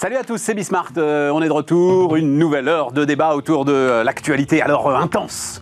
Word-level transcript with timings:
Salut 0.00 0.14
à 0.14 0.22
tous, 0.22 0.38
c'est 0.38 0.54
Bismart. 0.54 0.92
On 0.96 1.42
est 1.42 1.48
de 1.48 1.52
retour. 1.52 2.14
Une 2.14 2.38
nouvelle 2.38 2.68
heure 2.68 2.92
de 2.92 3.04
débat 3.04 3.34
autour 3.34 3.64
de 3.64 3.72
euh, 3.72 4.04
l'actualité. 4.04 4.62
Alors, 4.62 4.86
euh, 4.86 4.94
intense. 4.94 5.60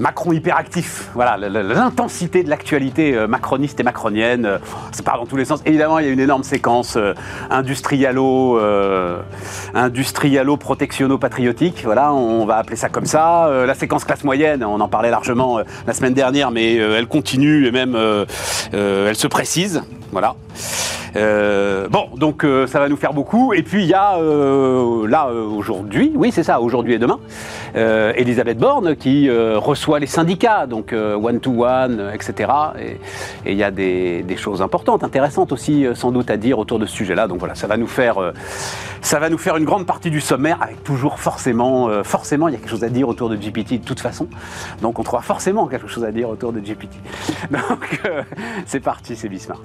Macron 0.00 0.32
hyperactif. 0.32 1.08
Voilà, 1.14 1.36
l'intensité 1.36 2.42
de 2.42 2.50
l'actualité 2.50 3.14
euh, 3.14 3.28
macroniste 3.28 3.78
et 3.78 3.84
macronienne. 3.84 4.58
Ça 4.90 5.04
part 5.04 5.18
dans 5.18 5.26
tous 5.26 5.36
les 5.36 5.44
sens. 5.44 5.62
Évidemment, 5.66 6.00
il 6.00 6.06
y 6.06 6.08
a 6.08 6.12
une 6.12 6.18
énorme 6.18 6.42
séquence 6.42 6.98
industrialo, 7.48 8.58
euh, 8.58 9.20
industrialo-protectionno-patriotique. 9.74 11.82
Voilà, 11.84 12.12
on 12.12 12.44
va 12.44 12.56
appeler 12.56 12.74
ça 12.74 12.88
comme 12.88 13.06
ça. 13.06 13.48
La 13.68 13.74
séquence 13.74 14.04
classe 14.04 14.24
moyenne, 14.24 14.64
on 14.64 14.80
en 14.80 14.88
parlait 14.88 15.10
largement 15.10 15.60
la 15.86 15.92
semaine 15.92 16.14
dernière, 16.14 16.50
mais 16.50 16.74
elle 16.74 17.06
continue 17.06 17.68
et 17.68 17.70
même 17.70 17.96
elle 18.72 19.14
se 19.14 19.28
précise. 19.28 19.84
Voilà. 20.16 20.34
Euh, 21.16 21.88
bon, 21.88 22.08
donc 22.16 22.42
euh, 22.42 22.66
ça 22.66 22.78
va 22.78 22.88
nous 22.88 22.96
faire 22.96 23.12
beaucoup. 23.12 23.52
Et 23.52 23.62
puis 23.62 23.82
il 23.82 23.88
y 23.88 23.94
a 23.94 24.16
euh, 24.16 25.06
là 25.06 25.28
aujourd'hui, 25.28 26.12
oui 26.14 26.32
c'est 26.32 26.42
ça, 26.42 26.58
aujourd'hui 26.60 26.94
et 26.94 26.98
demain, 26.98 27.18
Elisabeth 27.74 28.56
Borne 28.56 28.96
qui 28.96 29.30
reçoit 29.30 29.98
les 29.98 30.06
syndicats, 30.06 30.66
donc 30.66 30.94
one 30.94 31.40
to 31.40 31.64
one, 31.64 32.10
etc. 32.14 32.50
Et 33.44 33.52
il 33.52 33.58
y 33.58 33.62
a 33.62 33.70
des, 33.70 34.24
choses 34.38 34.62
importantes, 34.62 35.04
intéressantes 35.04 35.52
aussi 35.52 35.84
sans 35.94 36.12
doute 36.12 36.30
à 36.30 36.38
dire 36.38 36.58
autour 36.58 36.78
de 36.78 36.86
ce 36.86 36.96
sujet-là. 36.96 37.28
Donc 37.28 37.38
voilà, 37.38 37.54
ça 37.54 37.66
va 37.66 37.76
nous 37.76 37.86
faire, 37.86 38.16
ça 39.02 39.18
va 39.18 39.28
nous 39.28 39.36
faire 39.36 39.58
une 39.58 39.66
grande 39.66 39.84
partie 39.84 40.10
du 40.10 40.22
sommaire 40.22 40.62
avec 40.62 40.82
toujours 40.84 41.18
forcément, 41.18 42.02
forcément 42.02 42.48
il 42.48 42.52
y 42.52 42.54
a 42.56 42.58
quelque 42.58 42.70
chose 42.70 42.84
à 42.84 42.88
dire 42.88 43.08
autour 43.08 43.28
de 43.28 43.36
GPT 43.36 43.72
de 43.72 43.84
toute 43.84 44.00
façon. 44.00 44.26
Donc 44.80 44.98
on 44.98 45.02
trouvera 45.02 45.22
forcément 45.22 45.66
quelque 45.66 45.88
chose 45.88 46.04
à 46.04 46.12
dire 46.12 46.30
autour 46.30 46.54
de 46.54 46.60
GPT. 46.60 46.96
Donc 47.50 48.00
c'est 48.64 48.80
parti, 48.80 49.16
c'est 49.16 49.28
Bismart. 49.28 49.60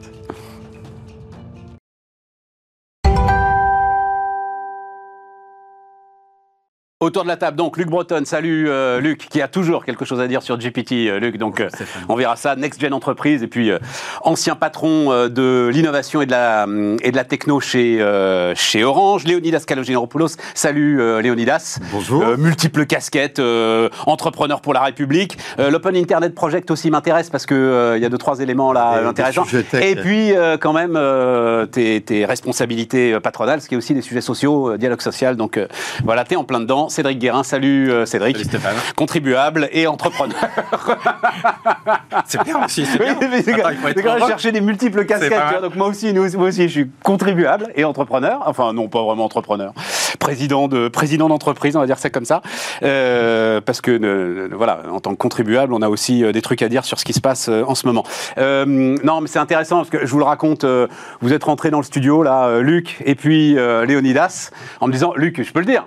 Autour 7.02 7.24
de 7.24 7.30
la 7.30 7.36
table, 7.36 7.58
donc 7.58 7.78
Luc 7.78 7.90
Breton, 7.90 8.22
salut 8.26 8.70
euh, 8.70 9.00
Luc, 9.00 9.28
qui 9.28 9.42
a 9.42 9.48
toujours 9.48 9.86
quelque 9.86 10.06
chose 10.06 10.22
à 10.22 10.28
dire 10.28 10.44
sur 10.44 10.56
GPT, 10.60 11.08
euh, 11.08 11.20
Luc, 11.20 11.38
donc 11.38 11.60
euh, 11.60 11.68
on 12.10 12.16
verra 12.16 12.36
ça, 12.36 12.56
Next 12.56 12.80
Gen 12.80 12.94
Entreprise, 12.94 13.42
et 13.42 13.48
puis 13.48 13.72
euh, 13.72 13.80
ancien 14.22 14.54
patron 14.54 15.12
euh, 15.12 15.28
de 15.28 15.72
l'innovation 15.74 16.22
et, 16.22 16.28
de 16.28 16.32
la, 16.32 16.66
hum, 16.66 16.98
et 17.02 17.10
de 17.10 17.16
la 17.16 17.24
techno 17.24 17.60
chez, 17.60 18.00
euh, 18.00 18.54
chez 18.54 18.84
Orange, 18.84 19.24
Léonidas 19.24 19.64
Kalogineropoulos, 19.66 20.38
salut 20.54 21.02
euh, 21.02 21.24
Léonidas. 21.24 21.80
Bonjour. 21.92 22.22
Euh, 22.22 22.38
multiples 22.38 22.86
casquettes, 22.86 23.40
euh, 23.40 23.90
entrepreneur 24.06 24.62
pour 24.62 24.76
la 24.76 24.82
République. 24.82 25.40
Euh, 25.58 25.72
L'Open 25.72 25.96
Internet 25.96 26.36
Project 26.36 26.70
aussi 26.70 26.92
m'intéresse 26.92 27.32
parce 27.32 27.48
que 27.48 27.56
euh, 27.56 27.98
il 27.98 28.04
y 28.04 28.06
a 28.06 28.10
deux 28.10 28.20
trois 28.20 28.42
éléments 28.42 28.74
là 28.74 29.00
Et 29.02 29.06
euh, 29.06 29.10
intéressants. 29.10 29.48
Et 29.74 29.96
puis 29.96 30.34
euh, 30.36 30.58
quand 30.58 30.74
même 30.74 30.94
euh, 30.96 31.66
tes, 31.66 32.00
tes 32.02 32.26
responsabilités 32.26 33.14
euh, 33.14 33.20
patronales, 33.20 33.60
ce 33.60 33.68
qui 33.68 33.74
est 33.74 33.78
aussi 33.80 33.96
des 33.96 34.04
sujets 34.04 34.22
sociaux, 34.22 34.74
euh, 34.74 34.78
dialogue 34.78 35.02
social. 35.02 35.36
Donc 35.36 35.58
euh, 35.58 35.66
voilà, 36.04 36.26
t'es 36.26 36.36
en 36.36 36.44
plein 36.44 36.60
dedans. 36.60 36.90
Cédric 36.92 37.20
Guérin, 37.20 37.44
salut 37.44 37.92
euh, 37.92 38.06
Cédric. 38.06 38.36
Salut 38.38 38.50
Stéphane. 38.50 38.76
Contribuable 38.96 39.70
et 39.72 39.88
entrepreneur. 39.88 40.36
C'est 42.26 42.44
bien 42.44 42.64
aussi, 42.64 42.86
c'est 42.86 43.00
Oui, 43.00 43.16
bien. 43.20 43.30
mais 43.30 43.54
Attends, 43.54 43.70
il 43.70 43.78
faut 43.78 44.08
heureux. 44.08 44.28
chercher 44.28 44.52
des 44.52 44.62
multiples 44.62 45.06
casquettes. 45.06 45.32
tu 45.32 45.52
vois. 45.52 45.62
Donc 45.62 45.76
moi 45.76 45.88
aussi, 45.88 46.14
nous, 46.14 46.30
moi 46.38 46.48
aussi, 46.50 46.64
je 46.64 46.68
suis 46.68 46.92
contribuable 47.04 47.68
et 47.76 47.84
entrepreneur. 47.84 48.42
Enfin, 48.46 48.74
non, 48.74 48.88
pas 48.90 49.04
vraiment 49.04 49.26
entrepreneur. 49.26 49.74
Président 50.20 50.68
de 50.68 50.88
président 50.88 51.30
d'entreprise, 51.30 51.76
on 51.76 51.80
va 51.80 51.86
dire 51.86 51.98
ça 51.98 52.10
comme 52.10 52.26
ça. 52.26 52.42
Euh, 52.84 53.62
parce 53.62 53.82
que 53.82 53.92
euh, 53.92 54.50
voilà, 54.54 54.82
en 54.92 55.00
tant 55.00 55.12
que 55.12 55.18
contribuable, 55.18 55.74
on 55.74 55.82
a 55.82 55.90
aussi 55.90 56.24
euh, 56.24 56.32
des 56.32 56.42
trucs 56.42 56.62
à 56.62 56.70
dire 56.70 56.86
sur 56.86 57.00
ce 57.00 57.06
qui 57.06 57.14
se 57.14 57.22
passe 57.22 57.50
en 57.50 57.76
ce 57.76 57.88
moment. 57.88 58.04
Non, 58.38 59.22
mais 59.22 59.28
c'est 59.28 59.40
intéressant 59.40 59.78
parce 59.78 59.90
que 59.90 60.06
je 60.06 60.12
vous 60.12 60.20
le 60.20 60.26
raconte. 60.26 60.66
vous 61.22 61.34
êtes 61.34 61.44
rentré 61.44 61.72
dans 61.72 61.80
le 61.80 61.84
studio 61.84 62.24
là, 62.24 62.60
Luc 62.60 63.02
et 63.06 63.16
puis 63.16 63.54
Léonidas, 63.56 64.52
en 64.80 64.88
me 64.88 64.94
disant, 64.94 65.14
Luc, 65.16 65.42
je 65.42 65.52
peux 65.52 65.60
le 65.60 65.66
dire. 65.66 65.86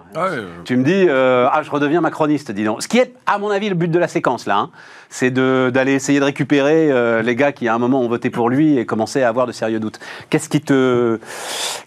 Tu 0.64 0.76
me 0.76 0.84
dis, 0.84 0.93
euh, 1.08 1.48
ah, 1.52 1.62
je 1.62 1.70
redeviens 1.70 2.00
macroniste, 2.00 2.50
dis 2.52 2.64
donc. 2.64 2.82
Ce 2.82 2.88
qui 2.88 2.98
est, 2.98 3.12
à 3.26 3.38
mon 3.38 3.50
avis, 3.50 3.68
le 3.68 3.74
but 3.74 3.90
de 3.90 3.98
la 3.98 4.08
séquence, 4.08 4.46
là, 4.46 4.56
hein, 4.58 4.70
c'est 5.08 5.30
d'aller 5.30 5.92
essayer 5.92 6.18
de 6.20 6.24
récupérer 6.24 6.90
euh, 6.90 7.22
les 7.22 7.36
gars 7.36 7.52
qui, 7.52 7.68
à 7.68 7.74
un 7.74 7.78
moment, 7.78 8.00
ont 8.00 8.08
voté 8.08 8.30
pour 8.30 8.48
lui 8.50 8.78
et 8.78 8.86
commençaient 8.86 9.22
à 9.22 9.28
avoir 9.28 9.46
de 9.46 9.52
sérieux 9.52 9.80
doutes. 9.80 10.00
Qu'est-ce 10.30 10.48
qui 10.48 10.60
te, 10.60 11.18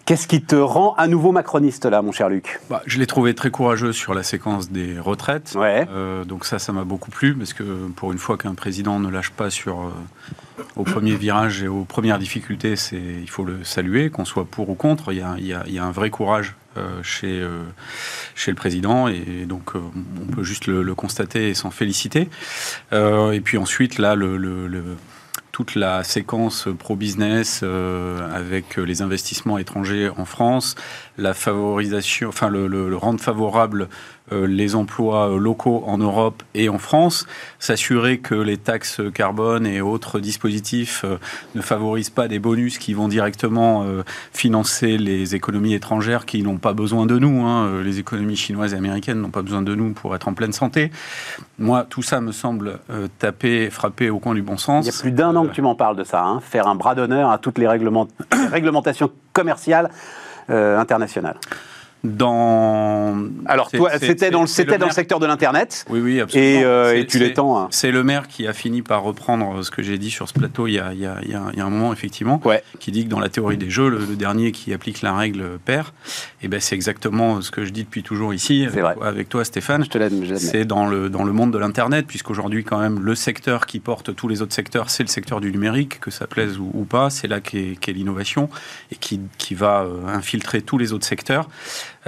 qu'est-ce 0.06 0.26
qui 0.26 0.42
te 0.42 0.56
rend 0.56 0.94
à 0.96 1.06
nouveau 1.08 1.32
macroniste, 1.32 1.84
là, 1.86 2.02
mon 2.02 2.12
cher 2.12 2.28
Luc? 2.28 2.60
Bah, 2.70 2.82
je 2.86 2.98
l'ai 2.98 3.06
trouvé 3.06 3.34
très 3.34 3.50
courageux 3.50 3.92
sur 3.92 4.14
la 4.14 4.22
séquence 4.22 4.70
des 4.70 4.98
retraites. 4.98 5.54
Ouais. 5.56 5.86
Euh, 5.90 6.24
donc 6.24 6.44
ça, 6.44 6.58
ça 6.58 6.72
m'a 6.72 6.84
beaucoup 6.84 7.10
plu 7.10 7.34
parce 7.34 7.52
que 7.52 7.62
pour 7.96 8.12
une 8.12 8.18
fois 8.18 8.36
qu'un 8.38 8.54
président 8.54 8.98
ne 9.00 9.10
lâche 9.10 9.30
pas 9.30 9.50
sur 9.50 9.92
au 10.76 10.82
premier 10.82 11.14
virage 11.14 11.62
et 11.62 11.68
aux 11.68 11.84
premières 11.84 12.18
difficultés, 12.18 12.76
c'est 12.76 12.96
il 12.96 13.28
faut 13.30 13.44
le 13.44 13.62
saluer, 13.64 14.10
qu'on 14.10 14.24
soit 14.24 14.44
pour 14.44 14.70
ou 14.70 14.74
contre. 14.74 15.12
Il 15.12 15.18
y 15.18 15.22
a, 15.22 15.34
il 15.38 15.46
y 15.46 15.52
a- 15.52 15.62
il 15.66 15.74
y 15.74 15.78
a 15.78 15.84
un 15.84 15.90
vrai 15.92 16.10
courage 16.10 16.56
chez 17.02 17.40
euh, 17.40 17.62
chez 18.34 18.50
le 18.50 18.56
président 18.56 19.08
et 19.08 19.44
donc 19.46 19.74
euh, 19.74 19.80
on 20.22 20.32
peut 20.32 20.42
juste 20.44 20.66
le, 20.66 20.94
constater 20.94 21.48
et 21.50 21.54
s'en 21.54 21.70
féliciter. 21.70 22.28
Euh, 22.92 23.32
et 23.32 23.40
puis 23.40 23.58
ensuite 23.58 23.98
là, 23.98 24.14
toute 25.52 25.74
la 25.74 26.04
séquence 26.04 26.68
pro-business 26.78 27.60
euh, 27.62 28.30
avec 28.32 28.76
les 28.76 29.02
investissements 29.02 29.58
étrangers 29.58 30.08
en 30.16 30.24
France, 30.24 30.76
la 31.16 31.34
favorisation, 31.34 32.28
enfin 32.28 32.48
le, 32.48 32.68
le- 32.68 32.88
le 32.88 32.96
rendre 32.96 33.20
favorable 33.20 33.82
euh, 33.82 33.86
les 34.32 34.74
emplois 34.74 35.30
euh, 35.30 35.38
locaux 35.38 35.84
en 35.86 35.98
Europe 35.98 36.42
et 36.54 36.68
en 36.68 36.78
France, 36.78 37.26
s'assurer 37.58 38.18
que 38.18 38.34
les 38.34 38.56
taxes 38.56 39.00
carbone 39.14 39.66
et 39.66 39.80
autres 39.80 40.20
dispositifs 40.20 41.02
euh, 41.04 41.16
ne 41.54 41.60
favorisent 41.60 42.10
pas 42.10 42.28
des 42.28 42.38
bonus 42.38 42.78
qui 42.78 42.94
vont 42.94 43.08
directement 43.08 43.84
euh, 43.84 44.02
financer 44.32 44.98
les 44.98 45.34
économies 45.34 45.74
étrangères 45.74 46.26
qui 46.26 46.42
n'ont 46.42 46.58
pas 46.58 46.72
besoin 46.72 47.06
de 47.06 47.18
nous. 47.18 47.44
hein. 47.46 47.66
Euh, 47.66 47.82
Les 47.82 47.98
économies 47.98 48.36
chinoises 48.36 48.74
et 48.74 48.76
américaines 48.76 49.20
n'ont 49.20 49.30
pas 49.30 49.42
besoin 49.42 49.62
de 49.62 49.74
nous 49.74 49.92
pour 49.92 50.14
être 50.14 50.28
en 50.28 50.34
pleine 50.34 50.52
santé. 50.52 50.90
Moi, 51.58 51.86
tout 51.88 52.02
ça 52.02 52.20
me 52.20 52.32
semble 52.32 52.78
euh, 52.90 53.08
taper, 53.18 53.70
frapper 53.70 54.10
au 54.10 54.18
coin 54.18 54.34
du 54.34 54.42
bon 54.42 54.56
sens. 54.56 54.86
Il 54.86 54.92
y 54.92 54.96
a 54.96 55.00
plus 55.00 55.12
d'un 55.12 55.34
an 55.36 55.46
que 55.46 55.52
tu 55.52 55.62
m'en 55.62 55.74
parles 55.74 55.96
de 55.96 56.04
ça, 56.04 56.22
hein, 56.24 56.40
faire 56.40 56.66
un 56.66 56.74
bras 56.74 56.94
d'honneur 56.94 57.30
à 57.30 57.38
toutes 57.38 57.58
les 57.58 57.66
réglementations 58.52 59.10
commerciales 59.32 59.90
euh, 60.50 60.78
internationales. 60.78 61.36
Dans 62.04 63.16
Alors, 63.46 63.70
toi, 63.70 63.90
c'était 63.98 64.30
dans 64.30 64.46
c'était 64.46 64.72
le 64.72 64.78
dans 64.78 64.86
le 64.86 64.92
secteur 64.92 65.18
de 65.18 65.26
l'Internet. 65.26 65.84
Oui, 65.90 66.00
oui, 66.00 66.20
absolument. 66.20 66.48
Et, 66.60 66.64
euh, 66.64 66.96
et 66.96 67.06
tu 67.06 67.18
l'étends. 67.18 67.58
hein. 67.58 67.68
C'est 67.70 67.90
le 67.90 68.04
maire 68.04 68.28
qui 68.28 68.46
a 68.46 68.52
fini 68.52 68.82
par 68.82 69.02
reprendre 69.02 69.62
ce 69.62 69.70
que 69.70 69.82
j'ai 69.82 69.98
dit 69.98 70.10
sur 70.10 70.28
ce 70.28 70.34
plateau 70.34 70.66
il 70.66 70.74
y 70.74 70.78
a, 70.78 70.92
il 70.92 71.00
y 71.00 71.06
a- 71.06 71.18
il 71.24 71.30
y 71.30 71.34
a- 71.34 71.64
un 71.64 71.70
moment, 71.70 71.92
effectivement, 71.92 72.40
Ouais. 72.44 72.62
qui 72.78 72.92
dit 72.92 73.04
que 73.04 73.10
dans 73.10 73.18
la 73.20 73.28
théorie 73.28 73.56
des 73.56 73.68
jeux, 73.70 73.88
le, 73.88 73.98
le 73.98 74.16
dernier 74.16 74.52
qui 74.52 74.72
applique 74.72 75.02
la 75.02 75.12
règle 75.16 75.58
perd. 75.64 75.88
Et 76.42 76.48
ben, 76.48 76.60
c'est 76.60 76.74
exactement 76.76 77.40
ce 77.42 77.50
que 77.50 77.64
je 77.64 77.70
dis 77.70 77.82
depuis 77.84 78.02
toujours 78.02 78.32
ici, 78.32 78.64
avec, 78.64 78.80
vrai. 78.82 78.94
avec 79.02 79.28
toi, 79.28 79.44
Stéphane. 79.44 79.84
Je 79.84 79.90
te 79.90 79.98
l'admets. 79.98 80.36
C'est 80.38 80.64
dans 80.64 80.86
le, 80.86 81.10
dans 81.10 81.24
le 81.24 81.32
monde 81.32 81.52
de 81.52 81.58
l'Internet, 81.58 82.06
puisqu'aujourd'hui, 82.06 82.62
quand 82.64 82.78
même, 82.78 83.00
le 83.00 83.14
secteur 83.14 83.66
qui 83.66 83.80
porte 83.80 84.14
tous 84.14 84.28
les 84.28 84.40
autres 84.42 84.54
secteurs, 84.54 84.90
c'est 84.90 85.02
le 85.02 85.08
secteur 85.08 85.40
du 85.40 85.50
numérique, 85.50 85.98
que 86.00 86.10
ça 86.10 86.26
plaise 86.26 86.58
ou, 86.58 86.70
ou 86.74 86.84
pas. 86.84 87.10
C'est 87.10 87.26
là 87.28 87.40
qu'est 87.40 87.76
qu'est 87.80 87.92
l'innovation 87.92 88.48
et 88.92 88.96
qui, 88.96 89.20
qui 89.38 89.54
va 89.54 89.82
euh, 89.82 90.06
infiltrer 90.08 90.62
tous 90.62 90.78
les 90.78 90.92
autres 90.92 91.06
secteurs. 91.06 91.48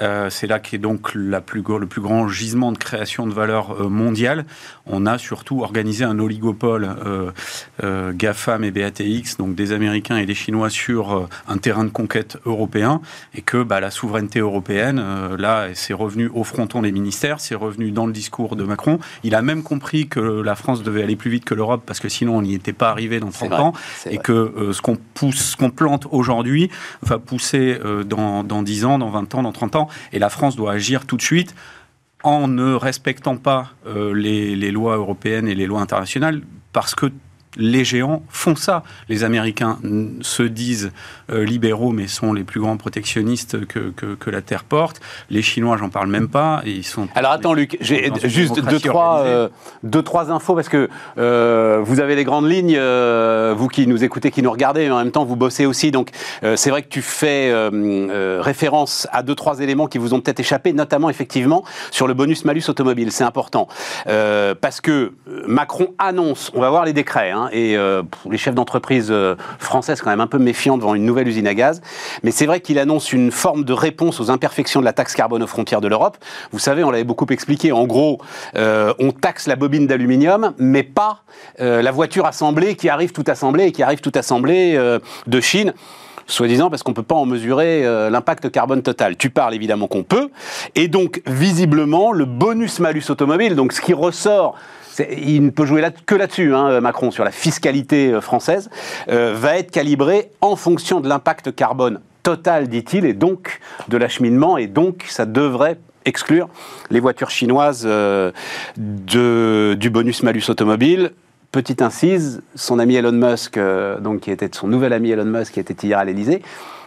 Euh, 0.01 0.31
c'est 0.31 0.47
là 0.47 0.59
qu'est 0.59 0.79
donc 0.79 1.11
la 1.15 1.41
plus, 1.41 1.63
gros- 1.63 1.79
le 1.79 1.87
plus 1.87 2.01
grand 2.01 2.27
gisement 2.29 2.73
de 2.73 2.79
création 2.79 3.27
de 3.27 3.33
valeur 3.35 3.77
euh, 3.83 3.89
mondiale. 3.89 4.45
On 4.87 5.05
a 5.07 5.19
surtout 5.19 5.63
organisé 5.63 6.05
un 6.05 6.19
oligopole 6.19 6.89
euh, 7.83 8.13
GAFAM 8.13 8.65
et 8.65 8.71
BATX, 8.71 9.37
donc 9.39 9.55
des 9.55 9.73
Américains 9.73 10.17
et 10.17 10.27
des 10.27 10.35
Chinois, 10.35 10.71
sur 10.71 11.29
un 11.49 11.59
terrain 11.59 11.85
de 11.85 11.91
conquête 11.91 12.39
européen, 12.47 13.01
et 13.35 13.43
que 13.43 13.63
bah, 13.63 13.81
la 13.81 13.91
souveraineté 13.91 14.41
européenne, 14.41 15.03
là, 15.39 15.69
c'est 15.75 15.95
revenu 15.95 16.29
au 16.35 16.45
fronton 16.45 16.83
des 16.83 16.93
ministères, 16.93 17.41
c'est 17.41 17.55
revenu 17.55 17.91
dans 17.91 18.07
le 18.07 18.13
discours 18.13 18.57
de 18.57 18.65
Macron. 18.65 18.99
Il 19.23 19.35
a 19.35 19.43
même 19.43 19.63
compris 19.63 20.09
que 20.09 20.21
la 20.21 20.55
France 20.55 20.83
devait 20.83 21.03
aller 21.03 21.17
plus 21.17 21.31
vite 21.31 21.45
que 21.45 21.55
l'Europe, 21.55 21.83
parce 21.87 22.01
que 22.01 22.09
sinon 22.09 22.37
on 22.39 22.43
n'y 22.43 22.55
était 22.55 22.73
pas 22.73 22.91
arrivé 22.91 23.21
dans 23.21 23.31
C'est 23.31 23.49
30 23.49 23.51
vrai, 23.51 23.61
ans, 23.61 23.73
et 24.07 24.15
vrai. 24.15 24.19
que 24.19 24.71
ce 24.73 24.81
qu'on 24.83 24.97
pousse, 24.97 25.53
ce 25.53 25.57
qu'on 25.57 25.71
plante 25.71 26.07
aujourd'hui 26.11 26.71
va 27.03 27.19
pousser 27.19 27.79
dans, 28.07 28.43
dans 28.45 28.63
10 28.63 28.85
ans, 28.87 28.99
dans 28.99 29.11
20 29.11 29.35
ans, 29.37 29.43
dans 29.43 29.53
30 29.53 29.77
ans, 29.77 29.89
et 30.13 30.19
la 30.19 30.31
France 30.31 30.57
doit 30.57 30.73
agir 30.73 31.07
tout 31.07 31.17
de 31.17 31.23
suite 31.23 31.55
en 32.23 32.49
ne 32.49 32.75
respectant 32.75 33.37
pas 33.37 33.71
euh, 33.87 34.13
les, 34.15 34.55
les 34.55 34.71
lois 34.71 34.97
européennes 34.97 35.49
et 35.49 35.55
les 35.55 35.67
lois 35.67 35.81
internationales, 35.81 36.43
parce 36.73 36.95
que 36.95 37.11
les 37.57 37.85
géants 37.85 38.23
font 38.29 38.55
ça. 38.55 38.83
Les 39.09 39.25
Américains 39.25 39.79
se 40.21 40.43
disent 40.43 40.93
euh, 41.33 41.45
libéraux, 41.45 41.91
mais 41.91 42.07
sont 42.07 42.33
les 42.33 42.45
plus 42.45 42.61
grands 42.61 42.77
protectionnistes 42.77 43.67
que, 43.67 43.91
que, 43.91 44.15
que 44.15 44.31
la 44.31 44.43
Terre 44.43 44.65
porte. 44.65 45.01
Les 45.31 45.43
Chinois, 45.43 45.77
j'en 45.77 45.89
parle 45.89 46.09
même 46.09 46.29
pas. 46.29 46.63
Et 46.65 46.71
ils 46.71 46.85
sont 46.85 47.09
Alors 47.15 47.33
attends 47.33 47.55
Luc, 47.55 47.77
j'ai 47.81 48.13
juste 48.25 48.61
deux 48.61 48.79
trois, 48.79 49.21
euh, 49.21 49.49
deux, 49.83 50.03
trois 50.03 50.31
infos 50.31 50.55
parce 50.55 50.69
que 50.69 50.89
euh, 51.19 51.81
vous 51.83 52.01
avez 52.01 52.15
les 52.17 52.25
grandes 52.25 52.49
lignes, 52.49 52.79
vous 52.79 53.69
qui 53.69 53.87
nous 53.87 54.05
écoutez, 54.05 54.31
qui 54.31 54.43
nous 54.43 54.51
regardez, 54.51 54.87
mais 54.87 54.93
en 54.93 54.99
même 54.99 55.11
temps 55.11 55.25
vous 55.25 55.37
bossez 55.37 55.67
aussi. 55.67 55.91
Donc 55.91 56.11
c'est 56.57 56.71
vrai 56.71 56.83
que 56.83 56.89
tu 56.89 57.03
fais 57.03 57.53
référence 58.41 59.09
à 59.13 59.23
deux, 59.23 59.35
trois 59.35 59.61
éléments 59.61 59.87
qui 59.87 59.99
vous 59.99 60.15
ont 60.15 60.21
peut-être 60.21 60.41
échappé, 60.41 60.73
notamment 60.73 61.11
effectivement 61.11 61.65
sur 61.91 62.07
le 62.07 62.15
bonus-malus 62.15 62.69
automobile. 62.69 63.13
C'est 63.13 63.25
important. 63.25 63.69
Parce 64.05 64.81
que 64.81 65.13
Macron 65.47 65.89
annonce, 65.99 66.51
on 66.55 66.61
va 66.61 66.71
voir 66.71 66.85
les 66.85 66.93
décrets, 66.93 67.31
hein, 67.31 67.40
hein, 67.41 67.49
et 67.53 67.77
euh, 67.77 68.03
les 68.29 68.39
chefs 68.39 68.55
d'entreprise 68.55 69.09
euh, 69.11 69.37
françaises 69.59 70.01
quand 70.01 70.11
même 70.11 70.21
un 70.21 70.27
peu 70.27 70.39
méfiants 70.39 70.77
devant 70.77 70.95
une 70.95 71.05
nouvelle 71.05 71.29
usine 71.29 71.47
à 71.47 71.55
gaz. 71.55 71.81
Mais 72.23 72.31
c'est 72.31 72.47
vrai 72.47 72.61
qu'il 72.61 72.79
annonce 72.79 73.13
une 73.13 73.31
forme 73.31 73.65
de 73.65 73.73
réponse 73.73 74.21
aux 74.21 74.31
imperfections 74.31 74.81
de 74.81 74.85
la 74.85 74.93
taxe 74.93 75.15
carbone 75.15 75.43
aux 75.43 75.47
frontières 75.47 75.81
de 75.81 75.89
l'Europe. 75.89 76.17
Vous 76.53 76.59
savez, 76.59 76.85
on 76.85 76.91
l'avait 76.91 77.05
beaucoup 77.05 77.27
expliqué. 77.31 77.73
En 77.73 77.87
gros, 77.87 78.21
euh, 78.57 78.93
on 78.99 79.13
taxe 79.13 79.47
la 79.47 79.57
bobine 79.57 79.87
d'aluminium, 79.87 80.55
mais 80.59 80.83
pas 80.83 81.23
la 81.59 81.91
voiture 81.91 82.27
assemblée 82.27 82.75
qui 82.75 82.89
arrive 82.89 83.13
tout 83.13 83.25
assemblée 83.27 83.67
et 83.67 83.73
qui 83.73 83.83
arrive 83.83 84.01
tout 84.01 84.13
assemblée 84.15 84.79
de 85.27 85.41
Chine 85.41 85.75
soi-disant 86.31 86.71
parce 86.71 86.83
qu'on 86.83 86.93
ne 86.93 86.97
peut 86.97 87.03
pas 87.03 87.15
en 87.15 87.27
mesurer 87.27 87.83
l'impact 88.11 88.51
carbone 88.51 88.83
total. 88.83 89.17
Tu 89.17 89.31
parles 89.31 89.55
évidemment 89.55 89.87
qu'on 89.87 90.03
peut, 90.03 90.31
et 90.75 90.89
donc 90.89 91.23
visiblement 91.27 92.13
le 92.13 92.25
bonus-malus 92.25 93.11
automobile, 93.11 93.57
donc 93.57 93.73
ce 93.73 93.81
qui 93.81 93.93
ressort 93.93 94.57
il 95.11 95.45
ne 95.45 95.51
peut 95.51 95.65
jouer 95.65 95.83
que 96.07 96.15
là-dessus, 96.15 96.55
hein, 96.55 96.81
Macron, 96.81 97.11
sur 97.11 97.25
la 97.25 97.31
fiscalité 97.31 98.13
euh, 98.13 98.21
française, 98.21 98.71
euh, 99.09 99.35
va 99.35 99.59
être 99.59 99.71
calibré 99.71 100.31
en 100.41 100.57
fonction 100.57 101.01
de 101.01 101.09
l'impact 101.09 101.55
carbone 101.55 102.01
total, 102.23 102.69
dit-il, 102.69 103.07
et 103.07 103.15
donc 103.15 103.61
de 103.89 103.97
l'acheminement, 103.97 104.59
et 104.59 104.67
donc 104.67 105.07
ça 105.09 105.27
devrait 105.27 105.79
exclure 106.05 106.49
les 106.91 107.01
voitures 107.01 107.31
chinoises 107.31 107.85
euh, 107.87 108.33
du 108.77 109.91
bonus-malus 109.91 110.49
automobile. 110.49 111.13
Petite 111.53 111.83
incise, 111.83 112.43
son 112.55 112.79
ami 112.79 112.95
Elon 112.95 113.13
Musk, 113.13 113.59
donc 114.01 114.21
qui 114.21 114.31
était 114.31 114.51
son 114.53 114.69
nouvel 114.69 114.93
ami 114.93 115.11
Elon 115.11 115.25
Musk, 115.25 115.55
qui 115.55 115.61
était 115.61 115.87
hier 115.87 115.99
à 115.99 116.05
l'Elysée, 116.05 116.43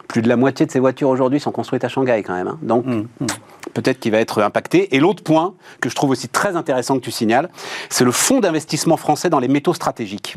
plus 0.07 0.21
de 0.21 0.30
la 0.30 0.38
moitié 0.38 0.65
de 0.65 0.71
ces 0.71 0.80
voitures 0.80 1.10
aujourd'hui 1.10 1.39
sont 1.39 1.51
construites 1.51 1.83
à 1.83 1.89
Shanghai 1.89 2.24
quand 2.24 2.36
même. 2.36 2.48
Hein. 2.48 2.60
Donc, 2.62 2.86
mmh, 2.86 3.07
mmh. 3.19 3.27
peut-être 3.74 4.00
qu'il 4.00 4.12
va 4.12 4.19
être 4.19 4.42
impacté. 4.42 4.95
Et 4.95 5.00
l'autre 5.00 5.24
point 5.24 5.54
que 5.81 5.89
je 5.89 5.95
trouve 5.95 6.12
aussi 6.12 6.30
très 6.30 6.56
intéressant 6.56 6.95
que 6.95 7.01
tu 7.04 7.12
signales, 7.12 7.50
c'est 7.89 8.06
le 8.06 8.12
fonds 8.12 8.39
d'investissement 8.39 8.98
français 8.98 9.30
dans 9.30 9.39
les 9.39 9.48
métaux 9.48 9.74
stratégiques. 9.74 10.36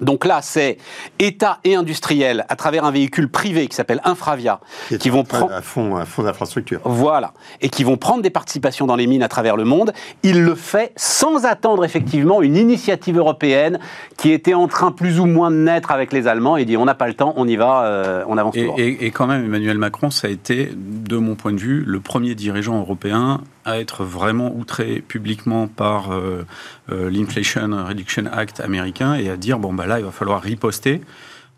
Donc 0.00 0.24
là, 0.24 0.40
c'est 0.42 0.78
État 1.18 1.58
et 1.64 1.74
industriel 1.74 2.44
à 2.48 2.56
travers 2.56 2.84
un 2.84 2.90
véhicule 2.90 3.28
privé 3.28 3.66
qui 3.66 3.76
s'appelle 3.76 4.00
Infravia, 4.04 4.60
qui, 5.00 5.10
vont 5.10 5.24
prendre 5.24 5.52
un 5.52 5.62
fonds, 5.62 5.96
un 5.96 6.04
fonds 6.04 6.22
d'infrastructure. 6.22 6.80
Voilà, 6.84 7.32
et 7.60 7.68
qui 7.68 7.84
vont 7.84 7.96
prendre 7.96 8.22
des 8.22 8.30
participations 8.30 8.86
dans 8.86 8.96
les 8.96 9.06
mines 9.06 9.22
à 9.22 9.28
travers 9.28 9.56
le 9.56 9.64
monde. 9.64 9.92
Il 10.22 10.42
le 10.42 10.54
fait 10.54 10.92
sans 10.96 11.44
attendre 11.44 11.84
effectivement 11.84 12.42
une 12.42 12.56
initiative 12.56 13.18
européenne 13.18 13.78
qui 14.16 14.30
était 14.30 14.54
en 14.54 14.68
train 14.68 14.92
plus 14.92 15.20
ou 15.20 15.26
moins 15.26 15.50
de 15.50 15.56
naître 15.56 15.90
avec 15.90 16.12
les 16.12 16.26
Allemands. 16.26 16.56
Et 16.56 16.64
dit 16.64 16.76
on 16.76 16.84
n'a 16.84 16.94
pas 16.94 17.08
le 17.08 17.14
temps, 17.14 17.34
on 17.36 17.46
y 17.46 17.56
va, 17.56 17.84
euh, 17.84 18.24
on 18.28 18.38
avance. 18.38 18.54
et, 18.56 19.10
quand 19.10 19.26
même, 19.26 19.44
Emmanuel 19.44 19.78
Macron, 19.78 20.10
ça 20.10 20.28
a 20.28 20.30
été, 20.30 20.70
de 20.74 21.16
mon 21.16 21.34
point 21.34 21.52
de 21.52 21.60
vue, 21.60 21.82
le 21.86 22.00
premier 22.00 22.34
dirigeant 22.34 22.78
européen 22.78 23.40
à 23.64 23.78
être 23.78 24.04
vraiment 24.04 24.52
outré 24.54 25.02
publiquement 25.06 25.68
par 25.68 26.12
euh, 26.12 26.44
euh, 26.90 27.10
l'Inflation 27.10 27.70
Reduction 27.86 28.24
Act 28.32 28.60
américain 28.60 29.14
et 29.14 29.30
à 29.30 29.36
dire 29.36 29.58
bon 29.58 29.71
bah 29.72 29.86
là 29.86 29.98
il 29.98 30.04
va 30.04 30.10
falloir 30.10 30.40
riposter. 30.40 31.00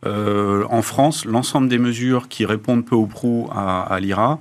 Euh, 0.06 0.64
en 0.69 0.82
France, 0.82 1.25
l'ensemble 1.25 1.69
des 1.69 1.78
mesures 1.78 2.28
qui 2.28 2.44
répondent 2.44 2.84
peu 2.84 2.94
ou 2.94 3.06
prou 3.06 3.49
à, 3.55 3.99
l'IRA, 4.00 4.38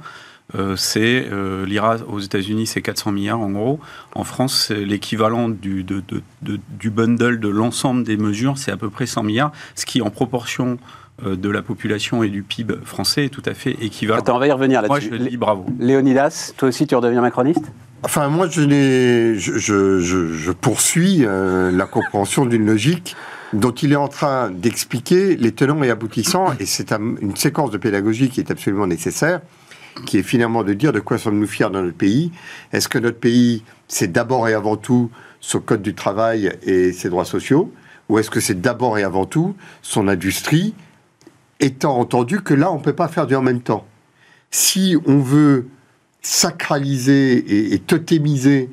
c'est 0.76 1.28
l'IRA 1.66 1.98
aux 2.08 2.20
États-Unis, 2.20 2.68
c'est 2.68 2.82
400 2.82 3.12
milliards 3.12 3.40
en 3.40 3.50
gros. 3.50 3.80
En 4.14 4.24
France, 4.24 4.66
c'est 4.68 4.86
l'équivalent 4.86 5.50
du, 5.50 5.86
du 6.44 6.90
bundle 6.90 7.40
de 7.40 7.48
l'ensemble 7.48 8.04
des 8.04 8.18
mesures, 8.18 8.58
c'est 8.58 8.72
à 8.72 8.78
peu 8.78 8.90
près 8.90 9.06
100 9.06 9.24
milliards, 9.24 9.52
ce 9.76 9.86
qui 9.86 10.02
en 10.02 10.10
proportion 10.10 10.78
euh, 11.24 11.36
de 11.36 11.48
la 11.48 11.62
population 11.62 12.24
et 12.24 12.30
du 12.30 12.42
PIB 12.42 12.74
français 12.86 13.26
est 13.26 13.30
tout 13.30 13.44
à 13.46 13.54
fait 13.54 13.78
équivalent. 13.82 14.20
Attends, 14.20 14.36
on 14.36 14.40
va 14.40 14.48
y 14.48 14.52
revenir 14.52 14.82
là-dessus. 14.82 15.10
Moi, 15.10 15.20
je 15.20 15.30
dis 15.30 15.38
bravo. 15.38 15.64
Léonidas, 15.80 16.54
toi 16.58 16.70
aussi, 16.70 16.88
tu 16.88 16.96
redeviens 16.96 17.22
macroniste? 17.22 17.72
Enfin, 18.02 18.30
moi, 18.30 18.48
je, 18.50 19.36
je, 19.38 20.00
je, 20.00 20.52
poursuis 20.52 21.24
euh, 21.24 21.70
la 21.70 21.86
compréhension 21.86 22.48
d'une 22.48 22.66
logique 22.66 23.16
dont 23.54 23.72
il 23.72 23.94
est 23.94 23.98
en 23.98 24.08
train 24.08 24.50
d'expliquer 24.50 25.36
les 25.36 25.52
tenants 25.52 25.82
et 25.84 25.90
aboutissants, 25.90 26.54
et 26.60 26.66
c'est 26.66 26.92
une 26.92 27.36
séquence 27.36 27.72
de 27.72 27.78
pédagogie 27.78 28.30
qui 28.30 28.40
est 28.40 28.52
absolument 28.52 28.88
nécessaire, 28.88 29.42
qui 30.06 30.18
est 30.18 30.24
finalement 30.24 30.64
de 30.64 30.74
dire 30.74 30.92
de 30.92 31.00
quoi 31.00 31.18
sommes-nous 31.18 31.48
fiers 31.48 31.70
dans 31.72 31.84
notre 31.84 31.98
pays. 31.98 32.32
Est-ce 32.72 32.90
que 32.90 32.98
notre 32.98 33.20
pays, 33.20 33.64
c'est 33.88 34.12
d'abord 34.12 34.48
et 34.48 34.54
avant 34.54 34.76
tout 34.76 35.12
son 35.40 35.60
code 35.60 35.82
du 35.82 35.94
travail 35.94 36.52
et 36.64 36.94
ses 36.94 37.10
droits 37.10 37.26
sociaux, 37.26 37.72
ou 38.10 38.18
est-ce 38.18 38.30
que 38.30 38.40
c'est 38.40 38.60
d'abord 38.60 38.98
et 38.98 39.04
avant 39.04 39.26
tout 39.26 39.56
son 39.82 40.08
industrie 40.08 40.74
étant 41.60 41.98
entendu 41.98 42.42
que 42.42 42.54
là, 42.54 42.72
on 42.72 42.80
ne 42.80 42.84
peut 42.84 42.94
pas 42.94 43.08
faire 43.08 43.28
du 43.28 43.36
en 43.36 43.42
même 43.42 43.62
temps? 43.62 43.86
Si 44.52 44.98
on 45.06 45.20
veut 45.20 45.68
sacraliser 46.22 47.74
et, 47.74 47.80
totémiser 47.80 48.70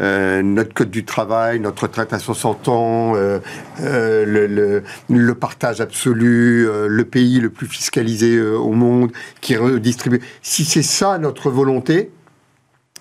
euh, 0.00 0.42
notre 0.42 0.72
code 0.72 0.90
du 0.90 1.04
travail, 1.04 1.60
notre 1.60 1.82
retraite 1.82 2.12
à 2.12 2.18
60 2.18 2.68
ans, 2.68 3.16
euh, 3.16 3.38
euh, 3.80 4.82
le, 5.08 5.34
partage 5.34 5.80
absolu, 5.80 6.66
le 6.66 7.04
pays 7.04 7.40
le 7.40 7.50
plus 7.50 7.66
fiscalisé 7.66 8.40
au 8.40 8.72
monde, 8.72 9.12
qui 9.40 9.56
redistribue. 9.56 10.20
Si 10.42 10.64
c'est 10.64 10.82
ça 10.82 11.18
notre 11.18 11.50
volonté, 11.50 12.10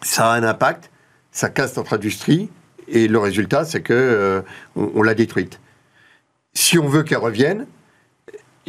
ça 0.02 0.32
a 0.32 0.36
un 0.36 0.44
impact, 0.44 0.92
ça 1.32 1.50
casse 1.50 1.78
notre 1.78 1.94
industrie, 1.94 2.50
et 2.88 3.08
le 3.08 3.20
résultat, 3.20 3.66
c'est 3.66 3.82
que 3.82 4.44
on 4.76 5.02
l'a 5.02 5.14
détruite. 5.14 5.60
Si 6.54 6.78
on 6.78 6.88
veut 6.88 7.04
qu'elle 7.04 7.20
revienne, 7.20 7.66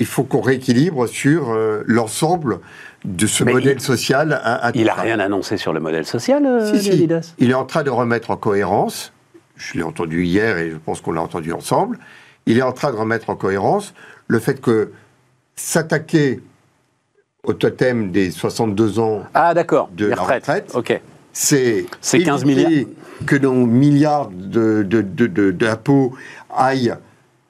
il 0.01 0.07
faut 0.07 0.25
qu'on 0.25 0.41
rééquilibre 0.41 1.07
sur 1.07 1.51
euh, 1.51 1.85
l'ensemble 1.87 2.61
de 3.05 3.27
ce 3.27 3.45
modèle 3.45 3.81
social. 3.81 4.41
il 4.75 4.85
n'a 4.85 4.95
rien 4.95 5.21
annoncé 5.21 5.59
sur 5.59 5.75
le 5.75 5.81
modèle 5.81 6.07
social, 6.07 6.45
euh, 6.47 7.21
Il 7.39 7.51
est 7.51 7.55
en 7.55 7.67
train 7.67 7.83
de 7.83 7.91
remettre 7.91 8.31
en 8.31 8.37
cohérence, 8.37 9.13
je 9.57 9.75
l'ai 9.75 9.83
entendu 9.83 10.25
hier 10.25 10.57
et 10.57 10.71
je 10.71 10.77
pense 10.77 11.03
qu'on 11.03 11.13
l'a 11.13 11.23
entendu 11.23 11.53
ensemble, 11.53 11.99
il 12.47 12.59
est 12.59 12.63
en 12.63 12.73
train 12.73 12.91
de 12.91 12.97
remettre 12.97 13.29
en 13.29 13.37
cohérence 13.37 13.93
le 14.27 14.39
fait 14.39 14.61
que 14.61 14.91
s'attaquer 15.55 16.41
au 17.43 17.53
totem 17.53 18.11
des 18.11 18.31
62 18.31 18.99
ans 19.01 19.23
ah, 19.35 19.53
de 19.55 20.07
la 20.07 20.17
retraite, 20.17 20.75
c'est 21.33 21.87
15 22.03 22.45
milliards. 22.47 22.71
que 23.27 23.37
nos 23.37 23.53
milliards 23.53 24.31
d'impôts 24.31 24.97
de, 25.19 25.51
de, 25.51 26.57
aillent 26.57 26.95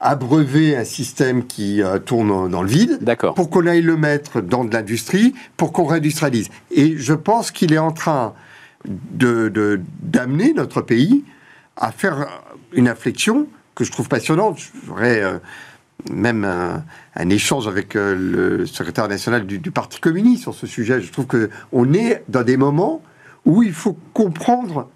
abreuver 0.01 0.77
un 0.77 0.85
système 0.85 1.47
qui 1.47 1.83
euh, 1.83 1.99
tourne 1.99 2.51
dans 2.51 2.63
le 2.63 2.69
vide, 2.69 2.99
pour 3.37 3.51
qu'on 3.51 3.67
aille 3.67 3.83
le 3.83 3.97
mettre 3.97 4.41
dans 4.41 4.65
de 4.65 4.73
l'industrie, 4.73 5.35
pour 5.57 5.73
qu'on 5.73 5.85
réindustrialise. 5.85 6.49
Et 6.71 6.97
je 6.97 7.13
pense 7.13 7.51
qu'il 7.51 7.73
est 7.73 7.79
en 7.79 7.93
train 7.93 8.35
de 8.87 9.81
d'amener 10.01 10.55
notre 10.55 10.81
pays 10.81 11.23
à 11.77 11.93
faire 11.93 12.29
une 12.73 12.89
inflexion 12.89 13.47
que 13.75 13.85
je 13.85 13.93
trouve 13.93 14.09
passionnante. 14.09 14.59
J'aurais 14.87 15.23
euh, 15.23 15.39
même 16.11 16.45
un, 16.45 17.29
échange 17.29 17.69
avec 17.69 17.95
euh, 17.95 18.15
le 18.15 18.67
secrétaire 18.67 19.07
national 19.07 19.47
du, 19.47 19.59
du, 19.59 19.71
Parti 19.71 20.01
communiste 20.01 20.43
sur 20.43 20.55
ce 20.55 20.67
sujet. 20.67 21.03
Je 21.03 21.13
trouve 21.13 21.27
que 21.27 21.51
on 21.73 21.93
est 21.93 22.25
dans 22.29 22.43
des 22.43 22.57
moments 22.57 23.03
où 23.45 23.63
il 23.63 23.75
faut 23.75 23.99
comprendre. 24.15 24.89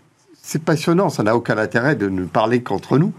C'est 0.42 0.62
passionnant, 0.62 1.11
ça 1.11 1.23
n'a 1.23 1.37
aucun 1.37 1.58
intérêt 1.58 1.94
de 1.94 2.08
ne 2.08 2.25
parler 2.25 2.62
qu'entre 2.62 2.99
nous. 2.99 3.12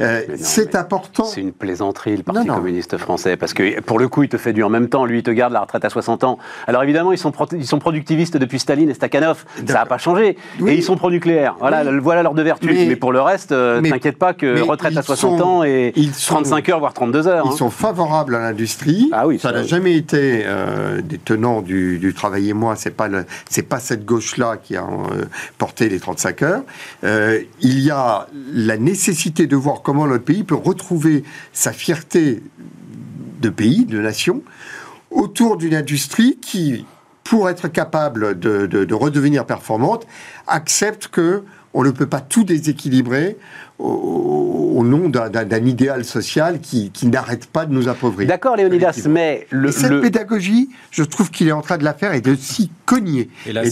Euh, 0.00 0.22
c'est 0.36 0.74
important. 0.74 1.24
C'est 1.24 1.40
une 1.40 1.52
plaisanterie, 1.52 2.16
le 2.16 2.22
Parti 2.22 2.46
communiste 2.46 2.96
français, 2.96 3.36
parce 3.36 3.52
que 3.52 3.80
pour 3.80 3.98
le 3.98 4.08
coup, 4.08 4.22
il 4.22 4.28
te 4.28 4.36
fait 4.36 4.52
du 4.52 4.62
en 4.62 4.68
même 4.68 4.88
temps. 4.88 5.04
Lui, 5.04 5.18
il 5.18 5.22
te 5.22 5.30
garde 5.30 5.52
la 5.52 5.60
retraite 5.60 5.84
à 5.84 5.90
60 5.90 6.24
ans. 6.24 6.38
Alors 6.66 6.82
évidemment, 6.82 7.12
ils 7.12 7.18
sont, 7.18 7.32
ils 7.52 7.66
sont 7.66 7.78
productivistes 7.78 8.36
depuis 8.36 8.58
Staline 8.58 8.90
et 8.90 8.94
Stakhanov. 8.94 9.44
Ça 9.66 9.74
n'a 9.74 9.86
pas 9.86 9.98
changé. 9.98 10.36
Et 10.66 10.74
ils 10.74 10.82
sont 10.82 10.96
pro-nucléaires. 10.96 11.56
Voilà, 11.60 11.84
voilà 12.00 12.22
leurs 12.22 12.34
deux 12.34 12.42
vertus. 12.42 12.70
Mais, 12.70 12.96
pour 12.96 13.12
le 13.12 13.20
reste, 13.20 13.52
euh, 13.52 13.80
t'inquiète 13.82 14.18
pas 14.18 14.34
que 14.34 14.60
retraite 14.60 14.96
à 14.96 15.02
60 15.02 15.40
ans 15.40 15.64
et 15.64 15.92
35 16.26 16.68
heures, 16.68 16.78
voire 16.78 16.94
32 16.94 17.28
heures. 17.28 17.44
Ils 17.46 17.52
hein. 17.52 17.56
sont 17.56 17.70
favorables 17.70 18.34
à 18.34 18.40
l'industrie. 18.40 19.10
Ah 19.12 19.26
oui, 19.26 19.38
ça 19.38 19.52
n'a 19.52 19.62
jamais 19.62 19.94
été 19.94 20.42
euh, 20.44 21.00
des 21.02 21.18
tenants 21.18 21.62
du, 21.62 21.98
du 21.98 22.14
travail 22.14 22.50
et 22.50 22.54
moi. 22.54 22.74
C'est 22.76 22.90
pas 22.90 23.08
pas 23.68 23.80
cette 23.80 24.06
gauche-là 24.06 24.56
qui 24.62 24.76
a 24.76 24.86
porté 25.58 25.88
les 25.88 26.00
35 26.00 26.42
heures. 26.42 26.62
il 27.60 27.80
y 27.80 27.90
a 27.90 28.26
la 28.52 28.76
nécessité 28.76 29.46
de 29.46 29.56
voir 29.56 29.67
comment 29.76 30.06
notre 30.06 30.24
pays 30.24 30.44
peut 30.44 30.54
retrouver 30.54 31.24
sa 31.52 31.72
fierté 31.72 32.42
de 33.40 33.48
pays, 33.48 33.84
de 33.84 34.00
nation, 34.00 34.42
autour 35.10 35.56
d'une 35.56 35.74
industrie 35.74 36.38
qui, 36.40 36.86
pour 37.24 37.48
être 37.48 37.68
capable 37.68 38.38
de, 38.38 38.94
redevenir 38.94 39.46
performante, 39.46 40.06
accepte 40.46 41.08
que 41.08 41.44
on 41.74 41.84
ne 41.84 41.90
peut 41.90 42.06
pas 42.06 42.20
tout 42.20 42.44
déséquilibrer 42.44 43.36
au, 43.78 44.82
nom 44.84 45.08
d'un 45.08 45.64
idéal 45.66 46.04
social 46.04 46.60
qui, 46.60 46.90
n'arrête 47.04 47.46
pas 47.46 47.66
de 47.66 47.72
nous 47.72 47.88
appauvrir. 47.88 48.28
D'accord, 48.28 48.56
Léonidas, 48.56 49.06
mais 49.08 49.46
le, 49.50 49.70
cette 49.70 50.00
pédagogie, 50.00 50.70
je 50.90 51.02
trouve 51.02 51.30
qu'il 51.30 51.48
est 51.48 51.52
en 51.52 51.62
train 51.62 51.78
de 51.78 51.84
la 51.84 51.94
faire 51.94 52.14
et 52.14 52.20
de 52.20 52.34
s'y 52.34 52.70
cogner. 52.86 53.28
Et 53.46 53.52
la, 53.52 53.64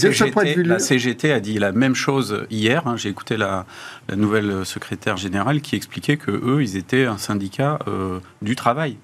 CGT, 0.78 1.32
a 1.32 1.40
dit 1.40 1.58
la 1.58 1.72
même 1.72 1.94
chose 1.94 2.46
hier. 2.50 2.86
Hein. 2.86 2.96
J'ai 2.96 3.08
écouté 3.08 3.36
la, 3.36 3.66
nouvelle 4.14 4.64
secrétaire 4.64 5.16
générale 5.16 5.60
qui 5.60 5.76
expliquait 5.76 6.16
que 6.16 6.30
eux, 6.30 6.62
ils 6.62 6.76
étaient 6.76 7.04
un 7.04 7.18
syndicat 7.18 7.78
euh, 7.88 8.18
du 8.42 8.56
travail. 8.56 8.96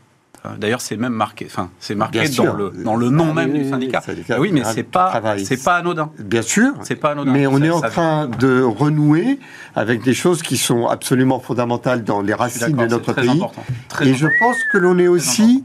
D'ailleurs, 0.59 0.81
c'est 0.81 0.97
même 0.97 1.13
marqué, 1.13 1.47
enfin, 1.47 1.71
c'est 1.79 1.95
marqué 1.95 2.29
dans 2.31 2.53
le, 2.53 2.71
dans 2.71 2.97
le 2.97 3.11
nom 3.11 3.33
même 3.33 3.53
du 3.53 3.69
syndicat. 3.69 4.03
oui, 4.39 4.51
mais 4.53 4.65
c'est 4.65 4.83
pas, 4.83 5.23
c'est 5.45 5.63
pas 5.63 5.77
anodin. 5.77 6.11
Bien 6.19 6.43
sûr. 6.43 6.73
C'est 6.83 6.97
pas 6.97 7.13
anodin. 7.13 7.33
Mais 7.33 7.47
on 7.47 7.63
est 7.63 7.71
en 7.71 7.81
train 7.81 8.27
de 8.27 8.61
renouer 8.61 9.39
avec 9.77 10.03
des 10.03 10.15
choses 10.15 10.43
qui 10.43 10.57
sont 10.57 10.89
absolument 10.89 11.39
fondamentales 11.39 12.03
dans 12.03 12.23
les 12.23 12.35
racines 12.35 12.77
de 12.77 12.87
notre 12.87 13.13
pays. 13.13 13.41
Et 14.03 14.15
je 14.15 14.27
pense 14.41 14.57
que 14.73 14.79
l'on 14.79 14.99
est 14.99 15.09
aussi 15.09 15.65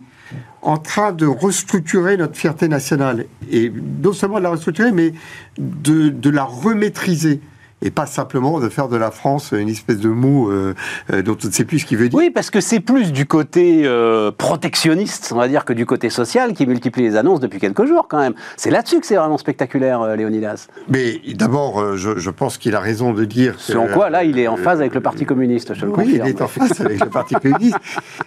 en 0.62 0.78
train 0.78 1.12
de 1.12 1.26
restructurer 1.26 2.18
notre 2.18 2.36
fierté 2.36 2.68
nationale. 2.68 3.26
Et 3.50 3.72
non 4.04 4.14
seulement 4.14 4.38
de 4.38 4.44
la 4.44 4.50
restructurer, 4.50 4.92
mais 4.92 5.14
de, 5.58 6.10
de 6.10 6.30
la 6.30 6.44
remaîtriser 6.44 7.42
et 7.82 7.92
pas 7.92 8.06
simplement 8.06 8.60
de 8.60 8.70
faire 8.70 8.88
de 8.88 8.98
la 8.98 9.12
France 9.12 9.52
une 9.52 9.70
espèce 9.70 10.00
de 10.00 10.10
mot 10.10 10.50
euh, 10.50 10.74
euh, 11.12 11.22
dont 11.22 11.38
on 11.44 11.48
ne 11.48 11.52
sait 11.52 11.64
plus 11.64 11.80
ce 11.80 11.86
qu'il 11.86 11.98
veut 11.98 12.10
dire. 12.10 12.18
Oui, 12.18 12.32
parce 12.32 12.50
que 12.50 12.60
c'est 12.60 12.80
plus 12.80 13.12
du 13.12 13.26
côté 13.26 13.84
euh, 13.86 14.32
protectionniste, 14.32 15.32
on 15.34 15.38
va 15.38 15.48
dire, 15.48 15.64
que 15.64 15.74
du 15.74 15.86
côté 15.86 16.10
social 16.10 16.54
qui 16.54 16.66
multiplie 16.66 17.04
les 17.04 17.16
annonces 17.16 17.40
depuis 17.40 17.60
quelques 17.60 17.86
jours 17.86 18.08
quand 18.08 18.20
même. 18.20 18.34
C'est 18.56 18.72
là-dessus 18.72 19.00
que 19.00 19.06
c'est 19.06 19.16
vraiment 19.16 19.38
spectaculaire, 19.38 20.16
Léonidas. 20.16 20.68
Mais 20.90 21.22
d'abord, 21.36 21.96
je, 21.96 22.30
pense 22.30 22.58
qu'il 22.58 22.76
a 22.76 22.80
raison 22.80 23.14
de 23.14 23.26
dire... 23.26 23.56
Selon 23.58 23.88
quoi, 23.88 24.10
là, 24.10 24.24
il 24.24 24.40
est 24.40 24.48
en 24.48 24.58
phase 24.58 24.80
avec 24.80 24.94
le 24.94 25.02
Parti 25.02 25.26
communiste, 25.26 25.74
je 25.74 25.86
le 25.86 25.92
oui, 25.92 25.96
confirme. 25.96 26.26
Oui, 26.26 26.32
il 26.32 26.38
est 26.38 26.42
en 26.42 26.48
phase 26.48 26.82
avec 26.82 27.00
le 27.00 27.10
Parti 27.10 27.36
communiste. 27.36 27.78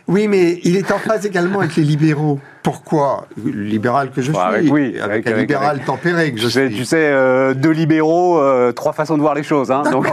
Oui, 0.09 0.28
mais 0.28 0.61
il 0.64 0.76
est 0.76 0.90
en 0.90 0.99
phase 0.99 1.26
également 1.26 1.61
avec 1.61 1.76
les 1.76 1.85
libéraux. 1.85 2.40
Pourquoi 2.62 3.26
Libéral 3.45 4.11
que 4.11 4.21
je 4.23 4.33
suis, 4.33 4.40
avec, 4.40 4.71
oui, 4.73 4.99
avec, 5.00 5.26
un 5.26 5.37
libéral 5.37 5.81
tempéré 5.85 6.33
que 6.33 6.40
je 6.40 6.49
suis. 6.49 6.75
Tu 6.75 6.85
sais, 6.85 7.11
deux 7.55 7.71
libéraux, 7.71 8.40
trois 8.73 8.93
façons 8.93 9.17
de 9.17 9.23
voir 9.23 9.35
les 9.35 9.43
choses. 9.43 9.71
Hein, 9.71 9.83
donc, 9.90 10.07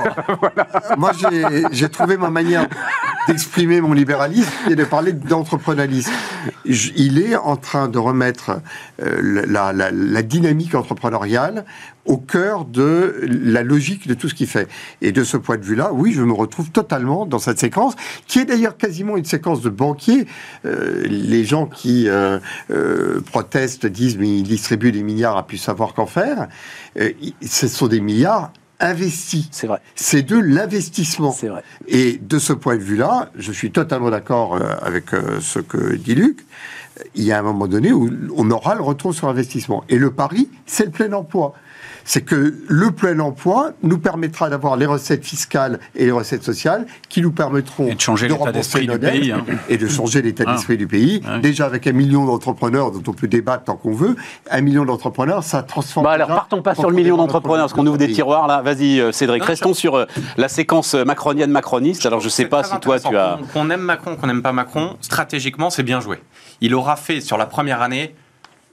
Moi, 0.97 1.11
j'ai 1.71 1.89
trouvé 1.89 2.17
ma 2.17 2.29
manière 2.29 2.67
d'exprimer 3.27 3.81
mon 3.81 3.93
libéralisme 3.93 4.51
et 4.69 4.75
de 4.75 4.83
parler 4.83 5.11
d'entrepreneurialisme. 5.11 6.11
Il 6.65 7.21
est 7.21 7.35
en 7.35 7.57
train 7.57 7.87
de 7.87 7.97
remettre 7.97 8.61
euh, 9.01 9.43
la, 9.47 9.73
la, 9.73 10.21
dynamique 10.23 10.75
entrepreneuriale 10.75 11.65
au 12.05 12.17
cœur 12.17 12.63
de 12.63 13.19
la 13.27 13.63
logique 13.63 14.07
de 14.07 14.13
tout 14.13 14.29
ce 14.29 14.33
qu'il 14.33 14.47
fait. 14.47 14.69
Et 15.01 15.11
de 15.11 15.23
ce 15.23 15.35
point 15.35 15.57
de 15.57 15.63
vue-là, 15.63 15.91
oui, 15.93 16.13
je 16.13 16.23
me 16.23 16.31
retrouve 16.33 16.71
totalement 16.71 17.25
dans 17.25 17.39
cette 17.39 17.59
séquence, 17.59 17.95
qui 18.27 18.39
est 18.39 18.45
d'ailleurs 18.45 18.77
quasiment 18.77 19.17
une 19.17 19.25
séquence 19.25 19.61
de 19.61 19.69
banquier. 19.69 20.25
Euh, 20.65 21.03
les 21.05 21.43
gens 21.43 21.65
qui 21.65 22.07
euh, 22.07 22.36
protestent 23.31 23.85
disent 23.85 24.17
mais 24.17 24.39
il 24.39 24.43
distribue 24.43 24.91
des 24.91 25.03
milliards 25.03 25.37
à 25.37 25.45
plus 25.45 25.57
savoir 25.57 25.93
qu'en 25.93 26.05
faire. 26.05 26.47
ce 26.95 27.67
sont 27.67 27.87
des 27.87 28.01
milliards 28.01 28.51
investi. 28.79 29.47
C'est 29.51 29.67
vrai. 29.67 29.79
C'est 29.95 30.23
de 30.23 30.37
l'investissement. 30.37 31.31
C'est 31.31 31.47
vrai. 31.47 31.63
Et 31.87 32.19
de 32.21 32.39
ce 32.39 32.53
point 32.53 32.75
de 32.75 32.81
vue-là, 32.81 33.29
je 33.35 33.51
suis 33.51 33.71
totalement 33.71 34.09
d'accord 34.09 34.55
euh, 34.55 34.75
avec 34.81 35.13
euh, 35.13 35.39
ce 35.41 35.59
que 35.59 35.95
dit 35.95 36.15
Luc. 36.15 36.45
Il 37.15 37.23
y 37.23 37.31
a 37.31 37.39
un 37.39 37.43
moment 37.43 37.67
donné 37.67 37.91
où 37.91 38.09
on 38.35 38.49
aura 38.49 38.73
le 38.73 38.81
retour 38.81 39.13
sur 39.13 39.27
investissement. 39.27 39.83
Et 39.87 39.97
le 39.97 40.11
pari, 40.11 40.49
c'est 40.65 40.85
le 40.85 40.91
plein 40.91 41.13
emploi 41.13 41.53
c'est 42.07 42.21
que 42.21 42.55
le 42.67 42.91
plein 42.91 43.19
emploi 43.19 43.71
nous 43.83 43.99
permettra 43.99 44.49
d'avoir 44.49 44.77
les 44.77 44.85
recettes 44.85 45.25
fiscales 45.25 45.79
et 45.93 46.05
les 46.05 46.11
recettes 46.11 46.43
sociales 46.43 46.87
qui 47.09 47.21
nous 47.21 47.31
permettront 47.31 47.93
de 47.93 47.99
changer 47.99 48.29
l'état 48.29 48.53
d'esprit 48.53 48.87
du 48.87 48.97
pays 48.97 49.31
hein. 49.33 49.45
et 49.67 49.77
de 49.77 49.87
changer 49.87 50.21
l'état 50.21 50.45
ah. 50.47 50.53
d'esprit 50.53 50.77
du 50.77 50.87
pays. 50.87 51.21
Déjà 51.41 51.65
avec 51.65 51.85
un 51.85 51.91
million 51.91 52.25
d'entrepreneurs 52.25 52.91
dont 52.91 53.03
on 53.07 53.13
peut 53.13 53.27
débattre 53.27 53.65
tant 53.65 53.75
qu'on 53.75 53.91
veut, 53.91 54.15
un 54.49 54.61
million 54.61 54.85
d'entrepreneurs, 54.85 55.43
ça 55.43 55.63
transforme. 55.63 56.05
Bah 56.05 56.11
alors 56.11 56.29
partons 56.29 56.61
pas 56.61 56.75
sur 56.75 56.89
le 56.89 56.95
million 56.95 57.17
d'entrepreneurs, 57.17 57.65
parce 57.65 57.73
qu'on 57.73 57.85
ouvre 57.85 57.97
des 57.97 58.11
tiroirs 58.11 58.47
là. 58.47 58.61
Vas-y 58.61 59.01
euh, 59.01 59.11
Cédric, 59.11 59.43
restons 59.43 59.73
sur 59.73 59.95
euh, 59.95 60.05
la 60.37 60.47
séquence 60.47 60.93
macronienne 60.93 61.51
macroniste. 61.51 62.05
Alors 62.05 62.21
je 62.21 62.29
sais 62.29 62.45
pas 62.45 62.63
si 62.63 62.79
toi 62.79 63.01
tu 63.01 63.17
as 63.17 63.37
qu'on 63.51 63.69
aime 63.69 63.81
Macron, 63.81 64.15
qu'on 64.15 64.27
n'aime 64.27 64.41
pas 64.41 64.53
Macron, 64.53 64.95
stratégiquement 65.01 65.69
c'est 65.69 65.83
bien 65.83 65.99
joué. 65.99 66.19
Il 66.61 66.73
aura 66.73 66.95
fait 66.95 67.19
sur 67.19 67.37
la 67.37 67.45
première 67.45 67.81
année 67.81 68.15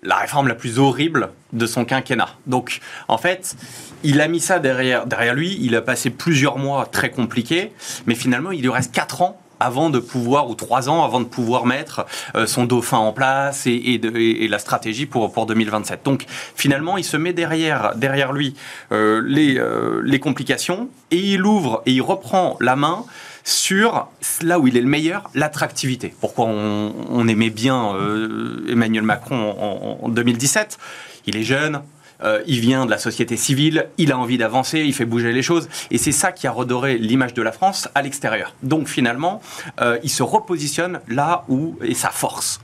la 0.05 0.17
réforme 0.17 0.49
la 0.49 0.55
plus 0.55 0.79
horrible 0.79 1.31
de 1.53 1.67
son 1.67 1.85
quinquennat. 1.85 2.29
Donc, 2.47 2.81
en 3.09 3.19
fait, 3.19 3.57
il 4.03 4.21
a 4.21 4.29
mis 4.29 4.41
ça 4.41 4.59
derrière, 4.59 5.07
derrière 5.07 5.35
lui, 5.35 5.59
il 5.61 5.75
a 5.77 5.83
passé 5.83 6.11
plusieurs 6.11 6.59
mois 6.59 6.87
très 6.87 7.11
compliqués, 7.11 7.73
mais 8.07 8.15
finalement, 8.15 8.53
il 8.53 8.63
lui 8.63 8.71
reste 8.71 8.93
4 8.93 9.23
ans 9.23 9.41
avant 9.61 9.91
de 9.91 9.99
pouvoir, 9.99 10.51
ou 10.51 10.55
3 10.55 10.89
ans 10.89 11.05
avant 11.05 11.21
de 11.21 11.27
pouvoir 11.27 11.65
mettre 11.65 12.07
euh, 12.35 12.47
son 12.47 12.65
dauphin 12.65 12.99
en 12.99 13.13
place 13.13 13.67
et, 13.67 13.73
et, 13.73 14.49
la 14.49 14.59
stratégie 14.59 15.07
pour, 15.07 15.33
pour 15.33 15.47
2027. 15.47 16.01
Donc 16.05 16.27
finalement, 16.55 16.97
il 16.97 17.05
se 17.05 17.17
met 17.17 17.33
derrière, 17.33 17.95
derrière 17.97 18.33
lui 18.33 18.55
euh, 18.93 19.23
les, 19.25 19.59
euh, 19.59 20.01
les 20.05 20.21
complications 20.21 20.89
et 21.11 21.19
il 21.19 21.45
ouvre 21.47 21.83
et 21.87 21.93
il 21.93 22.03
reprend 22.03 22.57
la 22.61 22.77
main 22.77 23.05
sur 23.45 24.09
là 24.43 24.59
où 24.59 24.67
il 24.67 24.77
est 24.77 24.81
le 24.81 24.89
meilleur, 24.89 25.31
l'attractivité. 25.35 26.15
Pourquoi 26.21 26.47
on, 26.47 27.29
aimait 27.29 27.51
bien 27.51 27.95
euh, 27.95 28.67
Emmanuel 28.69 29.05
Macron 29.05 29.99
en, 30.03 30.09
2017 30.09 30.79
Il 31.27 31.37
est 31.37 31.43
jeune, 31.43 31.83
euh, 32.23 32.43
il 32.47 32.61
vient 32.61 32.87
de 32.87 32.91
la 32.91 32.99
société 32.99 33.37
civile, 33.37 33.89
il 33.99 34.13
a 34.13 34.19
envie 34.19 34.39
d'avancer, 34.39 34.81
il 34.81 34.95
fait 34.95 35.05
bouger 35.05 35.33
les 35.33 35.43
choses, 35.43 35.69
et 35.91 35.99
c'est 35.99 36.13
ça 36.13 36.33
qui 36.33 36.47
a 36.47 36.51
redoré 36.51 36.97
l'image 36.97 37.35
de 37.35 37.43
la 37.43 37.53
France 37.53 37.89
à 37.95 38.01
l'extérieur. 38.01 38.55
Donc 38.63 38.89
finalement, 38.89 39.43
euh, 39.81 39.99
il 40.03 40.11
se 40.11 40.23
repositionne 40.23 41.01
là 41.09 41.45
où 41.49 41.77
est 41.83 41.95
sa 41.95 42.11
force. 42.11 42.61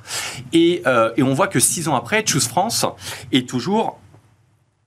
Et, 0.55 0.83
et 1.17 1.23
on 1.23 1.35
voit 1.35 1.49
que 1.49 1.61
six 1.61 1.89
ans 1.89 1.95
après, 1.95 2.25
Choose 2.27 2.49
France 2.49 2.87
est 3.33 3.49
toujours 3.49 3.99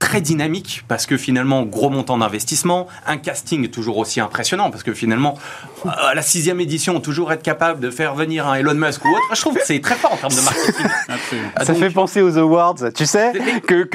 très 0.03 0.19
dynamique 0.19 0.83
parce 0.89 1.05
que 1.05 1.15
finalement, 1.15 1.63
gros 1.63 1.89
montant 1.89 2.17
d'investissement, 2.17 2.87
un 3.07 3.15
casting 3.15 3.69
toujours 3.69 3.97
aussi 3.99 4.19
impressionnant 4.19 4.69
parce 4.69 4.83
que 4.83 4.93
finalement, 4.93 5.37
à 5.85 6.13
la 6.13 6.21
sixième 6.21 6.59
édition, 6.59 6.99
toujours 6.99 7.31
être 7.31 7.41
capable 7.41 7.79
de 7.79 7.89
faire 7.89 8.13
venir 8.13 8.45
un 8.45 8.55
Elon 8.55 8.73
Musk 8.73 9.05
ou 9.05 9.07
autre, 9.07 9.23
je 9.33 9.39
trouve 9.39 9.55
que 9.55 9.61
c'est 9.63 9.79
très 9.79 9.95
fort 9.95 10.11
en 10.11 10.17
termes 10.17 10.35
de 10.35 10.41
marketing. 10.41 11.41
Ça 11.63 11.73
fait 11.73 11.89
penser 11.89 12.21
aux 12.21 12.37
awards, 12.37 12.75
tu 12.93 13.05
sais, 13.05 13.31
que, 13.65 13.87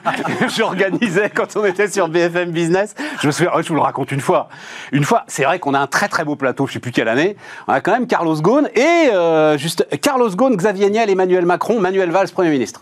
j'organisais 0.56 1.28
quand 1.28 1.54
on 1.56 1.64
était 1.66 1.88
sur 1.88 2.08
BFM 2.08 2.52
Business. 2.52 2.94
Je 3.20 3.26
me 3.26 3.32
souviens, 3.32 3.52
je 3.60 3.68
vous 3.68 3.74
le 3.74 3.82
raconte 3.82 4.12
une 4.12 4.20
fois. 4.20 4.48
Une 4.92 5.04
fois, 5.04 5.24
c'est 5.26 5.44
vrai 5.44 5.58
qu'on 5.58 5.74
a 5.74 5.78
un 5.78 5.86
très 5.86 6.08
très 6.08 6.24
beau 6.24 6.36
plateau, 6.36 6.66
je 6.68 6.72
sais 6.72 6.78
plus 6.78 6.90
quelle 6.90 7.08
année. 7.08 7.36
On 7.68 7.74
a 7.74 7.82
quand 7.82 7.92
même 7.92 8.06
Carlos 8.06 8.40
Ghosn 8.40 8.70
et 8.74 9.10
euh, 9.12 9.58
juste 9.58 9.86
Carlos 10.00 10.30
Ghosn, 10.30 10.56
Xavier 10.56 10.88
Niel, 10.88 11.10
Emmanuel 11.10 11.44
Macron, 11.44 11.80
Manuel 11.80 12.10
Valls, 12.10 12.30
Premier 12.30 12.50
ministre. 12.50 12.80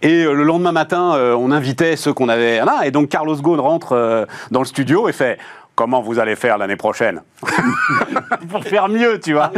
Et 0.00 0.24
euh, 0.24 0.32
le 0.32 0.42
lendemain 0.42 0.72
matin, 0.72 1.14
euh, 1.16 1.34
on 1.34 1.50
invitait 1.50 1.96
ceux 1.96 2.13
qu'on 2.14 2.28
avait 2.28 2.64
là. 2.64 2.82
Et 2.84 2.90
donc 2.90 3.08
Carlos 3.08 3.36
Ghosn 3.36 3.60
rentre 3.60 3.92
euh, 3.92 4.24
dans 4.50 4.60
le 4.60 4.66
studio 4.66 5.08
et 5.08 5.12
fait 5.12 5.38
Comment 5.76 6.00
vous 6.00 6.20
allez 6.20 6.36
faire 6.36 6.56
l'année 6.56 6.76
prochaine 6.76 7.22
Pour 8.48 8.62
faire 8.62 8.88
mieux, 8.88 9.18
tu 9.18 9.32
vois. 9.32 9.50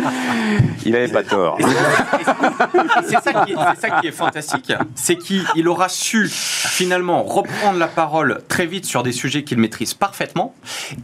Il 0.86 0.92
n'avait 0.92 1.08
pas 1.08 1.22
tort. 1.22 1.58
C'est 3.04 3.20
ça, 3.20 4.00
qui 4.00 4.06
est 4.06 4.12
fantastique. 4.12 4.72
C'est 4.94 5.16
qu'il 5.16 5.68
aura 5.68 5.90
su 5.90 6.26
finalement 6.30 7.22
reprendre 7.22 7.78
la 7.78 7.86
parole 7.86 8.40
très 8.48 8.64
vite 8.64 8.86
sur 8.86 9.02
des 9.02 9.12
sujets 9.12 9.44
qu'il 9.44 9.58
maîtrise 9.58 9.92
parfaitement 9.92 10.54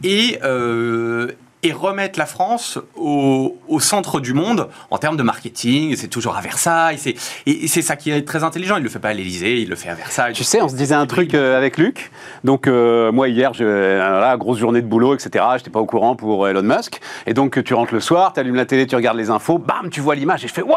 et, 0.03 0.39
euh, 0.43 1.31
et 1.63 1.71
remettre 1.71 2.19
la 2.19 2.25
France 2.25 2.77
au, 2.95 3.57
centre 3.79 4.19
du 4.19 4.33
monde 4.33 4.69
en 4.91 4.97
termes 4.97 5.17
de 5.17 5.23
marketing. 5.23 5.95
C'est 5.95 6.07
toujours 6.09 6.37
à 6.37 6.41
Versailles. 6.41 6.99
Et 7.45 7.67
c'est 7.67 7.81
ça 7.81 7.95
qui 7.95 8.11
est 8.11 8.21
très 8.23 8.43
intelligent. 8.43 8.75
Il 8.75 8.79
ne 8.79 8.83
le 8.83 8.89
fait 8.89 8.99
pas 8.99 9.09
à 9.09 9.13
l'Elysée, 9.13 9.61
il 9.61 9.69
le 9.69 9.75
fait 9.75 9.89
à 9.89 9.95
Versailles. 9.95 10.33
Tu 10.33 10.43
sais, 10.43 10.61
on 10.61 10.67
se 10.67 10.75
disait 10.75 10.95
un 10.95 11.07
truc 11.07 11.33
euh, 11.33 11.57
avec 11.57 11.77
Luc. 11.77 12.11
Donc, 12.43 12.67
euh, 12.67 13.11
moi, 13.11 13.29
hier, 13.29 13.51
euh, 13.61 14.37
grosse 14.37 14.59
journée 14.59 14.81
de 14.81 14.87
boulot, 14.87 15.15
etc. 15.15 15.45
Je 15.51 15.57
n'étais 15.57 15.69
pas 15.69 15.79
au 15.79 15.85
courant 15.85 16.15
pour 16.15 16.47
Elon 16.47 16.63
Musk. 16.63 16.99
Et 17.25 17.33
donc, 17.33 17.63
tu 17.63 17.73
rentres 17.73 17.93
le 17.93 18.01
soir, 18.01 18.33
tu 18.33 18.39
allumes 18.41 18.55
la 18.55 18.65
télé, 18.65 18.85
tu 18.85 18.95
regardes 18.95 19.17
les 19.17 19.29
infos, 19.29 19.57
bam, 19.57 19.89
tu 19.89 20.01
vois 20.01 20.15
l'image 20.15 20.43
et 20.43 20.47
je 20.47 20.53
fais 20.53 20.61
Waouh 20.61 20.75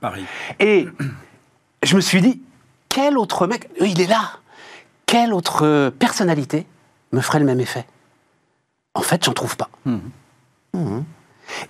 Paris. 0.00 0.24
Et 0.60 0.86
je 1.82 1.96
me 1.96 2.00
suis 2.00 2.20
dit, 2.20 2.42
quel 2.88 3.16
autre 3.16 3.46
mec, 3.46 3.68
il 3.80 4.00
est 4.00 4.06
là, 4.06 4.32
quelle 5.06 5.32
autre 5.32 5.90
personnalité 5.98 6.66
me 7.12 7.20
ferait 7.20 7.38
le 7.38 7.46
même 7.46 7.60
effet? 7.60 7.86
En 8.96 9.02
fait, 9.02 9.24
j'en 9.24 9.32
trouve 9.32 9.56
pas. 9.56 9.68
Mmh. 9.84 9.96
Mmh. 10.74 11.00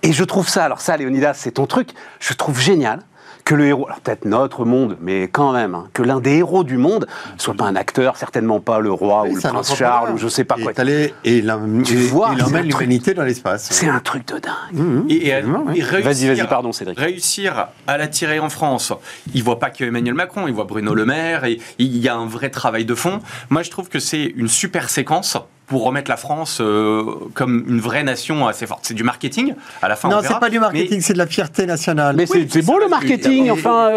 Et 0.01 0.13
je 0.13 0.23
trouve 0.23 0.47
ça, 0.47 0.63
alors 0.63 0.81
ça, 0.81 0.97
Léonidas, 0.97 1.35
c'est 1.35 1.51
ton 1.51 1.67
truc, 1.67 1.89
je 2.19 2.33
trouve 2.33 2.59
génial 2.59 3.01
que 3.43 3.53
le 3.55 3.65
héros, 3.67 3.85
alors 3.85 4.01
peut-être 4.01 4.25
notre 4.25 4.65
monde, 4.65 4.97
mais 4.99 5.29
quand 5.29 5.53
même, 5.53 5.73
hein, 5.73 5.87
que 5.93 6.03
l'un 6.03 6.19
des 6.19 6.37
héros 6.37 6.65
du 6.65 6.77
monde 6.77 7.07
soit 7.37 7.53
pas 7.53 7.65
un 7.65 7.77
acteur, 7.77 8.17
certainement 8.17 8.59
pas 8.59 8.79
le 8.79 8.91
roi 8.91 9.23
ou 9.23 9.35
le 9.35 9.41
prince 9.41 9.73
Charles 9.73 10.11
ou 10.13 10.17
je 10.17 10.27
sais 10.27 10.43
pas 10.43 10.55
quoi. 10.55 10.73
et 10.85 11.13
il 11.23 11.49
emmène 11.49 12.65
l'humanité 12.65 13.13
dans 13.13 13.23
l'espace. 13.23 13.67
C'est 13.71 13.87
un 13.87 14.01
truc 14.01 14.27
de 14.27 14.39
dingue. 14.39 14.73
Mmh. 14.73 15.05
Et, 15.09 16.01
vas-y, 16.01 16.27
vas-y, 16.27 16.47
pardon, 16.47 16.73
Cédric. 16.73 16.99
Réussir 16.99 17.67
à 17.87 17.97
l'attirer 17.97 18.39
en 18.39 18.49
France, 18.49 18.91
il 19.33 19.43
voit 19.43 19.59
pas 19.59 19.69
que 19.69 19.85
Emmanuel 19.85 20.15
Macron, 20.15 20.47
il 20.47 20.53
voit 20.53 20.65
Bruno 20.65 20.93
Le 20.93 21.05
Maire 21.05 21.45
et 21.45 21.59
il 21.77 21.97
y 21.97 22.09
a 22.09 22.15
un 22.15 22.25
vrai 22.25 22.49
travail 22.49 22.83
de 22.83 22.95
fond. 22.95 23.19
Moi, 23.49 23.63
je 23.63 23.71
trouve 23.71 23.87
que 23.87 23.99
c'est 23.99 24.25
une 24.35 24.49
super 24.49 24.89
séquence 24.89 25.37
pour 25.67 25.83
remettre 25.83 26.09
la 26.09 26.15
France 26.15 26.59
euh, 26.61 27.03
comme 27.33 27.65
une 27.67 27.81
vraie 27.81 28.03
nation 28.03 28.47
assez 28.47 28.65
forte. 28.65 28.81
C'est 28.83 28.93
du 28.93 29.03
marketing, 29.03 29.53
à 29.81 29.89
la 29.89 29.97
fin. 29.97 30.07
Non, 30.07 30.19
c'est 30.23 30.39
pas 30.39 30.49
du 30.49 30.59
marketing, 30.59 31.01
c'est 31.01 31.11
de 31.11 31.17
la 31.17 31.27
fierté 31.27 31.65
nationale. 31.65 32.15
Mais 32.15 32.25
c'est 32.25 32.65
beau 32.65 32.79
le 32.79 32.87
marketing, 32.87 33.51
enfin, 33.51 33.91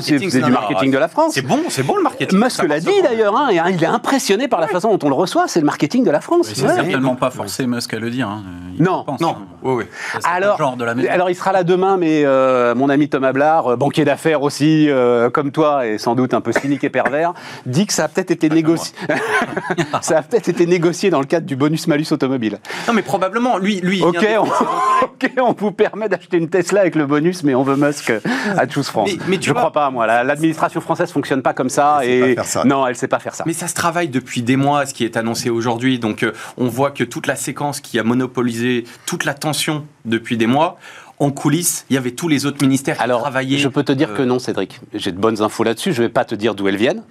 c'est 0.00 0.18
du 0.18 0.50
marketing 0.50 0.90
de 0.90 0.98
la 0.98 1.08
France. 1.08 1.32
C'est 1.34 1.42
bon, 1.42 1.60
c'est 1.68 1.84
bon 1.84 1.96
le 1.96 2.02
marketing. 2.02 2.38
Musk 2.38 2.64
l'a 2.64 2.80
dit 2.80 3.02
d'ailleurs, 3.02 3.36
hein, 3.36 3.50
il 3.52 3.82
est 3.82 3.86
impressionné 3.86 4.48
par 4.48 4.60
la 4.60 4.66
façon 4.66 4.94
dont 4.94 5.06
on 5.06 5.08
le 5.08 5.14
reçoit, 5.14 5.46
c'est 5.46 5.60
le 5.60 5.66
marketing 5.66 6.04
de 6.04 6.10
la 6.10 6.20
France. 6.20 6.50
C'est 6.52 6.66
certainement 6.66 7.14
pas 7.14 7.30
forcé 7.30 7.66
Musk 7.66 7.94
à 7.94 8.00
le 8.00 8.10
dire. 8.10 8.28
Hein. 8.28 8.42
Non, 8.78 9.06
non. 9.20 9.36
Oui, 9.62 9.74
oui. 9.74 9.84
Alors, 10.24 10.60
alors, 11.08 11.30
il 11.30 11.36
sera 11.36 11.52
là 11.52 11.62
demain, 11.62 11.96
mais 11.96 12.24
euh, 12.24 12.74
mon 12.74 12.88
ami 12.88 13.08
Thomas 13.08 13.32
Blard, 13.32 13.72
euh, 13.72 13.76
banquier 13.76 14.04
d'affaires 14.04 14.42
aussi, 14.42 14.88
comme 15.32 15.52
toi, 15.52 15.86
et 15.86 15.98
sans 15.98 16.16
doute 16.16 16.34
un 16.34 16.40
peu 16.40 16.50
cynique 16.50 16.82
et 16.82 16.90
pervers, 16.90 17.32
dit 17.64 17.86
que 17.86 17.92
ça 17.92 18.04
a 18.04 18.08
peut-être 18.08 18.32
été 18.32 18.48
négocié. 18.48 18.94
ça 20.00 20.18
a 20.18 20.22
peut-être 20.22 20.48
été 20.48 20.66
négocié 20.66 21.11
dans 21.12 21.20
le 21.20 21.26
cadre 21.26 21.46
du 21.46 21.56
bonus-malus 21.56 22.06
automobile. 22.10 22.58
Non, 22.88 22.94
mais 22.94 23.02
probablement, 23.02 23.58
lui... 23.58 23.80
lui 23.80 24.02
ok, 24.02 24.26
on, 24.38 24.44
ok, 25.02 25.30
on 25.38 25.52
vous 25.52 25.70
permet 25.70 26.08
d'acheter 26.08 26.38
une 26.38 26.48
Tesla 26.48 26.80
avec 26.80 26.94
le 26.94 27.06
bonus, 27.06 27.44
mais 27.44 27.54
on 27.54 27.62
veut 27.62 27.76
Musk 27.76 28.12
à 28.56 28.68
Choose 28.68 28.88
France. 28.88 29.10
Mais, 29.28 29.38
tu 29.38 29.48
je 29.48 29.50
ne 29.50 29.58
crois 29.58 29.72
pas, 29.72 29.90
moi. 29.90 30.06
L'administration 30.06 30.80
française 30.80 31.08
ne 31.08 31.12
fonctionne 31.12 31.42
pas 31.42 31.52
comme 31.52 31.68
ça. 31.68 32.00
et 32.04 32.36
Non, 32.64 32.86
elle 32.86 32.94
ne 32.94 32.98
sait 32.98 33.08
pas 33.08 33.18
faire 33.18 33.34
ça. 33.34 33.44
Mais 33.46 33.52
ça 33.52 33.68
se 33.68 33.74
travaille 33.74 34.08
depuis 34.08 34.42
des 34.42 34.56
mois, 34.56 34.86
ce 34.86 34.94
qui 34.94 35.04
est 35.04 35.16
annoncé 35.16 35.50
aujourd'hui. 35.50 35.98
Donc, 35.98 36.22
euh, 36.22 36.32
on 36.56 36.66
voit 36.66 36.90
que 36.90 37.04
toute 37.04 37.26
la 37.26 37.36
séquence 37.36 37.80
qui 37.80 37.98
a 37.98 38.02
monopolisé 38.02 38.84
toute 39.06 39.24
l'attention 39.24 39.84
depuis 40.04 40.36
des 40.36 40.46
mois, 40.46 40.78
en 41.18 41.30
coulisses, 41.30 41.84
il 41.88 41.94
y 41.94 41.96
avait 41.98 42.10
tous 42.10 42.28
les 42.28 42.46
autres 42.46 42.62
ministères 42.62 42.96
qui 42.96 43.02
Alors, 43.02 43.20
travaillaient. 43.20 43.58
Je 43.58 43.68
peux 43.68 43.84
te 43.84 43.92
dire 43.92 44.14
que 44.14 44.22
euh, 44.22 44.26
non, 44.26 44.38
Cédric. 44.38 44.80
J'ai 44.94 45.12
de 45.12 45.18
bonnes 45.18 45.42
infos 45.42 45.62
là-dessus. 45.62 45.92
Je 45.92 46.02
ne 46.02 46.06
vais 46.06 46.12
pas 46.12 46.24
te 46.24 46.34
dire 46.34 46.54
d'où 46.54 46.66
elles 46.68 46.76
viennent 46.76 47.02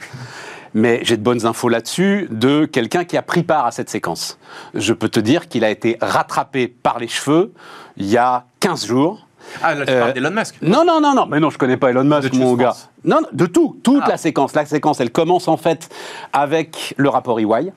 mais 0.74 1.00
j'ai 1.04 1.18
de 1.18 1.24
bonnes 1.24 1.46
infos 1.46 1.70
là-dessus 1.70 2.28
de 2.32 2.66
quelqu'un 2.66 3.04
qui 3.04 3.18
a 3.18 3.22
pris 3.22 3.44
part 3.44 3.66
à 3.66 3.72
cette 3.72 3.90
séquence. 3.90 4.38
Je 4.74 4.94
peux 4.94 5.10
te 5.10 5.20
dire 5.20 5.48
qu'il 5.48 5.64
a 5.64 5.70
été 5.70 5.98
rattrapé 6.02 6.68
par 6.68 7.00
les 7.00 7.08
cheveux 7.08 7.54
il 7.98 8.06
y 8.08 8.18
a 8.18 8.46
15 8.60 8.86
jours. 8.86 9.28
Ah, 9.62 9.74
là, 9.74 9.86
tu 9.86 9.94
parles 9.94 10.10
euh, 10.10 10.14
d'Elon 10.14 10.32
Musk 10.32 10.56
Non, 10.62 10.86
non, 10.86 11.02
non, 11.02 11.14
non, 11.14 11.26
mais 11.26 11.40
non, 11.40 11.50
je 11.50 11.58
connais 11.58 11.78
pas 11.78 11.90
Elon 11.90 12.04
Musk, 12.04 12.34
mon 12.34 12.56
gars. 12.56 12.76
Non, 13.04 13.20
de 13.34 13.46
tout, 13.46 13.80
toute 13.84 14.04
ah. 14.06 14.10
la 14.10 14.18
séquence. 14.18 14.54
La 14.54 14.66
séquence, 14.66 15.00
elle 15.00 15.12
commence 15.12 15.48
en 15.48 15.58
fait 15.58 15.90
avec 16.32 16.94
le 16.98 17.10
rapport 17.10 17.40
EY 17.40 17.72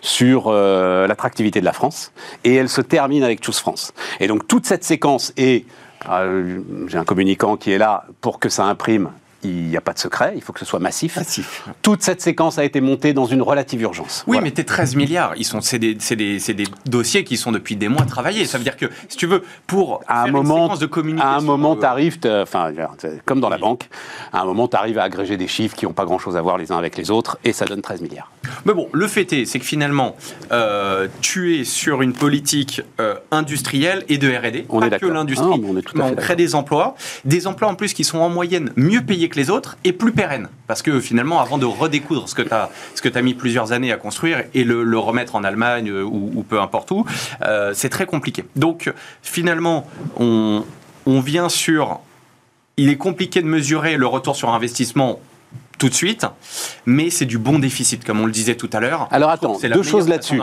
sur 0.00 0.46
euh, 0.48 1.06
l'attractivité 1.06 1.60
de 1.60 1.64
la 1.64 1.72
France, 1.72 2.10
et 2.42 2.56
elle 2.56 2.68
se 2.68 2.80
termine 2.80 3.22
avec 3.22 3.44
Choose 3.44 3.58
France. 3.58 3.92
Et 4.18 4.26
donc 4.26 4.48
toute 4.48 4.66
cette 4.66 4.82
séquence 4.82 5.32
est 5.36 5.64
euh, 6.10 6.60
j'ai 6.88 6.98
un 6.98 7.04
communicant 7.04 7.56
qui 7.56 7.70
est 7.70 7.78
là 7.78 8.04
pour 8.20 8.40
que 8.40 8.48
ça 8.48 8.64
imprime 8.64 9.10
il 9.42 9.68
n'y 9.68 9.76
a 9.76 9.80
pas 9.80 9.92
de 9.92 9.98
secret, 9.98 10.32
il 10.36 10.42
faut 10.42 10.52
que 10.52 10.60
ce 10.60 10.64
soit 10.64 10.78
massif. 10.78 11.16
massif. 11.16 11.64
Toute 11.82 12.02
cette 12.02 12.20
séquence 12.20 12.58
a 12.58 12.64
été 12.64 12.80
montée 12.80 13.12
dans 13.12 13.26
une 13.26 13.42
relative 13.42 13.82
urgence. 13.82 14.24
Oui, 14.26 14.38
mais 14.42 14.50
tes 14.50 14.64
13 14.64 14.96
milliards, 14.96 15.34
ils 15.36 15.44
sont, 15.44 15.60
c'est 15.60 15.78
des, 15.78 15.94
des, 15.94 16.38
des, 16.38 16.64
dossiers 16.86 17.24
qui 17.24 17.36
sont 17.36 17.52
depuis 17.52 17.76
des 17.76 17.88
mois 17.88 18.04
travaillés. 18.04 18.44
Ça 18.44 18.58
veut 18.58 18.64
dire 18.64 18.76
que, 18.76 18.86
si 19.08 19.16
tu 19.16 19.26
veux, 19.26 19.42
pour 19.66 20.02
à 20.06 20.22
un 20.22 20.28
moment, 20.28 20.76
de 20.76 20.86
communication... 20.86 21.28
À 21.28 21.36
un 21.36 21.40
moment, 21.40 21.76
tu 21.76 21.84
arrives, 21.84 22.18
enfin, 22.24 22.72
comme 23.24 23.40
dans 23.40 23.48
la 23.48 23.58
banque, 23.58 23.88
à 24.32 24.40
un 24.40 24.44
moment, 24.44 24.68
tu 24.68 24.76
arrives 24.76 24.98
à 24.98 25.04
agréger 25.04 25.36
des 25.36 25.48
chiffres 25.48 25.76
qui 25.76 25.86
n'ont 25.86 25.92
pas 25.92 26.04
grand-chose 26.04 26.36
à 26.36 26.40
voir 26.40 26.58
les 26.58 26.72
uns 26.72 26.78
avec 26.78 26.96
les 26.96 27.10
autres, 27.10 27.38
et 27.44 27.52
ça 27.52 27.64
donne 27.64 27.82
13 27.82 28.00
milliards. 28.02 28.30
Mais 28.64 28.74
bon, 28.74 28.88
le 28.92 29.06
fait 29.08 29.32
est, 29.32 29.44
c'est 29.44 29.58
que 29.58 29.64
finalement, 29.64 30.16
euh, 30.52 31.08
tu 31.20 31.58
es 31.58 31.64
sur 31.64 32.02
une 32.02 32.12
politique 32.12 32.82
euh, 33.00 33.14
industrielle 33.30 34.04
et 34.08 34.18
de 34.18 34.28
R&D, 34.28 34.66
on 34.68 34.80
pas 34.80 34.86
est 34.86 34.98
que 34.98 35.06
l'industrie. 35.06 35.46
Ah, 35.52 35.96
on, 35.96 36.00
on 36.00 36.14
crée 36.14 36.36
des 36.36 36.54
emplois, 36.54 36.94
des 37.24 37.46
emplois 37.46 37.68
en 37.68 37.74
plus 37.74 37.92
qui 37.92 38.04
sont 38.04 38.18
en 38.18 38.28
moyenne 38.28 38.72
mieux 38.76 39.02
payés 39.02 39.28
les 39.36 39.50
autres 39.50 39.76
et 39.84 39.92
plus 39.92 40.12
pérenne. 40.12 40.48
Parce 40.66 40.82
que 40.82 41.00
finalement, 41.00 41.40
avant 41.40 41.58
de 41.58 41.66
redécoudre 41.66 42.28
ce 42.28 42.34
que 42.34 42.42
tu 42.42 42.52
as, 42.52 42.70
as 43.14 43.22
mis 43.22 43.34
plusieurs 43.34 43.72
années 43.72 43.92
à 43.92 43.96
construire 43.96 44.44
et 44.54 44.64
le, 44.64 44.98
remettre 44.98 45.34
en 45.34 45.44
Allemagne 45.44 45.90
euh, 45.90 46.02
ou, 46.04 46.44
peu 46.48 46.60
importe 46.60 46.90
où, 46.90 47.04
euh, 47.42 47.72
c'est 47.74 47.88
très 47.88 48.06
compliqué. 48.06 48.44
Donc 48.56 48.92
finalement, 49.22 49.86
on, 50.18 50.64
on 51.06 51.20
vient 51.20 51.48
sur... 51.48 52.00
Il 52.78 52.88
est 52.88 52.96
compliqué 52.96 53.42
de 53.42 53.46
mesurer 53.46 53.96
le 53.96 54.06
retour 54.06 54.34
sur 54.34 54.50
investissement 54.50 55.20
tout 55.78 55.88
de 55.88 55.94
suite, 55.94 56.26
mais 56.86 57.10
c'est 57.10 57.24
du 57.24 57.38
bon 57.38 57.58
déficit, 57.58 58.04
comme 58.04 58.20
on 58.20 58.26
le 58.26 58.32
disait 58.32 58.54
tout 58.54 58.70
à 58.72 58.80
l'heure. 58.80 59.08
Alors 59.10 59.30
attends, 59.30 59.58
deux 59.60 59.82
choses 59.82 60.08
là-dessus. 60.08 60.40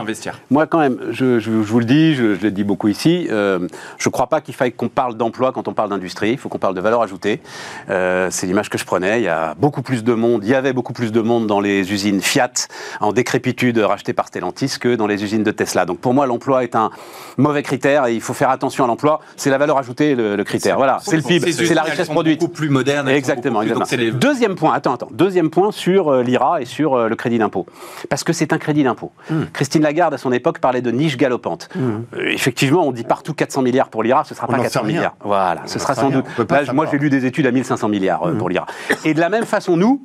Moi, 0.50 0.68
quand 0.68 0.80
même, 0.80 0.98
je, 1.12 1.40
je, 1.40 1.52
vous 1.52 1.80
le 1.80 1.86
dis, 1.86 2.16
je, 2.16 2.36
je 2.36 2.42
l'ai 2.42 2.52
dit 2.52 2.64
beaucoup 2.64 2.88
ici, 2.88 3.28
euh, 3.30 3.60
je 3.98 4.10
ne 4.10 4.12
crois 4.12 4.28
pas 4.28 4.42
qu'il 4.42 4.54
faille 4.54 4.72
qu'on 4.72 4.90
parle 4.90 5.16
d'emploi 5.16 5.52
quand 5.52 5.68
on 5.68 5.74
parle 5.74 5.90
d'industrie. 5.90 6.32
Il 6.32 6.38
faut 6.38 6.50
qu'on 6.50 6.60
parle 6.60 6.76
de 6.76 6.82
valeur 6.82 7.02
ajoutée. 7.02 7.42
Euh, 7.90 8.28
c'est 8.32 8.48
l'image 8.48 8.70
que 8.70 8.78
je 8.78 8.86
prenais. 8.86 9.20
Il 9.20 9.24
y 9.24 9.30
a 9.30 9.56
beaucoup 9.56 9.82
plus 9.82 10.04
de 10.04 10.14
monde, 10.14 10.44
il 10.44 10.50
y 10.50 10.56
avait 10.56 10.74
beaucoup 10.74 10.94
plus 10.94 11.12
de 11.12 11.22
monde 11.22 11.48
dans 11.48 11.60
les 11.60 11.92
usines 11.92 12.22
Fiat 12.22 12.52
en 13.00 13.14
décrépitude 13.14 13.78
rachetées 13.78 14.14
par 14.14 14.28
Stellantis 14.28 14.78
que 14.80 14.96
dans 14.96 15.08
les 15.08 15.24
usines 15.24 15.44
de 15.44 15.52
Tesla. 15.52 15.86
Donc 15.86 16.00
pour 16.00 16.14
moi, 16.14 16.26
l'emploi 16.26 16.64
est 16.64 16.76
un 16.76 16.92
mauvais 17.38 17.64
critère 17.64 18.08
et 18.08 18.14
il 18.14 18.22
faut 18.22 18.34
faire 18.34 18.50
attention 18.50 18.84
à 18.84 18.88
l'emploi. 18.88 19.22
C'est 19.38 19.50
la 19.50 19.58
valeur 19.58 19.78
ajoutée, 19.78 20.16
le, 20.16 20.44
critère. 20.44 20.78
Voilà, 20.78 21.00
c'est 21.04 21.16
le 21.16 21.22
PIB, 21.22 21.52
c'est 21.52 21.74
la 21.74 21.84
richesse 21.84 22.10
produite. 22.10 22.40
Beaucoup 22.40 22.52
plus 22.52 22.70
moderne. 22.70 23.08
Exactement. 23.10 23.62
exactement. 23.62 24.12
Deuxième 24.14 24.56
point, 24.56 24.74
attends, 24.74 24.94
attends. 24.94 25.10
Deuxième 25.20 25.50
point 25.50 25.74
sur 25.74 26.08
euh, 26.08 26.24
l'IRA 26.24 26.62
et 26.62 26.66
sur 26.66 26.94
euh, 26.94 27.10
le 27.10 27.16
crédit 27.18 27.38
d'impôt. 27.38 27.66
Parce 28.10 28.24
que 28.24 28.32
c'est 28.32 28.54
un 28.54 28.58
crédit 28.58 28.86
d'impôt. 28.86 29.12
Hmm. 29.30 29.44
Christine 29.52 29.82
Lagarde, 29.82 30.14
à 30.14 30.18
son 30.18 30.32
époque, 30.32 30.60
parlait 30.60 30.82
de 30.82 30.92
niche 30.92 31.18
galopante. 31.18 31.68
Hmm. 31.76 32.04
Euh, 32.16 32.30
effectivement, 32.30 32.88
on 32.88 32.94
dit 32.94 33.04
partout 33.04 33.34
400 33.34 33.62
milliards 33.62 33.90
pour 33.90 34.02
l'IRA, 34.02 34.24
ce 34.24 34.34
ne 34.34 34.38
sera 34.38 34.48
pas 34.48 34.58
400 34.58 34.86
milliards. 34.86 35.18
Voilà, 35.22 35.64
ce 35.66 35.78
sera 35.78 35.94
sans 35.94 36.10
doute. 36.10 36.26
moi, 36.74 36.86
j'ai 36.90 36.98
lu 36.98 37.10
des 37.10 37.26
études 37.26 37.48
à 37.48 37.52
1500 37.52 37.90
milliards 37.90 38.26
hmm. 38.26 38.38
pour 38.38 38.48
l'IRA. 38.48 38.66
Et 39.04 39.14
de 39.14 39.20
la 39.20 39.28
même 39.28 39.44
façon, 39.44 39.76
nous, 39.76 40.02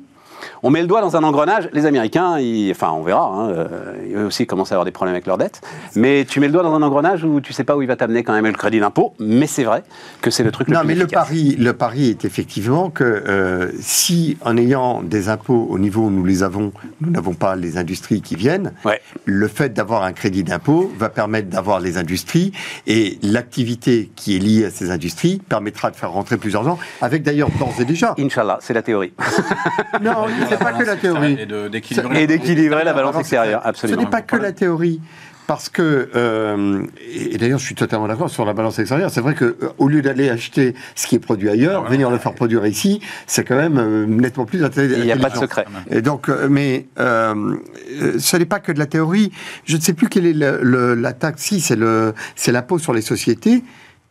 on 0.63 0.69
met 0.69 0.81
le 0.81 0.87
doigt 0.87 1.01
dans 1.01 1.15
un 1.15 1.23
engrenage. 1.23 1.69
Les 1.73 1.85
Américains, 1.85 2.37
enfin, 2.71 2.91
on 2.91 3.03
verra. 3.03 3.25
Hein, 3.25 3.67
eux 4.15 4.25
aussi 4.25 4.45
commencent 4.45 4.71
à 4.71 4.75
avoir 4.75 4.85
des 4.85 4.91
problèmes 4.91 5.15
avec 5.15 5.25
leur 5.25 5.37
dette. 5.37 5.61
Mais 5.95 6.25
tu 6.25 6.39
mets 6.39 6.47
le 6.47 6.53
doigt 6.53 6.63
dans 6.63 6.73
un 6.73 6.81
engrenage 6.81 7.23
où 7.23 7.41
tu 7.41 7.53
sais 7.53 7.63
pas 7.63 7.75
où 7.75 7.81
il 7.81 7.87
va 7.87 7.95
t'amener 7.95 8.23
quand 8.23 8.33
même 8.33 8.45
le 8.45 8.53
crédit 8.53 8.79
d'impôt. 8.79 9.13
Mais 9.19 9.47
c'est 9.47 9.63
vrai 9.63 9.83
que 10.21 10.29
c'est 10.29 10.43
le 10.43 10.51
truc 10.51 10.67
le 10.67 10.75
non, 10.75 10.81
mais 10.83 10.95
le 10.95 11.07
pari, 11.07 11.55
le 11.57 11.73
pari 11.73 12.09
est 12.09 12.25
effectivement 12.25 12.89
que 12.89 13.03
euh, 13.03 13.71
si, 13.79 14.37
en 14.41 14.57
ayant 14.57 15.01
des 15.01 15.29
impôts 15.29 15.67
au 15.69 15.79
niveau 15.79 16.03
où 16.03 16.09
nous 16.09 16.25
les 16.25 16.43
avons, 16.43 16.71
nous 17.01 17.09
n'avons 17.09 17.33
pas 17.33 17.55
les 17.55 17.77
industries 17.77 18.21
qui 18.21 18.35
viennent, 18.35 18.73
le 19.25 19.47
fait 19.47 19.73
d'avoir 19.73 20.03
un 20.03 20.13
crédit 20.13 20.43
d'impôt 20.43 20.91
va 20.97 21.09
permettre 21.09 21.49
d'avoir 21.49 21.79
les 21.79 21.97
industries 21.97 22.51
et 22.87 23.17
l'activité 23.21 24.11
qui 24.15 24.35
est 24.35 24.39
liée 24.39 24.65
à 24.65 24.69
ces 24.69 24.91
industries 24.91 25.41
permettra 25.47 25.91
de 25.91 25.95
faire 25.95 26.11
rentrer 26.11 26.37
plusieurs 26.37 26.63
gens, 26.63 26.77
avec 27.01 27.23
d'ailleurs 27.23 27.49
d'ores 27.59 27.75
et 27.79 27.85
déjà. 27.85 28.15
Inch'Allah, 28.17 28.57
c'est 28.61 28.73
la 28.73 28.81
théorie. 28.81 29.13
non, 30.01 30.24
c'est 30.49 30.59
pas 30.59 30.73
que 30.73 30.83
la 30.83 30.95
théorie. 30.95 31.37
Et 32.15 32.27
d'équilibrer 32.27 32.83
la 32.83 32.93
balance 32.93 33.17
extérieure, 33.17 33.61
absolument. 33.63 33.99
Ce 33.99 34.05
n'est 34.05 34.09
pas 34.09 34.21
que 34.21 34.35
la 34.35 34.51
théorie. 34.51 35.01
Parce 35.47 35.69
que, 35.69 36.09
euh, 36.15 36.83
et 37.07 37.37
d'ailleurs 37.37 37.59
je 37.59 37.65
suis 37.65 37.75
totalement 37.75 38.07
d'accord 38.07 38.31
sur 38.31 38.45
la 38.45 38.53
balance 38.53 38.79
extérieure, 38.79 39.11
c'est 39.11 39.21
vrai 39.21 39.35
qu'au 39.35 39.45
euh, 39.45 39.89
lieu 39.89 40.01
d'aller 40.01 40.29
acheter 40.29 40.73
ce 40.95 41.05
qui 41.05 41.15
est 41.15 41.19
produit 41.19 41.49
ailleurs, 41.49 41.85
venir 41.87 42.09
le 42.09 42.17
faire 42.17 42.33
produire 42.33 42.65
ici, 42.65 42.99
c'est 43.27 43.43
quand 43.43 43.55
même 43.55 43.77
euh, 43.77 44.05
nettement 44.07 44.45
plus 44.45 44.63
intéressant. 44.63 44.95
Il 44.97 45.05
n'y 45.05 45.11
a 45.11 45.17
pas 45.17 45.29
de 45.29 45.37
secret. 45.37 45.65
Et 45.91 46.01
donc, 46.01 46.29
mais 46.49 46.87
ce 46.97 48.37
n'est 48.37 48.45
pas 48.45 48.59
que 48.59 48.71
de 48.71 48.79
la 48.79 48.87
théorie. 48.87 49.31
Je 49.65 49.77
ne 49.77 49.81
sais 49.81 49.93
plus 49.93 50.09
quelle 50.09 50.25
est 50.25 50.33
la 50.33 51.13
taxe, 51.13 51.43
si 51.43 51.61
c'est 51.61 52.51
l'impôt 52.51 52.79
sur 52.79 52.93
les 52.93 53.01
sociétés 53.01 53.63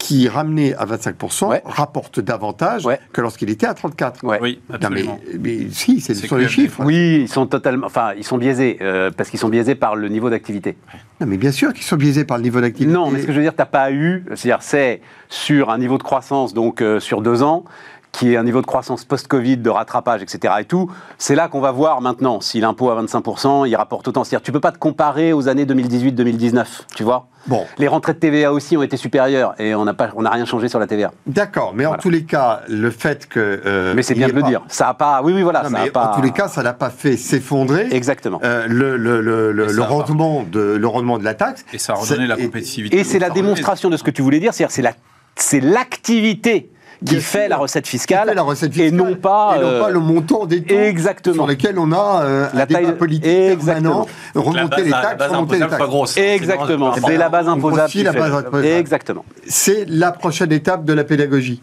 qui, 0.05 0.29
ramené 0.29 0.75
à 0.75 0.85
25%, 0.85 1.63
rapporte 1.65 2.21
davantage 2.21 2.87
que 3.15 3.23
lorsqu'il 3.23 3.49
était 3.49 3.67
à 3.67 3.73
34%. 3.73 4.39
Oui, 4.43 4.61
absolument. 4.71 5.19
mais, 5.41 5.71
si, 5.71 6.03
c'est 6.03 6.15
sur 6.15 6.37
les 6.37 6.47
chiffres. 6.47 6.85
Oui, 6.85 7.21
ils 7.23 7.29
sont 7.29 7.47
totalement, 7.47 7.87
enfin, 7.87 8.13
ils 8.15 8.23
sont 8.23 8.37
biaisés, 8.37 8.77
euh, 8.83 9.11
parce 9.11 9.31
qu'ils 9.31 9.41
sont 9.41 9.49
biaisés 9.49 9.75
par 9.75 9.97
le 9.97 10.09
niveau 10.11 10.29
d'activité. 10.29 10.77
Non, 11.23 11.27
mais 11.27 11.39
bien 11.39 11.53
sûr 11.53 11.73
qu'ils 11.73 11.85
sont 11.85 11.97
biaisés 11.97 12.27
par 12.27 12.37
le 12.37 12.43
niveau 12.43 12.61
d'activité. 12.61 12.93
Non, 12.93 13.11
mais 13.11 13.23
ce 13.23 13.27
que 13.27 13.33
je 13.33 13.39
veux 13.39 13.45
dire, 13.45 13.55
tu 13.55 13.63
n'as 13.63 13.67
pas 13.67 13.93
eu, 13.93 14.27
c'est-à-dire, 14.35 14.61
c'est 14.61 15.01
sur 15.31 15.71
un 15.71 15.79
niveau 15.79 15.97
de 15.97 16.03
croissance, 16.03 16.53
donc 16.53 16.83
euh, 16.83 17.01
sur 17.01 17.23
deux 17.23 17.43
ans, 17.43 17.65
qui 18.15 18.33
est 18.33 18.37
un 18.37 18.45
niveau 18.45 18.61
de 18.61 18.67
croissance 18.67 19.05
post-Covid, 19.05 19.57
de 19.59 19.71
rattrapage, 19.71 20.23
etc. 20.23 20.55
et 20.61 20.65
tout, 20.65 20.89
c'est 21.19 21.35
là 21.35 21.49
qu'on 21.49 21.61
va 21.61 21.73
voir 21.73 22.01
maintenant 22.01 22.41
si 22.41 22.61
l'impôt 22.61 22.89
à 22.91 23.03
25%, 23.03 23.69
il 23.69 23.75
rapporte 23.75 24.07
autant. 24.07 24.23
C'est-à-dire, 24.23 24.45
tu 24.45 24.53
peux 24.53 24.61
pas 24.61 24.71
te 24.71 24.79
comparer 24.79 25.33
aux 25.33 25.49
années 25.49 25.65
2018-2019, 25.65 26.65
tu 26.95 27.03
vois 27.03 27.27
Bon. 27.47 27.67
Les 27.77 27.89
rentrées 27.89 28.15
de 28.15 28.19
TVA 28.19 28.53
aussi 28.53 28.77
ont 28.77 28.83
été 28.83 28.97
supérieures 28.97 29.55
et 29.59 29.75
on 29.75 29.85
n'a 29.85 29.93
pas, 29.93 30.09
on 30.17 30.23
n'a 30.23 30.31
rien 30.31 30.47
changé 30.47 30.69
sur 30.69 30.79
la 30.79 30.87
TVA. 30.87 31.13
D'accord, 31.27 31.73
mais 31.75 31.85
en 31.85 31.97
tous 31.97 32.09
les 32.09 32.25
cas, 32.25 32.63
le 32.69 32.91
fait 32.91 33.29
que. 33.29 33.61
Euh, 33.67 33.93
mais 33.95 34.03
c'est 34.03 34.15
bien 34.15 34.29
de 34.29 34.33
le 34.33 34.43
dire. 34.45 34.63
Ça 34.69 34.89
a 34.89 34.95
pas. 34.95 35.21
Oui, 35.23 35.33
oui, 35.35 35.43
voilà. 35.43 35.65
ça 35.65 35.71
pas... 35.93 36.13
En 36.13 36.15
tous 36.15 36.23
les 36.23 36.31
cas, 36.31 36.49
ça 36.49 36.63
n'a 36.63 36.73
pas 36.73 36.91
fait 36.91 37.17
s'effondrer. 37.17 37.89
Exactement. 37.91 38.41
Euh, 38.45 38.67
le, 38.67 38.97
le, 38.97 39.21
le, 39.21 39.53
le 39.53 39.83
rendement 39.83 40.45
de 40.51 40.61
le 40.61 40.87
rendement 40.87 41.19
de 41.19 41.25
la 41.25 41.35
taxe. 41.35 41.67
Et 41.73 41.79
ça 41.79 41.93
a 41.93 41.97
redonné 41.97 42.27
la 42.27 42.37
compétitivité. 42.37 42.97
Et 42.99 43.05
c'est 43.05 43.19
la 43.19 43.31
démonstration 43.31 43.91
de 43.91 43.97
ce 43.97 44.05
que 44.05 44.11
tu 44.11 44.23
voulais 44.23 44.41
dire, 44.41 44.55
c'est-à-dire 44.55 44.73
c'est 44.73 44.83
la 44.83 44.93
c'est 45.37 45.61
l'activité 45.61 46.71
qui 47.05 47.21
fait 47.21 47.49
la 47.49 47.57
recette 47.57 47.87
fiscale, 47.87 48.33
la 48.35 48.43
recette 48.43 48.73
fiscale 48.73 48.89
et 48.89 48.97
non 48.97 49.15
pas, 49.15 49.57
et 49.57 49.63
non 49.63 49.81
pas 49.81 49.91
le 49.91 50.01
montant 50.01 50.47
des 50.47 50.63
taux 50.63 50.75
exactement. 50.75 51.35
sur 51.35 51.47
lesquels 51.47 51.79
on 51.79 51.93
a 51.93 52.23
euh, 52.25 52.49
la 52.55 52.63
un 52.63 52.67
taille 52.67 52.87
débat 52.87 52.97
politique 52.97 53.27
exactement. 53.27 54.07
remonter 54.35 54.85
les 54.85 54.91
taxes, 54.91 55.27
remonter 55.27 55.59
les 55.59 55.69
taxes. 55.69 55.87
Grosse, 55.87 56.17
exactement, 56.17 56.95
c'est 56.95 57.17
la 57.17 57.29
base 57.29 57.49
imposable. 57.49 57.93
La 58.03 58.13
base 58.13 58.65
exactement. 58.65 59.25
C'est 59.47 59.85
la 59.89 60.13
prochaine 60.13 60.53
étape 60.53 60.85
de 60.85 60.93
la 60.93 61.05
pédagogie. 61.05 61.63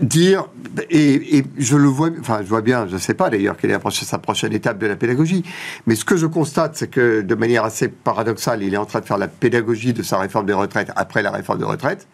dire, 0.00 0.46
et, 0.90 1.44
je 1.58 1.76
le 1.76 1.88
vois, 1.88 2.08
enfin 2.20 2.40
je 2.42 2.48
vois 2.48 2.62
bien, 2.62 2.86
je 2.88 2.94
ne 2.94 2.98
sais 2.98 3.14
pas 3.14 3.28
d'ailleurs 3.28 3.56
quelle 3.56 3.70
est 3.70 3.90
sa 3.90 4.18
prochaine 4.18 4.52
étape 4.52 4.78
de 4.78 4.86
la 4.86 4.96
pédagogie, 4.96 5.44
mais 5.86 5.96
ce 5.96 6.04
que 6.04 6.16
je 6.16 6.26
constate, 6.26 6.76
c'est 6.76 6.88
que 6.88 7.20
de 7.20 7.34
manière 7.34 7.64
assez 7.64 7.88
paradoxale, 7.88 8.62
il 8.62 8.72
est 8.72 8.78
en 8.78 8.86
train 8.86 9.00
de 9.00 9.04
faire 9.04 9.18
la 9.18 9.28
pédagogie 9.28 9.92
de 9.92 10.02
sa 10.02 10.18
réforme 10.18 10.46
des 10.46 10.52
retraites 10.52 10.90
après 10.96 11.22
la 11.22 11.30
réforme 11.30 11.58
des 11.58 11.64
retraites. 11.64 12.06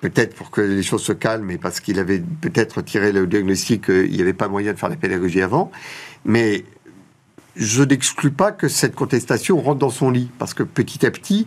Peut-être 0.00 0.34
pour 0.34 0.50
que 0.50 0.62
les 0.62 0.82
choses 0.82 1.02
se 1.02 1.12
calment, 1.12 1.44
mais 1.44 1.58
parce 1.58 1.80
qu'il 1.80 1.98
avait 1.98 2.22
peut-être 2.40 2.80
tiré 2.80 3.12
le 3.12 3.26
diagnostic 3.26 3.84
qu'il 3.84 4.10
n'y 4.10 4.20
avait 4.22 4.32
pas 4.32 4.48
moyen 4.48 4.72
de 4.72 4.78
faire 4.78 4.88
la 4.88 4.96
pédagogie 4.96 5.42
avant. 5.42 5.70
Mais 6.24 6.64
je 7.56 7.82
n'exclus 7.82 8.30
pas 8.30 8.52
que 8.52 8.68
cette 8.68 8.94
contestation 8.94 9.60
rentre 9.60 9.80
dans 9.80 9.90
son 9.90 10.10
lit, 10.10 10.30
parce 10.38 10.54
que 10.54 10.62
petit 10.62 11.04
à 11.04 11.10
petit, 11.10 11.46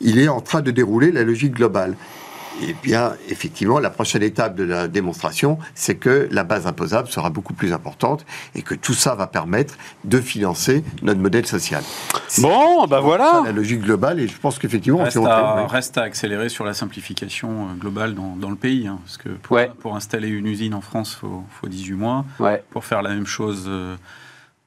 il 0.00 0.18
est 0.18 0.28
en 0.28 0.40
train 0.40 0.62
de 0.62 0.72
dérouler 0.72 1.12
la 1.12 1.22
logique 1.22 1.54
globale. 1.54 1.94
Eh 2.60 2.74
bien, 2.82 3.14
effectivement, 3.28 3.78
la 3.78 3.90
prochaine 3.90 4.22
étape 4.22 4.54
de 4.54 4.64
la 4.64 4.88
démonstration, 4.88 5.58
c'est 5.74 5.96
que 5.96 6.28
la 6.30 6.44
base 6.44 6.66
imposable 6.66 7.08
sera 7.08 7.30
beaucoup 7.30 7.54
plus 7.54 7.72
importante 7.72 8.24
et 8.54 8.62
que 8.62 8.74
tout 8.74 8.94
ça 8.94 9.14
va 9.14 9.26
permettre 9.26 9.74
de 10.04 10.20
financer 10.20 10.84
notre 11.02 11.20
modèle 11.20 11.46
social. 11.46 11.82
Bon, 12.38 12.86
ben 12.86 13.00
voilà. 13.00 13.42
La 13.44 13.52
logique 13.52 13.80
globale, 13.80 14.20
et 14.20 14.28
je 14.28 14.38
pense 14.38 14.58
qu'effectivement, 14.58 15.02
reste, 15.02 15.16
à, 15.16 15.66
reste 15.66 15.98
à 15.98 16.02
accélérer 16.02 16.48
sur 16.48 16.64
la 16.64 16.74
simplification 16.74 17.68
euh, 17.68 17.74
globale 17.78 18.14
dans, 18.14 18.50
le 18.50 18.56
pays, 18.56 18.86
hein, 18.86 18.98
parce 19.04 19.16
que 19.16 19.28
pour, 19.30 19.58
pour, 19.80 19.96
installer 19.96 20.28
une 20.28 20.46
usine 20.46 20.74
en 20.74 20.80
France, 20.80 21.16
il 21.16 21.20
faut, 21.20 21.44
faut, 21.60 21.68
18 21.68 21.94
mois. 21.94 22.24
Pour 22.70 22.84
faire 22.84 23.02
la 23.02 23.10
même 23.10 23.26
chose 23.26 23.64
euh, 23.68 23.96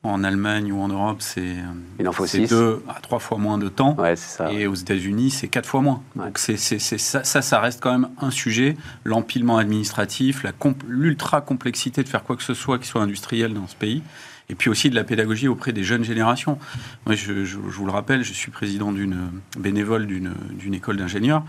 en 0.05 0.23
Allemagne 0.23 0.71
ou 0.71 0.81
en 0.81 0.87
Europe, 0.87 1.21
c'est 1.21 1.55
deux 2.47 2.83
à 2.87 2.99
trois 3.01 3.19
fois 3.19 3.37
moins 3.37 3.57
de 3.57 3.69
temps. 3.69 3.95
Et 4.51 4.67
aux 4.67 4.73
États-Unis, 4.73 5.31
c'est 5.31 5.47
quatre 5.47 5.67
fois 5.67 5.81
moins. 5.81 6.01
Donc 6.15 6.37
c'est, 6.37 6.57
ça, 6.57 7.23
ça, 7.23 7.41
ça, 7.41 7.59
reste 7.59 7.81
quand 7.81 7.91
même 7.91 8.09
un 8.19 8.31
sujet. 8.31 8.77
L'empilement 9.03 9.57
administratif, 9.57 10.45
l'ultra 10.87 11.41
complexité 11.41 12.03
de 12.03 12.07
faire 12.07 12.23
quoi 12.23 12.35
que 12.35 12.43
ce 12.43 12.53
soit 12.53 12.79
qui 12.79 12.87
soit 12.87 13.01
industriel 13.01 13.53
dans 13.53 13.67
ce 13.67 13.75
pays. 13.75 14.01
Et 14.47 14.55
puis 14.55 14.69
aussi 14.69 14.91
de 14.91 14.95
la 14.95 15.03
pédagogie 15.03 15.47
auprès 15.47 15.73
des 15.73 15.83
jeunes 15.83 16.03
générations. 16.03 16.59
Moi, 17.07 17.15
je, 17.15 17.43
je 17.45 17.57
vous 17.57 17.85
le 17.85 17.91
rappelle, 17.91 18.23
je 18.23 18.31
suis 18.31 18.51
président 18.51 18.91
d'une 18.91 19.31
bénévole 19.57 20.05
d'une 20.05 20.73
école 20.73 20.97
d'ingénieurs 20.97 21.43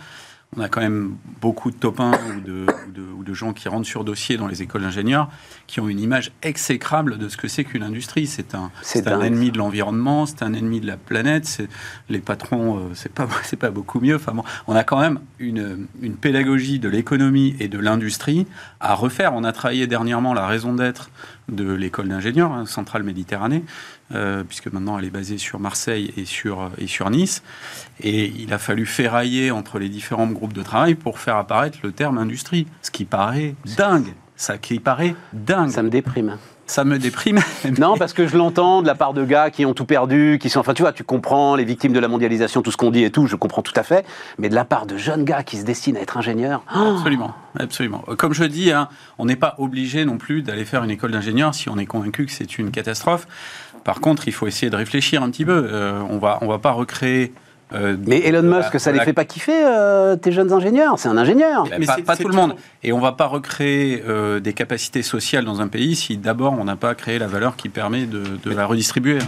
on 0.56 0.60
a 0.60 0.68
quand 0.68 0.80
même 0.80 1.16
beaucoup 1.40 1.70
de 1.70 1.76
topins 1.76 2.12
ou 2.36 2.40
de, 2.40 2.66
ou, 3.18 3.24
de, 3.24 3.34
gens 3.34 3.52
qui 3.52 3.68
rentrent 3.68 3.86
sur 3.86 4.04
dossier 4.04 4.36
dans 4.36 4.46
les 4.46 4.62
écoles 4.62 4.82
d'ingénieurs 4.82 5.28
qui 5.66 5.80
ont 5.80 5.88
une 5.88 6.00
image 6.00 6.32
exécrable 6.42 7.18
de 7.18 7.28
ce 7.28 7.36
que 7.36 7.48
c'est 7.48 7.64
qu'une 7.64 7.82
industrie. 7.82 8.26
C'est 8.26 8.54
un, 8.54 8.70
c'est 8.80 9.06
un 9.08 9.20
ennemi 9.20 9.50
de 9.50 9.58
l'environnement, 9.58 10.24
c'est 10.24 10.42
un 10.42 10.54
ennemi 10.54 10.80
de 10.80 10.86
la 10.86 10.96
planète. 10.96 11.44
C'est, 11.46 11.68
les 12.08 12.20
patrons, 12.20 12.78
euh, 12.78 12.80
c'est 12.94 13.12
pas, 13.12 13.28
c'est 13.42 13.58
pas 13.58 13.70
beaucoup 13.70 14.00
mieux. 14.00 14.16
Enfin 14.16 14.34
on 14.66 14.74
a 14.74 14.84
quand 14.84 15.00
même 15.00 15.20
une, 15.38 15.86
une 16.00 16.14
pédagogie 16.14 16.78
de 16.78 16.88
l'économie 16.88 17.56
et 17.60 17.68
de 17.68 17.78
l'industrie 17.78 18.46
à 18.80 18.94
refaire. 18.94 19.34
On 19.34 19.44
a 19.44 19.52
travaillé 19.52 19.86
dernièrement 19.86 20.32
la 20.32 20.46
raison 20.46 20.74
d'être 20.74 21.10
de 21.48 21.72
l'école 21.72 22.08
d'ingénieurs, 22.08 22.52
hein, 22.52 22.66
Centrale 22.66 23.02
Méditerranée, 23.02 23.64
euh, 24.14 24.44
puisque 24.44 24.72
maintenant 24.72 24.98
elle 24.98 25.04
est 25.04 25.10
basée 25.10 25.38
sur 25.38 25.58
Marseille 25.58 26.12
et 26.16 26.24
sur, 26.24 26.70
et 26.78 26.86
sur 26.86 27.10
Nice. 27.10 27.42
Et 28.00 28.32
il 28.38 28.52
a 28.52 28.58
fallu 28.58 28.86
ferrailler 28.86 29.50
entre 29.50 29.78
les 29.78 29.88
différents 29.88 30.26
groupes 30.26 30.52
de 30.52 30.62
travail 30.62 30.94
pour 30.94 31.18
faire 31.18 31.36
apparaître 31.36 31.78
le 31.82 31.92
terme 31.92 32.18
industrie, 32.18 32.66
ce 32.82 32.90
qui 32.90 33.04
paraît 33.04 33.54
dingue. 33.76 34.14
Ça 34.36 34.58
qui 34.58 34.80
paraît 34.80 35.14
dingue. 35.32 35.70
Ça 35.70 35.82
me 35.82 35.88
déprime. 35.88 36.36
Ça 36.66 36.84
me 36.84 36.98
déprime. 36.98 37.38
non, 37.78 37.96
parce 37.96 38.12
que 38.12 38.26
je 38.26 38.36
l'entends 38.36 38.82
de 38.82 38.88
la 38.88 38.96
part 38.96 39.14
de 39.14 39.24
gars 39.24 39.50
qui 39.50 39.64
ont 39.64 39.72
tout 39.72 39.84
perdu, 39.84 40.38
qui 40.40 40.50
sont. 40.50 40.60
Enfin, 40.60 40.74
tu 40.74 40.82
vois, 40.82 40.92
tu 40.92 41.04
comprends 41.04 41.54
les 41.54 41.64
victimes 41.64 41.92
de 41.92 42.00
la 42.00 42.08
mondialisation, 42.08 42.60
tout 42.60 42.72
ce 42.72 42.76
qu'on 42.76 42.90
dit 42.90 43.04
et 43.04 43.10
tout, 43.10 43.26
je 43.26 43.36
comprends 43.36 43.62
tout 43.62 43.72
à 43.76 43.84
fait. 43.84 44.04
Mais 44.38 44.48
de 44.48 44.54
la 44.54 44.64
part 44.64 44.86
de 44.86 44.96
jeunes 44.96 45.24
gars 45.24 45.44
qui 45.44 45.58
se 45.58 45.64
destinent 45.64 45.98
à 45.98 46.02
être 46.02 46.16
ingénieurs. 46.16 46.64
Absolument, 46.68 47.34
absolument. 47.58 48.04
Comme 48.18 48.34
je 48.34 48.44
dis, 48.44 48.72
hein, 48.72 48.88
on 49.18 49.26
n'est 49.26 49.36
pas 49.36 49.54
obligé 49.58 50.04
non 50.04 50.18
plus 50.18 50.42
d'aller 50.42 50.64
faire 50.64 50.82
une 50.82 50.90
école 50.90 51.12
d'ingénieur 51.12 51.54
si 51.54 51.68
on 51.68 51.78
est 51.78 51.86
convaincu 51.86 52.26
que 52.26 52.32
c'est 52.32 52.58
une 52.58 52.72
catastrophe. 52.72 53.28
Par 53.86 54.00
contre, 54.00 54.26
il 54.26 54.32
faut 54.32 54.48
essayer 54.48 54.68
de 54.68 54.74
réfléchir 54.74 55.22
un 55.22 55.30
petit 55.30 55.44
peu. 55.44 55.68
Euh, 55.70 56.00
on 56.10 56.18
va, 56.18 56.38
on 56.40 56.48
va 56.48 56.58
pas 56.58 56.72
recréer 56.72 57.32
euh, 57.72 57.96
mais 58.06 58.20
Elon 58.20 58.42
Musk, 58.42 58.78
ça 58.78 58.92
ne 58.92 58.98
les 58.98 59.04
fait 59.04 59.12
pas 59.12 59.24
kiffer, 59.24 59.64
euh, 59.64 60.14
tes 60.14 60.30
jeunes 60.30 60.52
ingénieurs 60.52 60.98
C'est 60.98 61.08
un 61.08 61.16
ingénieur. 61.16 61.64
Mais 61.78 61.86
pas, 62.04 62.16
tout 62.16 62.28
le 62.28 62.34
monde. 62.34 62.54
Et 62.84 62.92
on 62.92 62.98
ne 62.98 63.02
va 63.02 63.12
pas 63.12 63.26
recréer 63.26 64.04
euh, 64.06 64.38
des 64.38 64.52
capacités 64.52 65.02
sociales 65.02 65.44
dans 65.44 65.60
un 65.60 65.66
pays 65.66 65.96
si 65.96 66.16
d'abord 66.16 66.54
on 66.58 66.64
n'a 66.64 66.76
pas 66.76 66.94
créé 66.94 67.18
la 67.18 67.26
valeur 67.26 67.56
qui 67.56 67.68
permet 67.68 68.06
de, 68.06 68.22
la 68.44 68.66
redistribuer. 68.66 69.18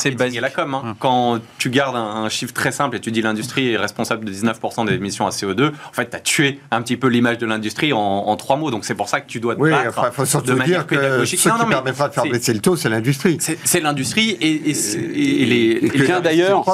C'est 0.00 0.10
basique. 0.12 0.40
la 0.40 0.50
com. 0.50 0.74
Hein. 0.74 0.96
Quand 0.98 1.38
tu 1.58 1.70
gardes 1.70 1.96
un, 1.96 2.28
chiffre 2.28 2.52
très 2.52 2.72
simple 2.72 2.96
et 2.96 3.00
tu 3.00 3.12
dis 3.12 3.22
l'industrie 3.22 3.72
est 3.72 3.76
responsable 3.76 4.24
de 4.24 4.32
19% 4.32 4.86
des 4.86 4.94
émissions 4.94 5.26
à 5.26 5.30
CO2, 5.30 5.68
en 5.68 5.92
fait, 5.92 6.10
tu 6.10 6.16
as 6.16 6.20
tué 6.20 6.60
un 6.72 6.82
petit 6.82 6.96
peu 6.96 7.06
l'image 7.06 7.38
de 7.38 7.46
l'industrie 7.46 7.92
en, 7.92 8.34
trois 8.36 8.56
mots. 8.56 8.72
Donc 8.72 8.84
c'est 8.84 8.96
pour 8.96 9.08
ça 9.08 9.20
que 9.20 9.28
tu 9.28 9.38
dois 9.38 9.54
te 9.54 9.60
oui, 9.60 9.70
battre 9.70 10.06
il 10.06 10.12
faut 10.12 10.24
surtout 10.24 10.54
de 10.54 10.62
dire 10.64 10.86
que 10.86 11.24
ce 11.24 11.36
qui 11.36 11.48
permettra 11.48 12.08
de 12.08 12.14
faire 12.14 12.24
baisser 12.24 12.52
le 12.52 12.60
taux, 12.60 12.74
c'est 12.74 12.88
l'industrie. 12.88 13.38
C'est 13.40 13.80
l'industrie 13.80 14.36
et, 14.40 14.74
les, 15.44 15.90
et 15.94 16.20
d'ailleurs, 16.22 16.64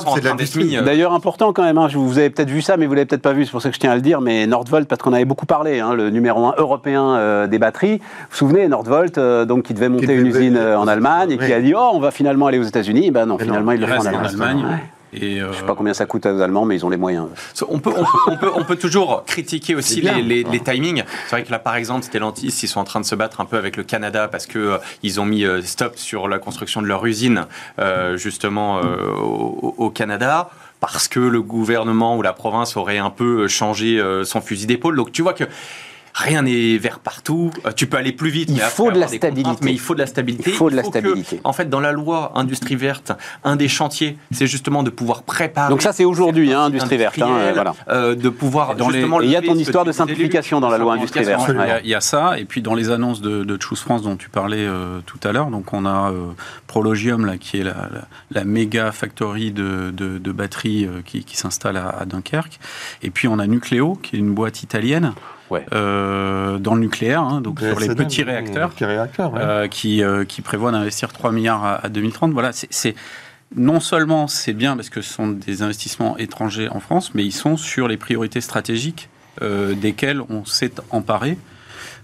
d'ailleurs 0.82 1.09
important 1.12 1.52
quand 1.52 1.62
même. 1.62 1.78
Hein. 1.78 1.88
Vous 1.92 2.18
avez 2.18 2.30
peut-être 2.30 2.50
vu 2.50 2.62
ça, 2.62 2.76
mais 2.76 2.86
vous 2.86 2.94
l'avez 2.94 3.06
peut-être 3.06 3.22
pas 3.22 3.32
vu. 3.32 3.44
C'est 3.44 3.50
pour 3.50 3.62
ça 3.62 3.68
que 3.68 3.74
je 3.74 3.80
tiens 3.80 3.92
à 3.92 3.94
le 3.94 4.00
dire. 4.00 4.20
Mais 4.20 4.46
Nordvolt, 4.46 4.88
parce 4.88 5.02
qu'on 5.02 5.12
avait 5.12 5.24
beaucoup 5.24 5.46
parlé, 5.46 5.80
hein, 5.80 5.94
le 5.94 6.10
numéro 6.10 6.46
un 6.46 6.54
européen 6.58 7.16
euh, 7.16 7.46
des 7.46 7.58
batteries. 7.58 7.98
Vous 7.98 8.26
vous 8.30 8.36
souvenez, 8.36 8.68
Nordvolt, 8.68 9.18
euh, 9.18 9.44
donc 9.44 9.64
qui 9.64 9.74
devait 9.74 9.88
monter 9.88 10.14
une 10.14 10.26
usine 10.26 10.56
euh, 10.56 10.78
en 10.78 10.88
Allemagne 10.88 11.32
et 11.32 11.38
qui 11.38 11.52
a 11.52 11.60
dit 11.60 11.74
oh, 11.76 11.90
on 11.92 12.00
va 12.00 12.10
finalement 12.10 12.46
aller 12.46 12.58
aux 12.58 12.64
États-Unis. 12.64 13.10
Ben 13.10 13.26
non, 13.26 13.38
finalement, 13.38 13.72
il 13.72 13.80
le 13.80 13.86
fait 13.86 13.98
en 13.98 14.06
Allemagne. 14.06 14.64
Et 15.12 15.40
Je 15.40 15.52
sais 15.52 15.64
pas 15.64 15.74
combien 15.74 15.92
ça 15.92 16.06
coûte 16.06 16.24
aux 16.24 16.40
Allemands, 16.40 16.64
mais 16.64 16.76
ils 16.76 16.86
ont 16.86 16.88
les 16.88 16.96
moyens. 16.96 17.26
On 17.68 17.80
peut, 17.80 17.90
on 18.28 18.36
peut, 18.36 18.50
on 18.54 18.62
peut, 18.62 18.76
toujours 18.76 19.24
critiquer 19.26 19.74
aussi 19.74 20.00
les, 20.00 20.44
les, 20.44 20.60
timings. 20.60 21.02
C'est 21.24 21.30
vrai 21.30 21.42
que 21.42 21.50
là, 21.50 21.58
par 21.58 21.74
exemple, 21.74 22.04
Stellantis, 22.04 22.60
ils 22.62 22.68
sont 22.68 22.78
en 22.78 22.84
train 22.84 23.00
de 23.00 23.04
se 23.04 23.16
battre 23.16 23.40
un 23.40 23.44
peu 23.44 23.56
avec 23.56 23.76
le 23.76 23.82
Canada 23.82 24.28
parce 24.28 24.46
que 24.46 24.78
ils 25.02 25.20
ont 25.20 25.24
mis 25.24 25.44
stop 25.64 25.96
sur 25.96 26.28
la 26.28 26.38
construction 26.38 26.80
de 26.80 26.86
leur 26.86 27.04
usine, 27.06 27.46
justement, 28.14 28.80
au, 29.20 29.74
au, 29.76 29.90
Canada 29.90 30.48
parce 30.80 31.08
que 31.08 31.20
le 31.20 31.42
gouvernement 31.42 32.16
ou 32.16 32.22
la 32.22 32.32
province 32.32 32.76
aurait 32.76 32.98
un 32.98 33.10
peu 33.10 33.46
changé 33.48 34.00
euh, 34.00 34.24
son 34.24 34.40
fusil 34.40 34.66
d'épaule. 34.66 34.96
Donc 34.96 35.12
tu 35.12 35.22
vois 35.22 35.34
que 35.34 35.44
rien 36.14 36.42
n'est 36.42 36.78
vert 36.78 36.98
partout. 36.98 37.50
Euh, 37.66 37.72
tu 37.74 37.86
peux 37.86 37.96
aller 37.96 38.12
plus 38.12 38.30
vite. 38.30 38.50
Il 38.50 38.58
faut 38.58 38.90
de 38.90 38.98
la 38.98 39.08
stabilité. 39.08 39.58
Mais 39.62 39.72
il 39.72 39.80
faut 39.80 39.94
de 39.94 40.00
la 40.00 40.06
stabilité. 40.06 40.50
Il 40.50 40.56
faut 40.56 40.70
de 40.70 40.76
la 40.76 40.82
stabilité. 40.82 41.40
en 41.44 41.52
fait, 41.52 41.68
dans 41.68 41.80
la 41.80 41.92
loi 41.92 42.32
industrie 42.34 42.76
verte, 42.76 43.12
un 43.44 43.56
des 43.56 43.68
chantiers, 43.68 44.16
c'est 44.30 44.46
justement 44.46 44.82
de 44.82 44.90
pouvoir 44.90 45.22
préparer. 45.22 45.70
Donc 45.70 45.82
ça, 45.82 45.92
c'est 45.92 46.04
aujourd'hui, 46.04 46.52
hein, 46.52 46.62
industrie 46.64 46.96
verte. 46.96 47.20
Hein, 47.20 47.52
voilà. 47.54 47.74
Euh, 47.88 48.14
de 48.14 48.28
pouvoir. 48.28 48.76
Dans 48.76 48.90
justement 48.90 49.20
il 49.20 49.30
y 49.30 49.36
a 49.36 49.42
ton 49.42 49.54
histoire 49.54 49.84
de 49.84 49.92
simplification 49.92 50.60
dans 50.60 50.70
la 50.70 50.78
loi 50.78 50.94
industrie 50.94 51.24
verte. 51.24 51.50
Il 51.82 51.90
y, 51.90 51.94
a 51.94 52.00
ça, 52.00 52.38
et 52.38 52.44
puis 52.44 52.62
dans 52.62 52.74
les 52.74 52.90
annonces 52.90 53.20
de, 53.20 53.44
de 53.44 53.58
Choose 53.60 53.80
France 53.80 54.02
dont 54.02 54.16
tu 54.16 54.28
parlais 54.28 54.64
euh, 54.64 55.00
tout 55.06 55.18
à 55.24 55.32
l'heure, 55.32 55.46
donc 55.46 55.72
on 55.72 55.86
a 55.86 56.12
Prologium 56.66 57.26
là, 57.26 57.36
qui 57.36 57.58
est 57.58 57.62
la, 57.62 57.88
la, 58.30 58.44
méga 58.44 58.92
factory 58.92 59.52
de, 59.52 59.90
de, 59.90 60.32
batteries 60.32 60.88
qui, 61.04 61.24
qui 61.24 61.36
s'installe 61.36 61.76
à, 61.76 61.88
à 61.88 62.04
Dunkerque, 62.04 62.58
et 63.02 63.10
puis 63.10 63.28
on 63.28 63.38
a 63.38 63.46
Nucléo, 63.46 63.94
qui 63.94 64.16
est 64.16 64.18
une 64.18 64.34
boîte 64.34 64.62
italienne. 64.62 65.14
Euh, 65.72 66.58
dans 66.58 66.74
le 66.74 66.80
nucléaire, 66.80 67.22
hein, 67.22 67.40
donc 67.40 67.60
sur 67.60 67.78
les 67.80 67.94
petits 67.94 68.22
réacteurs, 68.22 68.72
euh, 69.36 69.68
qui, 69.68 70.02
euh, 70.02 70.24
qui 70.24 70.42
prévoient 70.42 70.72
d'investir 70.72 71.12
3 71.12 71.32
milliards 71.32 71.80
à, 71.82 71.88
2030. 71.88 72.32
Voilà, 72.32 72.50
c'est 72.52 72.94
non 73.56 73.80
seulement 73.80 74.28
c'est 74.28 74.52
bien 74.52 74.76
parce 74.76 74.90
que 74.90 75.02
ce 75.02 75.12
sont 75.12 75.28
des 75.28 75.62
investissements 75.62 76.16
étrangers 76.18 76.68
en 76.68 76.80
France, 76.80 77.12
mais 77.14 77.24
ils 77.24 77.32
sont 77.32 77.56
sur 77.56 77.88
les 77.88 77.96
priorités 77.96 78.40
stratégiques 78.40 79.08
desquelles 79.40 80.20
on 80.28 80.44
s'est 80.44 80.74
emparé. 80.90 81.38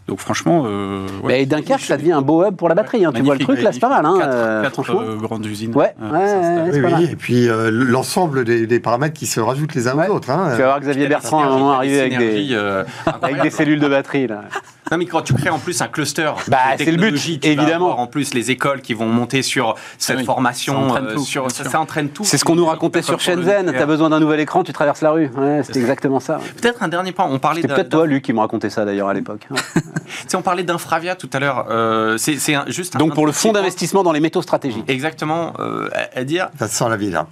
Donc 0.07 0.21
franchement, 0.21 0.63
euh, 0.67 1.05
ouais, 1.25 1.39
mais 1.39 1.47
Dunkerque, 1.47 1.81
ça 1.81 1.97
devient 1.97 2.13
un 2.13 2.23
beau 2.23 2.47
hub 2.47 2.55
pour 2.55 2.69
la 2.69 2.77
batterie. 2.77 3.05
Hein. 3.05 3.13
Tu 3.13 3.23
vois 3.23 3.35
le 3.35 3.41
truc 3.41 3.61
là, 3.61 3.73
c'est 3.73 3.81
pas 3.81 3.89
mal. 3.89 4.07
Hein, 4.07 4.19
quatre, 4.63 4.95
euh, 4.95 5.17
grandes 5.17 5.45
usines. 5.45 5.75
Ouais. 5.75 5.95
ouais, 6.01 6.71
oui, 6.73 6.81
oui, 6.81 7.09
et 7.11 7.17
puis 7.17 7.49
euh, 7.49 7.71
l'ensemble 7.73 8.45
des, 8.45 8.69
des, 8.69 8.79
paramètres 8.79 9.15
qui 9.15 9.27
se 9.27 9.41
rajoutent 9.41 9.75
les 9.75 9.89
uns 9.89 9.97
aux 9.97 10.15
autres. 10.15 10.31
Hein. 10.31 10.53
Tu 10.55 10.61
vas 10.61 10.67
voir 10.67 10.81
Xavier 10.81 11.09
Bertrand 11.09 11.43
à 11.43 11.47
un 11.47 11.51
moment 11.51 11.73
arriver 11.73 12.01
avec 12.01 12.19
des, 12.19 12.49
euh, 12.53 12.85
avec 13.23 13.43
des 13.43 13.51
cellules 13.51 13.81
de 13.81 13.89
batterie 13.89 14.29
là. 14.29 14.45
Non, 14.93 14.99
mais 14.99 15.07
quand 15.07 15.23
tu 15.23 15.35
crées 15.35 15.51
en 15.51 15.59
plus 15.59 15.83
un 15.83 15.89
cluster, 15.89 16.31
bah, 16.47 16.59
c'est 16.79 16.93
le 16.93 16.97
but, 16.97 17.45
évidemment. 17.45 17.99
en 17.99 18.07
plus 18.07 18.35
les 18.35 18.53
écoles 18.53 18.81
qui 18.83 18.95
vont 18.95 19.07
monter 19.07 19.43
sur 19.43 19.75
cette 19.99 20.19
ah 20.21 20.25
formation, 20.25 20.75
ça 20.75 20.79
entraîne 20.79 21.15
tout. 21.15 21.25
Sur, 21.25 21.51
ça, 21.51 21.81
entraîne 21.81 22.09
tout. 22.11 22.25
C'est 22.25 22.39
ce 22.39 22.45
qu'on 22.45 22.55
nous 22.55 22.67
racontait 22.67 23.03
sur 23.03 23.19
Shenzhen. 23.19 23.73
Tu 23.73 23.77
as 23.77 23.87
besoin 23.87 24.11
d'un 24.11 24.21
nouvel 24.21 24.39
écran, 24.39 24.63
tu 24.63 24.73
traverses 24.73 25.01
la 25.01 25.11
rue. 25.11 25.29
Ouais, 25.37 25.63
c'était 25.65 25.81
exactement 25.81 26.21
ça. 26.21 26.39
Peut-être 26.61 26.85
un 26.85 26.89
dernier 26.89 27.11
point. 27.11 27.27
On 27.29 27.41
parlait. 27.41 27.63
C'est 27.63 27.69
peut-être 27.69 27.89
toi, 27.89 28.07
Luc, 28.07 28.23
qui 28.23 28.33
me 28.33 28.39
racontait 28.39 28.71
ça 28.71 28.85
d'ailleurs 28.85 29.09
à 29.09 29.15
l'époque. 29.15 29.49
si 30.27 30.37
on 30.37 30.43
parlait 30.43 30.63
d'Infravia 30.63 31.15
tout 31.17 31.31
à 31.33 31.39
l'heure. 31.39 31.67
Euh, 31.71 32.17
c'est 32.19 32.39
juste. 32.69 32.97
Donc 32.97 33.15
pour 33.15 33.27
le 33.27 33.33
fonds 33.33 33.53
d'investissement 33.53 34.03
dans 34.03 34.13
les 34.13 34.21
métaux 34.21 34.43
stratégiques. 34.43 34.89
Exactement. 34.89 35.53
Euh, 35.59 35.89
à, 36.15 36.25
dire. 36.25 36.49
Ça 36.59 36.69
sent 36.69 36.89
la 36.89 36.97
vie 36.97 37.11
là 37.11 37.27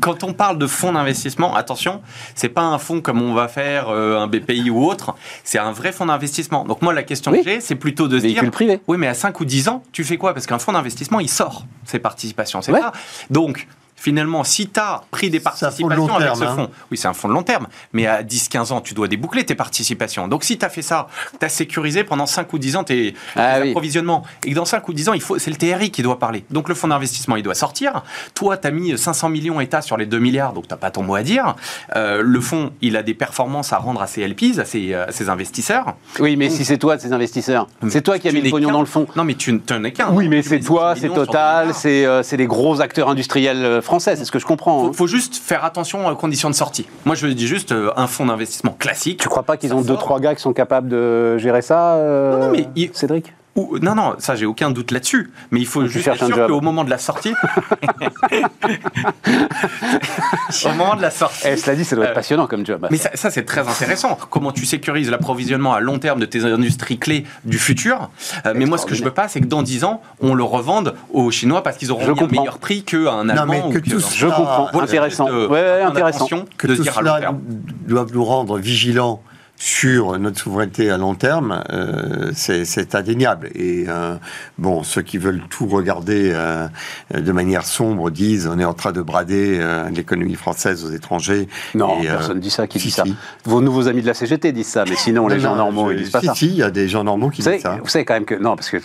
quand 0.00 0.22
on 0.22 0.32
parle 0.32 0.56
de 0.56 0.68
fonds 0.68 0.92
d'investissement, 0.92 1.56
attention, 1.56 2.00
c'est 2.36 2.48
pas 2.48 2.62
un 2.62 2.78
fonds 2.78 3.00
comme 3.00 3.20
on 3.20 3.34
va 3.34 3.48
faire 3.48 3.88
euh, 3.88 4.20
un 4.20 4.28
BPI 4.28 4.70
ou 4.70 4.84
autre, 4.84 5.16
c'est 5.42 5.58
un 5.58 5.72
vrai 5.72 5.90
fonds 5.90 6.06
d'investissement. 6.06 6.64
Donc 6.64 6.80
moi 6.80 6.92
la 6.92 7.02
question 7.02 7.32
que 7.32 7.42
j'ai, 7.42 7.60
c'est 7.60 7.74
plutôt 7.74 8.06
de 8.06 8.20
se 8.20 8.26
dire 8.26 8.48
privé. 8.52 8.80
Oui, 8.86 8.98
mais 8.98 9.08
à 9.08 9.14
5 9.14 9.40
ou 9.40 9.44
10 9.44 9.68
ans, 9.68 9.82
tu 9.90 10.04
fais 10.04 10.16
quoi? 10.16 10.32
Parce 10.32 10.46
qu'un 10.46 10.60
fonds 10.60 10.72
d'investissement, 10.72 11.18
il 11.18 11.28
sort 11.28 11.64
ses 11.84 11.98
participations, 11.98 12.62
c'est 12.62 12.70
ça. 12.70 12.92
Donc 13.30 13.66
finalement, 14.00 14.44
si 14.44 14.66
tu 14.66 14.80
as 14.80 15.02
pris 15.10 15.28
des 15.28 15.40
participations 15.40 15.88
avec 15.88 16.34
ce 16.34 16.44
fonds, 16.44 16.70
oui, 16.90 16.96
c'est 16.96 17.06
un 17.06 17.12
fonds 17.12 17.28
de 17.28 17.34
long 17.34 17.42
terme, 17.42 17.66
mais 17.92 18.06
à 18.06 18.22
10-15 18.22 18.72
ans, 18.72 18.80
tu 18.80 18.94
dois 18.94 19.08
déboucler 19.08 19.44
tes 19.44 19.54
participations. 19.54 20.26
Donc 20.26 20.42
si 20.42 20.56
tu 20.56 20.64
as 20.64 20.70
fait 20.70 20.80
ça, 20.80 21.06
tu 21.38 21.44
as 21.44 21.50
sécurisé 21.50 22.02
pendant 22.02 22.24
5 22.24 22.50
ou 22.54 22.58
10 22.58 22.76
ans 22.76 22.84
tes, 22.84 23.14
ah 23.36 23.56
approvisionnements, 23.56 24.24
et 24.46 24.50
que 24.50 24.54
dans 24.54 24.64
5 24.64 24.88
ou 24.88 24.94
10 24.94 25.10
ans, 25.10 25.12
il 25.12 25.20
faut, 25.20 25.38
c'est 25.38 25.50
le 25.50 25.56
TRI 25.56 25.90
qui 25.90 26.02
doit 26.02 26.18
parler. 26.18 26.44
Donc 26.50 26.70
le 26.70 26.74
fonds 26.74 26.88
d'investissement, 26.88 27.36
il 27.36 27.42
doit 27.42 27.54
sortir. 27.54 28.02
Toi, 28.34 28.56
tu 28.56 28.66
as 28.68 28.70
mis 28.70 28.96
500 28.96 29.28
millions 29.28 29.60
État 29.60 29.82
sur 29.82 29.98
les 29.98 30.06
2 30.06 30.18
milliards, 30.18 30.54
donc 30.54 30.66
tu 30.66 30.72
n'as 30.72 30.78
pas 30.78 30.90
ton 30.90 31.02
mot 31.02 31.14
à 31.14 31.22
dire. 31.22 31.54
Euh, 31.94 32.22
le 32.24 32.40
fonds, 32.40 32.72
il 32.80 32.96
a 32.96 33.02
des 33.02 33.14
performances 33.14 33.74
à 33.74 33.78
rendre 33.78 34.00
à 34.00 34.06
ses 34.06 34.26
LPs, 34.26 34.58
à 34.58 34.64
ses, 34.64 34.94
euh, 34.94 35.28
investisseurs. 35.28 35.94
Oui, 36.18 36.36
mais 36.36 36.48
si 36.48 36.64
c'est 36.64 36.78
toi 36.78 36.96
de 36.96 37.02
ces 37.02 37.12
investisseurs, 37.12 37.66
c'est 37.88 38.00
toi 38.00 38.18
qui 38.18 38.28
as 38.28 38.32
mis 38.32 38.40
le 38.40 38.50
pognon 38.50 38.70
dans 38.70 38.80
le 38.80 38.86
fonds. 38.86 39.06
Non, 39.14 39.24
mais 39.24 39.34
tu 39.34 39.52
n'en 39.52 39.84
es 39.84 39.92
qu'un. 39.92 40.10
Oui, 40.10 40.28
mais 40.28 40.42
c'est 40.42 40.60
toi, 40.60 40.94
c'est 40.96 41.10
Total, 41.10 41.72
euh, 41.84 42.22
c'est 42.22 42.36
les 42.36 42.46
gros 42.46 42.80
acteurs 42.80 43.10
industriels 43.10 43.82
français, 43.82 43.89
c'est 43.98 44.16
ce 44.16 44.30
que 44.30 44.38
je 44.38 44.46
comprends. 44.46 44.84
Il 44.84 44.88
hein. 44.88 44.92
faut, 44.92 45.06
juste 45.06 45.36
faire 45.36 45.64
attention 45.64 46.06
aux 46.06 46.16
conditions 46.16 46.50
de 46.50 46.54
sortie. 46.54 46.86
Moi, 47.04 47.14
je 47.14 47.26
dis 47.26 47.46
juste 47.46 47.74
un 47.96 48.06
fonds 48.06 48.26
d'investissement 48.26 48.76
classique. 48.78 49.20
Tu 49.20 49.28
crois 49.28 49.42
pas 49.42 49.56
qu'ils 49.56 49.74
ont 49.74 49.80
deux, 49.80 49.96
trois 49.96 50.20
gars 50.20 50.34
qui 50.34 50.42
sont 50.42 50.52
capables 50.52 50.88
de 50.88 51.38
gérer 51.38 51.62
ça, 51.62 51.96
non, 51.98 52.38
non, 52.38 52.50
mais 52.50 52.90
Cédric? 52.92 53.32
Non, 53.56 53.94
non, 53.94 54.14
ça 54.18 54.36
j'ai 54.36 54.46
aucun 54.46 54.70
doute 54.70 54.90
là-dessus. 54.90 55.30
Mais 55.50 55.60
il 55.60 55.66
faut 55.66 55.86
juste 55.86 56.08
être 56.08 56.24
sûr 56.24 56.46
qu'au 56.46 56.60
moment 56.60 56.84
de 56.84 56.90
la 56.90 56.98
sortie, 56.98 57.32
au 60.64 60.68
moment 60.70 60.96
de 60.96 61.02
la 61.02 61.10
sortie, 61.10 61.46
eh, 61.46 61.56
cela 61.56 61.76
dit, 61.76 61.84
ça 61.84 61.96
doit 61.96 62.06
être 62.06 62.12
euh, 62.12 62.14
passionnant 62.14 62.46
comme 62.46 62.64
job. 62.64 62.86
Mais 62.90 62.96
ça, 62.96 63.30
c'est 63.30 63.44
très 63.44 63.68
intéressant. 63.68 64.18
Comment 64.30 64.52
tu 64.52 64.66
sécurises 64.66 65.10
l'approvisionnement 65.10 65.74
à 65.74 65.80
long 65.80 65.98
terme 65.98 66.20
de 66.20 66.26
tes 66.26 66.44
industries 66.44 66.98
clés 66.98 67.24
du 67.44 67.58
futur 67.58 68.10
euh, 68.46 68.52
Mais 68.54 68.66
moi, 68.66 68.78
ce 68.78 68.86
que 68.86 68.94
je 68.94 69.02
veux 69.02 69.10
pas, 69.10 69.28
c'est 69.28 69.40
que 69.40 69.46
dans 69.46 69.62
10 69.62 69.84
ans, 69.84 70.00
on 70.20 70.34
le 70.34 70.44
revende 70.44 70.94
aux 71.12 71.30
Chinois 71.30 71.62
parce 71.62 71.76
qu'ils 71.76 71.92
auront 71.92 72.16
un 72.18 72.26
meilleur 72.26 72.58
prix 72.58 72.82
qu'un 72.82 73.28
Allemand. 73.28 73.70
que 73.70 73.80
je 73.84 74.26
comprends. 74.26 74.70
intéressant. 74.80 75.30
ouais, 75.30 75.82
intéressant. 75.82 76.28
Que 76.56 76.68
tout 76.68 76.84
cela 76.84 77.34
doivent 77.86 78.12
nous 78.12 78.24
rendre 78.24 78.58
vigilants 78.58 79.22
sur 79.60 80.18
notre 80.18 80.38
souveraineté 80.38 80.90
à 80.90 80.96
long 80.96 81.14
terme, 81.14 81.62
euh, 81.70 82.30
c'est 82.34 82.94
indéniable. 82.94 83.50
Et 83.54 83.84
euh, 83.88 84.14
bon, 84.56 84.82
ceux 84.82 85.02
qui 85.02 85.18
veulent 85.18 85.42
tout 85.50 85.66
regarder 85.66 86.32
euh, 86.32 86.66
de 87.14 87.30
manière 87.30 87.66
sombre 87.66 88.10
disent 88.10 88.48
on 88.50 88.58
est 88.58 88.64
en 88.64 88.72
train 88.72 88.92
de 88.92 89.02
brader 89.02 89.60
l'économie 89.94 90.34
française 90.34 90.82
aux 90.82 90.90
étrangers. 90.90 91.46
Non, 91.74 92.00
et, 92.00 92.06
personne 92.06 92.38
ne 92.38 92.40
dit 92.40 92.48
ça. 92.48 92.66
Qui 92.66 92.78
dit 92.78 92.90
ça 92.90 93.04
Vos 93.44 93.60
nouveaux 93.60 93.86
amis 93.86 94.00
de 94.00 94.06
la 94.06 94.14
CGT 94.14 94.52
disent 94.52 94.68
ça, 94.68 94.84
mais 94.88 94.96
sinon 94.96 95.28
les 95.28 95.38
gens 95.38 95.54
normaux 95.54 95.90
ils 95.90 95.98
disent 95.98 96.10
pas 96.10 96.22
ça. 96.22 96.34
Si, 96.34 96.46
il 96.46 96.56
y 96.56 96.62
a 96.62 96.70
des 96.70 96.88
gens 96.88 97.04
normaux 97.04 97.28
qui 97.28 97.42
disent 97.42 97.60
ça. 97.60 97.78
Vous 97.82 97.88
savez 97.90 98.06
quand 98.06 98.14
même 98.14 98.24
que 98.24 98.36
non, 98.36 98.56
parce 98.56 98.70
que 98.70 98.78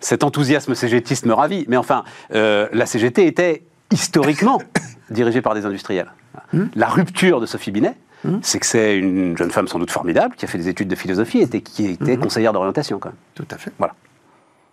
cet 0.00 0.24
enthousiasme 0.24 0.74
CGTiste 0.76 1.26
me 1.26 1.34
ravit. 1.34 1.64
Mais 1.66 1.76
enfin, 1.76 2.04
la 2.30 2.86
CGT 2.86 3.26
était 3.26 3.64
historiquement 3.90 4.62
dirigée 5.10 5.42
par 5.42 5.56
des 5.56 5.66
industriels. 5.66 6.12
Hmm 6.52 6.66
la 6.76 6.86
rupture 6.86 7.40
de 7.40 7.46
Sophie 7.46 7.72
Binet 7.72 7.96
Mmh. 8.24 8.38
c'est 8.42 8.58
que 8.58 8.66
c'est 8.66 8.96
une 8.96 9.36
jeune 9.36 9.50
femme 9.50 9.68
sans 9.68 9.78
doute 9.78 9.90
formidable, 9.90 10.34
qui 10.36 10.44
a 10.44 10.48
fait 10.48 10.58
des 10.58 10.68
études 10.68 10.88
de 10.88 10.94
philosophie 10.94 11.40
et 11.40 11.60
qui 11.60 11.86
était 11.86 12.16
mmh. 12.16 12.20
conseillère 12.20 12.52
d'orientation 12.52 12.98
quand 12.98 13.10
même. 13.10 13.18
Tout 13.34 13.46
à 13.50 13.58
fait. 13.58 13.72
Voilà. 13.78 13.94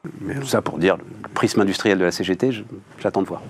Tout 0.03 0.47
ça 0.47 0.61
pour 0.61 0.79
dire, 0.79 0.97
le 0.97 1.29
prisme 1.29 1.61
industriel 1.61 1.97
de 1.97 2.03
la 2.03 2.11
CGT, 2.11 2.63
j'attends 2.99 3.21
de 3.21 3.27
voir. 3.27 3.41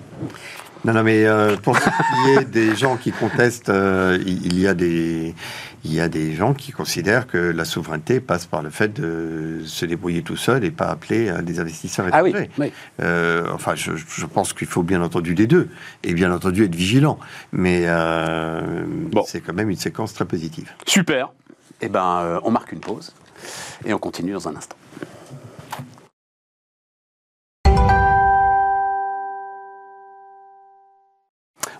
Non, 0.84 0.92
non, 0.92 1.02
mais 1.02 1.24
euh, 1.24 1.56
pour 1.56 1.78
qu'il 1.80 1.92
y 2.28 2.36
ait 2.36 2.44
des 2.44 2.76
gens 2.76 2.96
qui 2.96 3.10
contestent, 3.10 3.70
euh, 3.70 4.18
il 4.26 4.60
y 4.60 4.68
a 4.68 4.74
des, 4.74 5.34
il 5.84 5.92
y 5.92 6.00
a 6.00 6.08
des 6.08 6.32
gens 6.32 6.54
qui 6.54 6.72
considèrent 6.72 7.26
que 7.26 7.36
la 7.36 7.64
souveraineté 7.64 8.20
passe 8.20 8.46
par 8.46 8.62
le 8.62 8.70
fait 8.70 8.88
de 8.88 9.60
se 9.64 9.84
débrouiller 9.84 10.22
tout 10.22 10.36
seul 10.36 10.64
et 10.64 10.70
pas 10.70 10.86
appeler 10.86 11.28
euh, 11.28 11.42
des 11.42 11.60
investisseurs 11.60 12.08
étrangers. 12.08 12.50
Ah 12.56 12.60
oui, 12.60 12.72
euh, 13.02 13.46
enfin, 13.52 13.74
je, 13.74 13.92
pense 14.26 14.54
qu'il 14.54 14.66
faut 14.66 14.82
bien 14.82 15.02
entendu 15.02 15.34
les 15.34 15.46
deux 15.46 15.68
et 16.02 16.14
bien 16.14 16.32
entendu 16.32 16.64
être 16.64 16.74
vigilant. 16.74 17.18
Mais 17.52 17.82
euh, 17.84 18.84
c'est 19.26 19.40
quand 19.40 19.52
même 19.52 19.68
une 19.68 19.76
séquence 19.76 20.14
très 20.14 20.24
positive. 20.24 20.70
Super. 20.86 21.32
Eh 21.82 21.88
ben, 21.88 22.40
on 22.44 22.50
marque 22.50 22.72
une 22.72 22.80
pause 22.80 23.12
et 23.84 23.92
on 23.92 23.98
continue 23.98 24.32
dans 24.32 24.48
un 24.48 24.56
instant. 24.56 24.76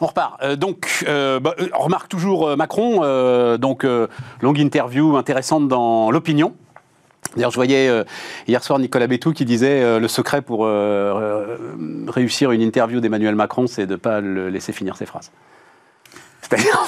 On 0.04 0.06
repart. 0.06 0.38
Euh, 0.42 0.54
donc, 0.54 1.02
euh, 1.08 1.40
bah, 1.40 1.54
euh, 1.58 1.68
remarque 1.72 2.10
toujours 2.10 2.58
Macron. 2.58 3.00
donc, 3.56 3.86
longue 4.42 4.58
interview 4.58 5.16
intéressante 5.16 5.66
dans 5.66 6.10
l'opinion. 6.10 6.52
D'ailleurs, 7.36 7.50
je 7.50 7.56
voyais 7.56 7.90
hier 8.46 8.62
soir 8.62 8.78
Nicolas 8.78 9.06
Bétou 9.06 9.32
qui 9.32 9.46
disait 9.46 9.98
le 9.98 10.08
secret 10.08 10.42
pour 10.42 10.68
réussir 12.08 12.52
une 12.52 12.60
interview 12.60 13.00
d'Emmanuel 13.00 13.34
Macron, 13.34 13.66
c'est 13.66 13.86
de 13.86 13.92
ne 13.92 13.96
pas 13.96 14.20
le 14.20 14.50
laisser 14.50 14.72
finir 14.72 14.96
ses 14.96 15.06
phrases 15.06 15.32
c'est-à-dire 16.48 16.84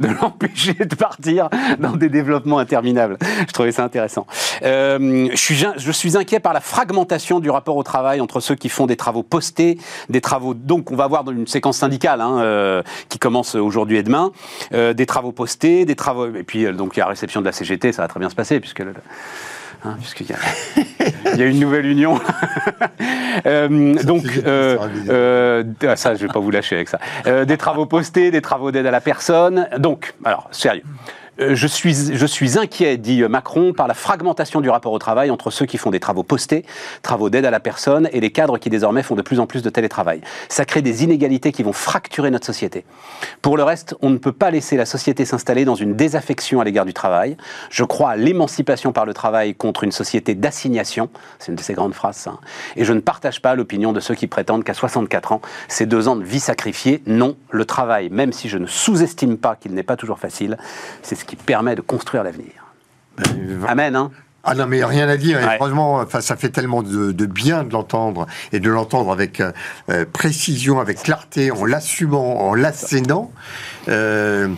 de, 0.00 0.08
l'empêcher 0.08 0.74
de 0.74 0.94
partir 0.94 1.48
dans 1.78 1.96
des 1.96 2.08
développements 2.08 2.58
interminables. 2.58 3.18
Je 3.46 3.52
trouvais 3.52 3.72
ça 3.72 3.84
intéressant. 3.84 4.26
Euh, 4.62 5.28
je, 5.30 5.36
suis, 5.36 5.64
je 5.76 5.92
suis 5.92 6.16
inquiet 6.16 6.40
par 6.40 6.52
la 6.52 6.60
fragmentation 6.60 7.40
du 7.40 7.50
rapport 7.50 7.76
au 7.76 7.82
travail 7.82 8.20
entre 8.20 8.40
ceux 8.40 8.54
qui 8.54 8.68
font 8.68 8.86
des 8.86 8.96
travaux 8.96 9.22
postés, 9.22 9.78
des 10.08 10.20
travaux. 10.20 10.54
Donc, 10.54 10.90
on 10.90 10.96
va 10.96 11.06
voir 11.06 11.24
dans 11.24 11.32
une 11.32 11.46
séquence 11.46 11.78
syndicale 11.78 12.20
hein, 12.20 12.38
euh, 12.40 12.82
qui 13.08 13.18
commence 13.18 13.54
aujourd'hui 13.54 13.96
et 13.98 14.02
demain, 14.02 14.32
euh, 14.72 14.92
des 14.92 15.06
travaux 15.06 15.32
postés, 15.32 15.84
des 15.84 15.96
travaux. 15.96 16.34
Et 16.34 16.42
puis, 16.42 16.64
donc, 16.72 16.96
il 16.96 17.00
y 17.00 17.02
a 17.02 17.06
la 17.06 17.10
réception 17.10 17.40
de 17.40 17.46
la 17.46 17.52
CGT, 17.52 17.92
ça 17.92 18.02
va 18.02 18.08
très 18.08 18.20
bien 18.20 18.30
se 18.30 18.34
passer 18.34 18.60
puisque. 18.60 18.80
Le, 18.80 18.94
Hein, 19.84 19.96
puisqu'il 20.00 20.26
y, 21.38 21.42
a 21.42 21.46
une 21.46 21.60
nouvelle 21.60 21.86
union. 21.86 22.20
Euh, 23.46 23.94
donc, 24.02 24.24
euh, 24.44 24.76
euh, 25.08 25.62
ah, 25.86 25.94
ça, 25.94 26.16
je 26.16 26.22
ne 26.22 26.26
vais 26.26 26.32
pas 26.32 26.40
vous 26.40 26.50
lâcher 26.50 26.74
avec 26.74 26.88
ça. 26.88 26.98
des 27.44 27.56
travaux 27.56 27.86
postés, 27.86 28.32
des 28.32 28.42
travaux 28.42 28.72
d'aide 28.72 28.86
à 28.86 28.90
la 28.90 29.00
personne. 29.00 29.68
Donc, 29.78 30.14
alors, 30.24 30.48
sérieux. 30.50 30.82
Euh, 31.40 31.54
je 31.54 31.66
suis, 31.66 32.58
inquiet, 32.58 32.96
dit 32.96 33.22
Macron, 33.22 33.72
par 33.72 33.86
la 33.86 33.94
fragmentation 33.94 34.60
du 34.60 34.70
rapport 34.70 34.92
au 34.92 34.98
travail 34.98 35.30
entre 35.30 35.50
ceux 35.50 35.66
qui 35.66 35.78
font 35.78 35.90
des 35.90 36.00
travaux 36.00 36.24
postés, 36.24 36.64
travaux 37.02 37.30
d'aide 37.30 37.44
à 37.44 37.50
la 37.50 37.60
personne, 37.60 38.08
et 38.12 38.20
les 38.20 38.30
cadres 38.30 38.58
qui 38.58 38.70
désormais 38.70 39.02
font 39.02 39.14
de 39.14 39.22
plus 39.22 39.38
en 39.38 39.46
plus 39.46 39.62
de 39.62 39.70
télétravail. 39.70 40.20
Ça 40.48 40.64
crée 40.64 40.82
des 40.82 41.04
inégalités 41.04 41.52
qui 41.52 41.62
vont 41.62 41.72
fracturer 41.72 42.30
notre 42.30 42.46
société. 42.46 42.84
Pour 43.40 43.56
le 43.56 43.62
reste, 43.62 43.94
on 44.02 44.10
ne 44.10 44.18
peut 44.18 44.32
pas 44.32 44.50
laisser 44.50 44.76
la 44.76 44.86
société 44.86 45.24
s'installer 45.24 45.64
dans 45.64 45.76
une 45.76 45.94
désaffection 45.94 46.60
à 46.60 46.64
l'égard 46.64 46.84
du 46.84 46.94
travail. 46.94 47.36
Je 47.70 47.84
crois 47.84 48.10
à 48.10 48.16
l'émancipation 48.16 48.92
par 48.92 49.06
le 49.06 49.14
travail 49.14 49.54
contre 49.54 49.84
une 49.84 49.92
société 49.92 50.34
d'assignation. 50.34 51.08
C'est 51.38 51.52
une 51.52 51.56
de 51.56 51.62
ces 51.62 51.74
grandes 51.74 51.94
phrases. 51.94 52.26
Hein. 52.26 52.38
Et 52.76 52.84
je 52.84 52.92
ne 52.92 53.00
partage 53.00 53.40
pas 53.42 53.54
l'opinion 53.54 53.92
de 53.92 54.00
ceux 54.00 54.14
qui 54.14 54.26
prétendent 54.26 54.64
qu'à 54.64 54.74
64 54.74 55.32
ans, 55.32 55.40
c'est 55.68 55.86
deux 55.86 56.08
ans 56.08 56.16
de 56.16 56.24
vie 56.24 56.40
sacrifiée. 56.40 57.02
Non, 57.06 57.36
le 57.50 57.64
travail, 57.64 58.08
même 58.10 58.32
si 58.32 58.48
je 58.48 58.58
ne 58.58 58.66
sous-estime 58.66 59.38
pas 59.38 59.54
qu'il 59.54 59.74
n'est 59.74 59.82
pas 59.84 59.96
toujours 59.96 60.18
facile, 60.18 60.56
c'est 61.02 61.14
ce 61.14 61.27
qui 61.28 61.36
permet 61.36 61.76
de 61.76 61.80
construire 61.80 62.24
l'avenir. 62.24 62.50
Ben, 63.16 63.64
Amen, 63.68 63.94
hein 63.94 64.10
ah 64.44 64.54
non, 64.54 64.66
mais 64.66 64.82
rien 64.82 65.08
à 65.08 65.18
dire. 65.18 65.40
franchement, 65.56 65.96
enfin, 65.96 66.22
ça 66.22 66.34
fait 66.34 66.48
tellement 66.48 66.82
de, 66.82 67.26
bien 67.26 67.64
de 67.64 67.72
l'entendre 67.72 68.26
et 68.52 68.60
de 68.60 68.70
l'entendre 68.70 69.12
avec 69.12 69.40
euh, 69.40 69.52
euh, 69.90 70.06
précision, 70.10 70.80
avec 70.80 71.02
clarté, 71.02 71.50
en 71.50 71.66
l'assumant, 71.66 72.40
en 72.40 72.54
l'assénant. 72.54 73.30
Euh, 73.88 74.48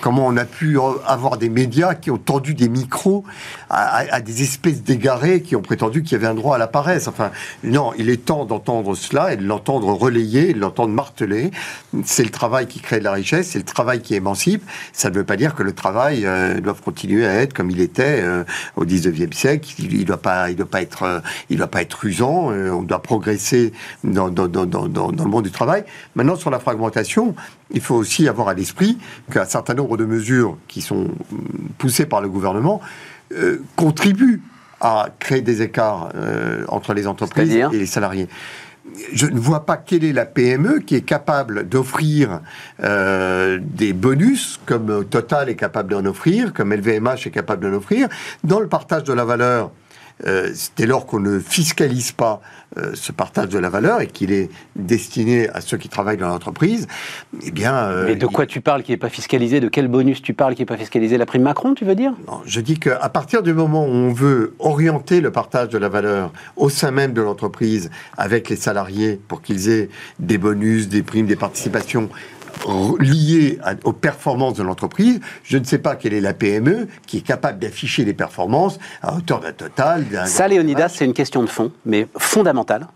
comment 0.00 0.26
on 0.26 0.36
a 0.36 0.44
pu 0.44 0.78
avoir 1.06 1.38
des 1.38 1.48
médias 1.48 1.94
qui 1.94 2.10
ont 2.10 2.18
tendu 2.18 2.54
des 2.54 2.68
micros 2.68 3.24
à, 3.70 4.20
des 4.20 4.42
espèces 4.42 4.82
d'égarés 4.82 5.42
qui 5.42 5.56
ont 5.56 5.62
prétendu 5.62 6.02
qu'il 6.02 6.12
y 6.12 6.14
avait 6.16 6.26
un 6.26 6.34
droit 6.34 6.56
à 6.56 6.58
la 6.58 6.66
paresse. 6.66 7.08
Enfin, 7.08 7.30
non, 7.64 7.92
il 7.98 8.10
est 8.10 8.24
temps 8.24 8.44
d'entendre 8.44 8.94
cela 8.94 9.32
et 9.32 9.36
de 9.36 9.44
l'entendre 9.44 9.92
relayer, 9.92 10.52
de 10.52 10.60
l'entendre 10.60 10.92
marteler. 10.92 11.50
C'est 12.04 12.24
le 12.24 12.30
travail 12.30 12.66
qui 12.66 12.80
crée 12.80 12.98
de 12.98 13.04
la 13.04 13.12
richesse, 13.12 13.50
c'est 13.50 13.58
le 13.58 13.64
travail 13.64 14.00
qui 14.00 14.14
émancipe. 14.14 14.62
Ça 14.92 15.10
ne 15.10 15.14
veut 15.14 15.24
pas 15.24 15.36
dire 15.36 15.54
que 15.54 15.62
le 15.62 15.72
travail 15.72 16.24
euh, 16.24 16.60
doit 16.60 16.74
continuer 16.74 17.26
à 17.26 17.34
être 17.34 17.52
comme 17.52 17.70
il 17.70 17.80
était 17.80 18.20
euh, 18.22 18.44
au 18.76 18.84
19e 18.84 19.32
siècle. 19.32 19.68
Il 19.78 19.98
ne 19.98 20.04
doit 20.04 20.16
pas, 20.16 20.50
être, 20.50 21.02
euh, 21.02 21.66
être 21.74 21.94
rusant. 21.94 22.48
on 22.48 22.82
doit 22.82 23.02
progresser 23.02 23.72
dans, 24.04 24.30
dans, 24.30 24.46
le 24.46 25.24
monde 25.24 25.44
du 25.44 25.50
travail. 25.50 25.84
Maintenant, 26.14 26.36
sur 26.36 26.50
la 26.50 26.58
fragmentation, 26.58 27.34
il 27.70 27.80
faut 27.80 27.94
aussi 27.94 28.28
avoir 28.28 28.48
à 28.48 28.54
l'esprit 28.54 28.98
qu'un 29.30 29.44
certain 29.44 29.74
nombre 29.74 29.96
de 29.96 30.04
mesures 30.04 30.56
qui 30.68 30.80
sont 30.80 31.08
poussées 31.78 32.06
par 32.06 32.20
le 32.20 32.28
gouvernement 32.28 32.80
euh, 33.34 33.62
contribuent 33.76 34.42
à 34.80 35.08
créer 35.18 35.42
des 35.42 35.62
écarts 35.62 36.10
euh, 36.14 36.64
entre 36.68 36.94
les 36.94 37.06
entreprises 37.06 37.54
et 37.54 37.68
les 37.72 37.86
salariés. 37.86 38.28
Je 39.12 39.26
ne 39.26 39.38
vois 39.38 39.66
pas 39.66 39.76
quelle 39.76 40.04
est 40.04 40.12
la 40.12 40.24
PME 40.24 40.80
qui 40.80 40.94
est 40.94 41.02
capable 41.02 41.68
d'offrir 41.68 42.40
euh, 42.82 43.58
des 43.60 43.92
bonus 43.92 44.58
comme 44.64 45.04
Total 45.04 45.48
est 45.50 45.56
capable 45.56 45.90
d'en 45.90 46.04
offrir, 46.06 46.54
comme 46.54 46.72
LVMH 46.72 47.26
est 47.26 47.30
capable 47.30 47.68
d'en 47.68 47.76
offrir, 47.76 48.08
dans 48.44 48.60
le 48.60 48.66
partage 48.66 49.04
de 49.04 49.12
la 49.12 49.24
valeur 49.24 49.70
dès 50.24 50.86
lors 50.86 51.06
qu'on 51.06 51.20
ne 51.20 51.38
fiscalise 51.38 52.12
pas 52.12 52.40
euh, 52.76 52.90
ce 52.94 53.12
partage 53.12 53.48
de 53.48 53.58
la 53.58 53.70
valeur 53.70 54.02
et 54.02 54.06
qu'il 54.06 54.30
est 54.30 54.50
destiné 54.76 55.48
à 55.48 55.62
ceux 55.62 55.78
qui 55.78 55.88
travaillent 55.88 56.18
dans 56.18 56.28
l'entreprise, 56.28 56.86
eh 57.42 57.50
bien... 57.50 57.74
Euh, 57.74 58.04
Mais 58.06 58.14
de 58.14 58.26
quoi 58.26 58.44
tu 58.44 58.60
parles 58.60 58.82
qui 58.82 58.90
n'est 58.90 58.98
pas 58.98 59.08
fiscalisé? 59.08 59.58
De 59.58 59.68
quel 59.68 59.88
bonus 59.88 60.20
tu 60.20 60.34
parles 60.34 60.54
qui 60.54 60.60
n'est 60.60 60.66
pas 60.66 60.76
fiscalisé? 60.76 61.16
La 61.16 61.24
prime 61.24 61.42
Macron, 61.42 61.74
tu 61.74 61.86
veux 61.86 61.94
dire? 61.94 62.12
Non, 62.26 62.42
je 62.44 62.60
dis 62.60 62.78
qu'à 62.78 63.08
partir 63.08 63.42
du 63.42 63.54
moment 63.54 63.84
où 63.84 63.90
on 63.90 64.12
veut 64.12 64.54
orienter 64.58 65.22
le 65.22 65.30
partage 65.30 65.70
de 65.70 65.78
la 65.78 65.88
valeur 65.88 66.30
au 66.56 66.68
sein 66.68 66.90
même 66.90 67.14
de 67.14 67.22
l'entreprise 67.22 67.90
avec 68.18 68.50
les 68.50 68.56
salariés 68.56 69.18
pour 69.28 69.40
qu'ils 69.40 69.70
aient 69.70 69.88
des 70.18 70.36
bonus, 70.36 70.88
des 70.88 71.02
primes, 71.02 71.26
des 71.26 71.36
participations 71.36 72.10
liées 73.00 73.58
aux 73.84 73.92
performances 73.92 74.54
de 74.54 74.62
l'entreprise. 74.62 75.20
Je 75.44 75.58
ne 75.58 75.64
sais 75.64 75.78
pas 75.78 75.96
quelle 75.96 76.14
est 76.14 76.20
la 76.20 76.34
PME 76.34 76.88
qui 77.06 77.18
est 77.18 77.26
capable 77.26 77.58
d'afficher 77.58 78.04
les 78.04 78.14
performances 78.14 78.78
à 79.02 79.16
hauteur 79.16 79.40
d'un 79.40 79.52
total. 79.52 80.04
Ça, 80.26 80.48
Léonidas, 80.48 80.88
c'est 80.90 81.04
une 81.04 81.14
question 81.14 81.42
de 81.42 81.48
fond, 81.48 81.72
mais 81.84 82.06
fondamentale. 82.16 82.86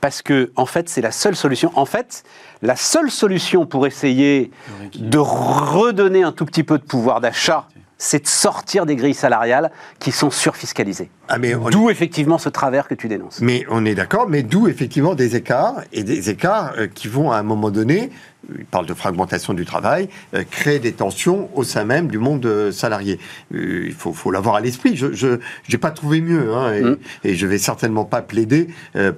Parce 0.00 0.22
que, 0.22 0.50
en 0.56 0.66
fait, 0.66 0.88
c'est 0.88 1.02
la 1.02 1.12
seule 1.12 1.36
solution. 1.36 1.70
En 1.74 1.84
fait, 1.84 2.24
la 2.62 2.76
seule 2.76 3.10
solution 3.10 3.66
pour 3.66 3.86
essayer 3.86 4.50
de 4.94 5.18
redonner 5.18 6.22
un 6.22 6.32
tout 6.32 6.46
petit 6.46 6.64
peu 6.64 6.78
de 6.78 6.84
pouvoir 6.84 7.20
d'achat 7.20 7.66
c'est 8.00 8.22
de 8.22 8.26
sortir 8.26 8.86
des 8.86 8.96
grilles 8.96 9.14
salariales 9.14 9.70
qui 9.98 10.10
sont 10.10 10.30
surfiscalisées. 10.30 11.10
Ah 11.28 11.36
d'où 11.70 11.90
effectivement 11.90 12.38
ce 12.38 12.48
travers 12.48 12.88
que 12.88 12.94
tu 12.94 13.06
dénonces. 13.08 13.40
Mais 13.42 13.64
on 13.68 13.84
est 13.84 13.94
d'accord, 13.94 14.26
mais 14.26 14.42
d'où 14.42 14.66
effectivement 14.66 15.14
des 15.14 15.36
écarts, 15.36 15.82
et 15.92 16.02
des 16.02 16.30
écarts 16.30 16.72
euh, 16.78 16.86
qui 16.86 17.08
vont 17.08 17.30
à 17.30 17.36
un 17.36 17.42
moment 17.42 17.70
donné 17.70 18.10
il 18.58 18.64
parle 18.64 18.86
de 18.86 18.94
fragmentation 18.94 19.54
du 19.54 19.64
travail, 19.64 20.08
euh, 20.34 20.44
créer 20.50 20.78
des 20.78 20.92
tensions 20.92 21.50
au 21.54 21.64
sein 21.64 21.84
même 21.84 22.08
du 22.08 22.18
monde 22.18 22.44
euh, 22.46 22.72
salarié. 22.72 23.18
Euh, 23.54 23.84
il 23.86 23.92
faut, 23.92 24.30
l'avoir 24.30 24.56
à 24.56 24.60
l'esprit. 24.60 24.96
Je 24.96 25.38
n'ai 25.70 25.78
pas 25.78 25.90
trouvé 25.90 26.20
mieux, 26.20 26.54
hein, 26.54 26.72
et, 26.72 26.82
mm. 26.82 26.96
et, 27.24 27.34
je 27.34 27.46
vais 27.46 27.58
certainement 27.58 28.04
pas 28.04 28.22
plaider 28.22 28.68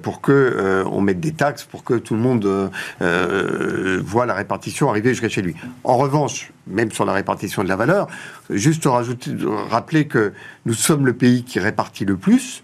pour 0.01 0.21
que 0.21 0.83
on 0.89 1.01
mette 1.01 1.19
des 1.19 1.33
taxes 1.33 1.63
pour 1.63 1.83
que 1.83 1.95
tout 1.95 2.15
le 2.15 2.19
monde 2.19 2.71
voit 4.03 4.25
la 4.25 4.33
répartition 4.33 4.89
arriver 4.89 5.09
jusqu'à 5.09 5.29
chez 5.29 5.41
lui. 5.41 5.55
En 5.83 5.97
revanche, 5.97 6.51
même 6.67 6.91
sur 6.91 7.05
la 7.05 7.13
répartition 7.13 7.63
de 7.63 7.69
la 7.69 7.75
valeur, 7.75 8.07
juste 8.49 8.85
rajouter, 8.85 9.31
rappeler 9.69 10.07
que 10.07 10.33
nous 10.65 10.73
sommes 10.73 11.05
le 11.05 11.13
pays 11.13 11.43
qui 11.43 11.59
répartit 11.59 12.05
le 12.05 12.17
plus, 12.17 12.63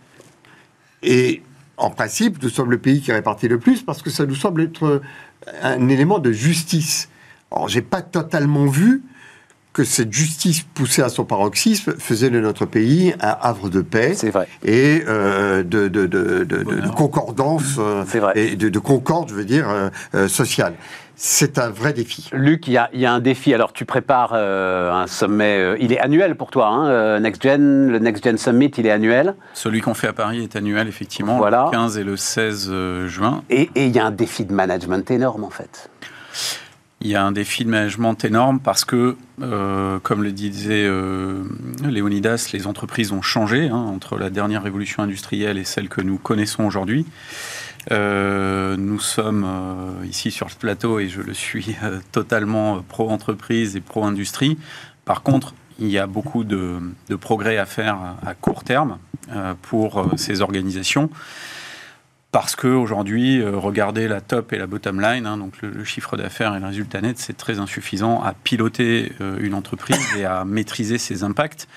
et 1.04 1.42
en 1.78 1.90
principe, 1.90 2.42
nous 2.44 2.50
sommes 2.50 2.72
le 2.72 2.78
pays 2.78 3.02
qui 3.02 3.12
répartit 3.12 3.48
le 3.48 3.58
plus 3.58 3.84
parce 3.84 4.02
que 4.02 4.10
ça 4.10 4.26
nous 4.26 4.36
semble 4.36 4.62
être 4.62 5.02
un 5.62 5.88
élément 5.90 6.20
de 6.20 6.32
justice. 6.32 7.10
Alors, 7.52 7.68
j'ai 7.68 7.82
pas 7.82 8.02
totalement 8.02 8.66
vu 8.66 9.04
que 9.74 9.84
cette 9.84 10.12
justice 10.12 10.64
poussée 10.74 11.02
à 11.02 11.10
son 11.10 11.26
paroxysme 11.26 11.94
faisait 11.98 12.30
de 12.30 12.40
notre 12.40 12.66
pays 12.66 13.14
un 13.22 13.38
havre 13.40 13.70
de 13.70 13.82
paix 13.82 14.16
et 14.64 15.04
euh, 15.08 15.64
de, 15.64 15.88
de, 15.88 16.06
de, 16.06 16.44
de, 16.44 16.90
concordance 16.90 17.76
euh, 17.78 18.04
et 18.36 18.56
de, 18.56 18.80
concorde, 18.80 19.30
je 19.30 19.36
veux 19.36 19.46
dire, 19.46 19.70
euh, 20.16 20.28
sociale. 20.28 20.74
C'est 21.22 21.60
un 21.60 21.70
vrai 21.70 21.92
défi. 21.92 22.30
Luc, 22.32 22.66
il 22.68 22.74
y 22.74 22.78
a, 22.78 22.90
y 22.94 23.06
a, 23.06 23.12
un 23.12 23.20
défi. 23.20 23.54
Alors, 23.54 23.74
tu 23.74 23.84
prépares 23.84 24.34
un 24.34 25.06
sommet. 25.06 25.76
il 25.82 25.92
est 25.92 26.00
annuel 26.00 26.36
pour 26.36 26.50
toi, 26.50 26.68
hein, 26.68 27.20
Next 27.20 27.44
Gen. 27.44 27.90
Le 27.90 28.00
Next 28.00 28.24
Gen 28.24 28.38
Summit, 28.38 28.72
il 28.78 28.86
est 28.86 28.92
annuel. 28.92 29.36
Celui 29.54 29.82
qu'on 29.82 29.94
fait 29.94 30.08
à 30.08 30.14
Paris 30.14 30.44
est 30.44 30.56
annuel, 30.56 30.88
effectivement, 30.88 31.38
voilà. 31.38 31.66
le 31.66 31.72
15 31.72 31.98
et 31.98 32.04
le 32.06 32.16
16 32.16 32.72
juin. 33.08 33.44
Et 33.50 33.70
il 33.76 33.94
y 33.94 34.00
a 34.00 34.06
un 34.06 34.12
défi 34.12 34.46
de 34.46 34.54
management 34.54 35.12
énorme, 35.12 35.44
en 35.44 35.50
fait. 35.50 35.90
Il 37.02 37.08
y 37.08 37.16
a 37.16 37.24
un 37.24 37.32
défi 37.32 37.64
de 37.64 37.70
management 37.70 38.26
énorme 38.26 38.60
parce 38.60 38.84
que, 38.84 39.16
euh, 39.42 40.00
comme 40.00 40.22
le 40.22 40.34
disait 40.34 40.86
euh, 40.86 41.46
Léonidas, 41.82 42.50
les 42.52 42.68
entreprises 42.68 43.14
ont 43.14 43.22
changé 43.22 43.70
hein, 43.70 43.78
entre 43.78 44.18
la 44.18 44.30
dernière 44.30 44.64
révolution 44.64 45.02
industrielle 45.04 45.58
et 45.58 45.64
celle 45.64 45.88
que 45.88 46.02
nous 46.02 46.18
connaissons 46.18 46.66
aujourd'hui. 46.66 47.06
Euh, 47.92 48.76
nous 48.76 49.00
sommes 49.00 49.48
ici 50.10 50.30
sur 50.30 50.48
le 50.48 50.56
plateau 50.60 51.00
et 51.00 51.08
je 51.08 51.22
le 51.22 51.34
suis 51.34 51.78
totalement 52.12 52.82
pro-entreprise 52.82 53.78
et 53.78 53.82
pro-industrie. 53.82 54.58
Par 55.06 55.24
contre, 55.24 55.54
il 55.80 55.88
y 55.88 55.98
a 55.98 56.06
beaucoup 56.06 56.44
de, 56.44 56.80
de, 57.08 57.16
progrès 57.16 57.58
à 57.58 57.66
faire 57.66 57.98
à 58.26 58.34
court 58.34 58.66
terme 58.66 58.98
pour 59.62 60.12
ces 60.18 60.42
organisations 60.42 61.10
parce 62.32 62.56
qu'aujourd'hui, 62.56 63.42
euh, 63.42 63.58
regarder 63.58 64.08
la 64.08 64.22
top 64.22 64.54
et 64.54 64.58
la 64.58 64.68
bottom 64.68 65.02
line, 65.02 65.26
hein, 65.26 65.38
donc 65.38 65.62
le, 65.62 65.84
chiffre 65.84 66.16
d'affaires 66.16 66.56
et 66.56 66.60
le 66.60 66.66
résultat 66.68 67.02
net, 67.02 67.18
c'est 67.18 67.36
très 67.36 67.60
insuffisant 67.60 68.22
à 68.22 68.34
piloter 68.34 69.14
euh, 69.20 69.38
une 69.40 69.56
entreprise 69.56 70.06
et 70.18 70.26
à 70.26 70.46
maîtriser 70.46 71.00
ses 71.00 71.24
impacts 71.24 71.68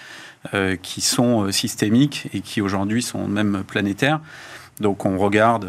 euh, 0.53 0.77
qui 0.77 1.01
sont 1.01 1.51
systémiques 1.51 2.29
et 2.35 2.41
qui 2.41 2.61
aujourd'hui 2.61 3.03
sont 3.03 3.27
même 3.27 3.65
planétaires. 3.67 4.21
Donc 4.81 5.07
on 5.07 5.17
regarde 5.17 5.67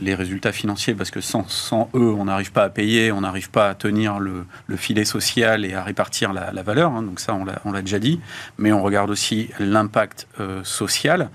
les 0.00 0.14
résultats 0.14 0.52
financiers 0.52 0.94
parce 0.94 1.10
que 1.10 1.20
sans, 1.20 1.46
eux, 1.94 2.12
on 2.12 2.26
n'arrive 2.26 2.52
pas 2.52 2.64
à 2.64 2.68
payer, 2.68 3.12
on 3.12 3.22
n'arrive 3.22 3.50
pas 3.50 3.70
à 3.70 3.74
tenir 3.74 4.18
le, 4.18 4.44
filet 4.76 5.04
social 5.04 5.64
et 5.64 5.74
à 5.74 5.82
répartir 5.82 6.32
la, 6.32 6.62
valeur. 6.62 6.92
Hein, 6.92 7.02
donc 7.02 7.20
ça, 7.20 7.34
on 7.64 7.72
l'a 7.72 7.82
déjà 7.82 7.98
dit. 7.98 8.20
Mais 8.58 8.72
on 8.72 8.82
regarde 8.82 9.10
aussi 9.10 9.48
l'impact 9.58 10.26
social. 10.62 11.30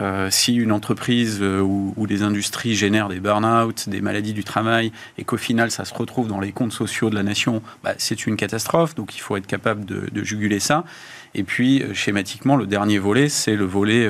Euh, 0.00 0.30
si 0.30 0.54
une 0.54 0.72
entreprise 0.72 1.40
euh, 1.42 1.60
ou, 1.60 2.06
des 2.06 2.22
industries 2.22 2.74
génèrent 2.74 3.08
des 3.08 3.20
burn-out, 3.20 3.88
des 3.88 4.00
maladies 4.00 4.32
du 4.32 4.42
travail, 4.42 4.90
et 5.18 5.24
qu'au 5.24 5.36
final 5.36 5.70
ça 5.70 5.84
se 5.84 5.92
retrouve 5.92 6.28
dans 6.28 6.40
les 6.40 6.52
comptes 6.52 6.72
sociaux 6.72 7.10
de 7.10 7.14
la 7.14 7.22
nation, 7.22 7.62
bah, 7.84 7.92
c'est 7.98 8.26
une 8.26 8.36
catastrophe. 8.36 8.94
Donc 8.94 9.14
il 9.14 9.20
faut 9.20 9.36
être 9.36 9.46
capable 9.46 9.84
de, 9.84 10.24
juguler 10.24 10.60
ça. 10.60 10.84
Et 11.34 11.44
puis, 11.44 11.82
euh, 11.82 11.94
schématiquement, 11.94 12.56
le 12.56 12.66
dernier 12.66 12.98
volet, 12.98 13.28
c'est 13.28 13.56
le 13.56 13.64
volet 13.64 14.08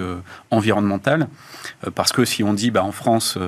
environnemental. 0.50 1.28
parce 1.94 2.12
que 2.12 2.24
si 2.24 2.42
on 2.42 2.54
dit, 2.54 2.70
bah, 2.70 2.85
en 2.85 2.92
France, 2.92 3.38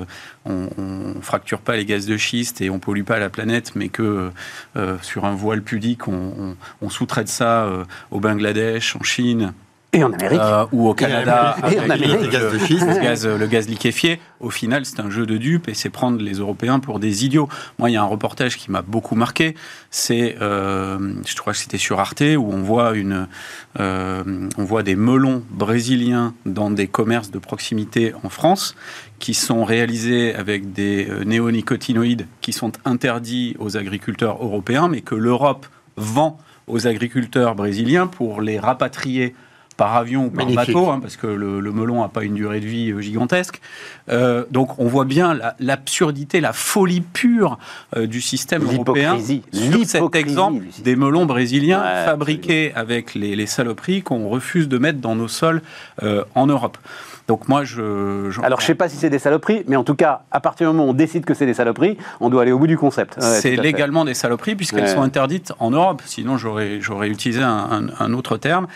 on, 0.45 0.69
ne 0.77 1.21
fracture 1.21 1.61
pas 1.61 1.77
les 1.77 1.85
gaz 1.85 2.07
de 2.07 2.17
schiste 2.17 2.61
et 2.61 2.71
on 2.71 2.79
pollue 2.79 3.05
pas 3.05 3.19
la 3.19 3.31
planète, 3.31 3.73
mais 3.75 3.89
que 3.89 4.31
sur 5.03 5.25
un 5.25 5.35
voile 5.35 5.63
pudique, 5.63 6.09
on, 6.09 6.57
on 6.81 6.91
sous-traite 6.91 7.29
ça 7.29 7.69
au 8.11 8.21
Bangladesh, 8.21 8.97
en 8.97 9.03
Chine, 9.03 9.53
et 9.95 10.05
en 10.05 10.13
Amérique. 10.13 10.41
Euh, 10.41 10.67
ou 10.73 10.89
au 10.89 10.95
Canada, 10.95 11.57
et 11.71 11.79
en 11.79 11.91
Amérique. 11.91 12.21
Le, 12.23 12.29
gaz 12.29 12.43
de 12.43 12.49
le, 12.87 13.03
gaz, 13.03 13.27
le 13.27 13.47
gaz 13.47 13.69
liquéfié. 13.69 14.21
Au 14.41 14.51
final, 14.51 14.85
c'est 14.85 15.01
un 15.01 15.11
jeu 15.11 15.27
de 15.27 15.37
dupes 15.37 15.69
et 15.69 15.75
c'est 15.75 15.91
prendre 15.91 16.21
les 16.21 16.35
Européens 16.35 16.81
pour 16.81 16.99
des 16.99 17.25
idiots. 17.25 17.49
Moi, 17.79 17.91
il 17.91 17.95
y 17.95 17.97
a 17.97 18.03
un 18.03 18.07
reportage 18.07 18.57
qui 18.57 18.71
m'a 18.71 18.83
beaucoup 18.83 19.15
marqué. 19.15 19.55
C'est, 19.91 20.37
euh, 20.41 20.99
je 21.27 21.37
crois 21.37 21.53
que 21.53 21.59
c'était 21.59 21.79
sur 21.79 22.01
Arte, 22.01 22.23
où 22.37 22.49
on 22.53 22.63
voit, 22.63 22.97
une, 22.97 23.29
euh, 23.81 24.23
on 24.59 24.65
voit 24.65 24.83
des 24.83 24.97
melons 24.97 25.43
brésiliens 25.51 26.35
dans 26.45 26.71
des 26.71 26.89
commerces 26.89 27.31
de 27.31 27.39
proximité 27.39 28.13
en 28.23 28.29
France 28.29 28.75
qui 29.19 29.35
sont 29.35 29.65
réalisés 29.65 30.35
avec 30.35 30.73
des 30.73 31.09
néonicotinoïdes 31.25 32.27
qui 32.41 32.53
sont 32.53 32.73
interdits 32.85 33.57
aux 33.59 33.77
agriculteurs 33.77 34.43
européens, 34.45 34.89
mais 34.89 35.01
que 35.01 35.15
l'Europe 35.15 35.67
vend 35.97 36.39
aux 36.67 36.87
agriculteurs 36.87 37.55
brésiliens 37.55 38.07
pour 38.07 38.41
les 38.41 38.59
rapatrier 38.59 39.35
par 39.77 39.97
avion 39.97 40.27
ou 40.27 40.31
par 40.31 40.47
bateau, 40.47 40.91
hein, 40.91 41.01
parce 41.01 41.17
que 41.17 41.27
le, 41.27 41.61
melon 41.73 42.03
n'a 42.03 42.09
pas 42.09 42.23
une 42.23 42.35
durée 42.35 42.61
de 42.61 42.67
vie 42.67 42.93
euh, 42.93 43.01
gigantesque. 43.01 43.61
Euh, 44.09 44.45
donc 44.51 44.79
on 44.79 44.87
voit 44.87 45.05
bien 45.05 45.39
l'absurdité, 45.59 46.41
la, 46.41 46.53
folie 46.53 47.01
pure 47.01 47.59
euh, 47.97 48.07
du 48.07 48.21
système 48.21 48.63
européen 48.63 49.19
sur 49.53 49.87
cet 49.87 50.15
exemple 50.15 50.65
des 50.83 50.97
melons 50.97 51.27
brésiliens 51.27 51.83
fabriqués 52.05 52.73
avec 52.75 53.15
les, 53.15 53.45
saloperies 53.47 54.03
qu'on 54.03 54.29
refuse 54.29 54.69
de 54.69 54.79
mettre 54.79 55.01
dans 55.01 55.15
nos 55.15 55.29
sols 55.29 55.61
en 56.35 56.47
Europe. 56.47 56.79
Donc 57.27 57.49
moi, 57.49 57.65
je... 57.65 58.31
Alors 58.43 58.61
je 58.61 58.65
ne 58.65 58.67
sais 58.67 58.75
pas 58.75 58.89
si 58.89 58.97
c'est 58.97 59.11
des 59.11 59.19
saloperies, 59.19 59.65
mais 59.67 59.77
en 59.77 59.85
tout 59.85 59.95
cas, 59.95 60.23
à 60.31 60.41
partir 60.41 60.69
du 60.69 60.77
moment 60.77 60.87
où 60.87 60.91
on 60.91 60.95
décide 60.95 61.25
que 61.25 61.33
c'est 61.33 61.47
des 61.47 61.55
saloperies, 61.55 61.97
on 62.21 62.29
doit 62.29 62.43
aller 62.43 62.53
au 62.53 62.59
bout 62.59 62.67
du 62.67 62.77
concept. 62.77 63.17
c'est 63.21 63.57
légalement 63.57 64.05
des 64.05 64.15
saloperies 64.15 64.57
puisqu'elles 64.57 64.89
sont 64.89 65.03
interdites 65.03 65.53
en 65.59 65.71
Europe. 65.71 66.03
Sinon, 66.05 66.37
j'aurais 66.39 67.09
utilisé 67.09 67.43
un, 67.43 68.13
autre 68.13 68.37
terme. 68.37 68.67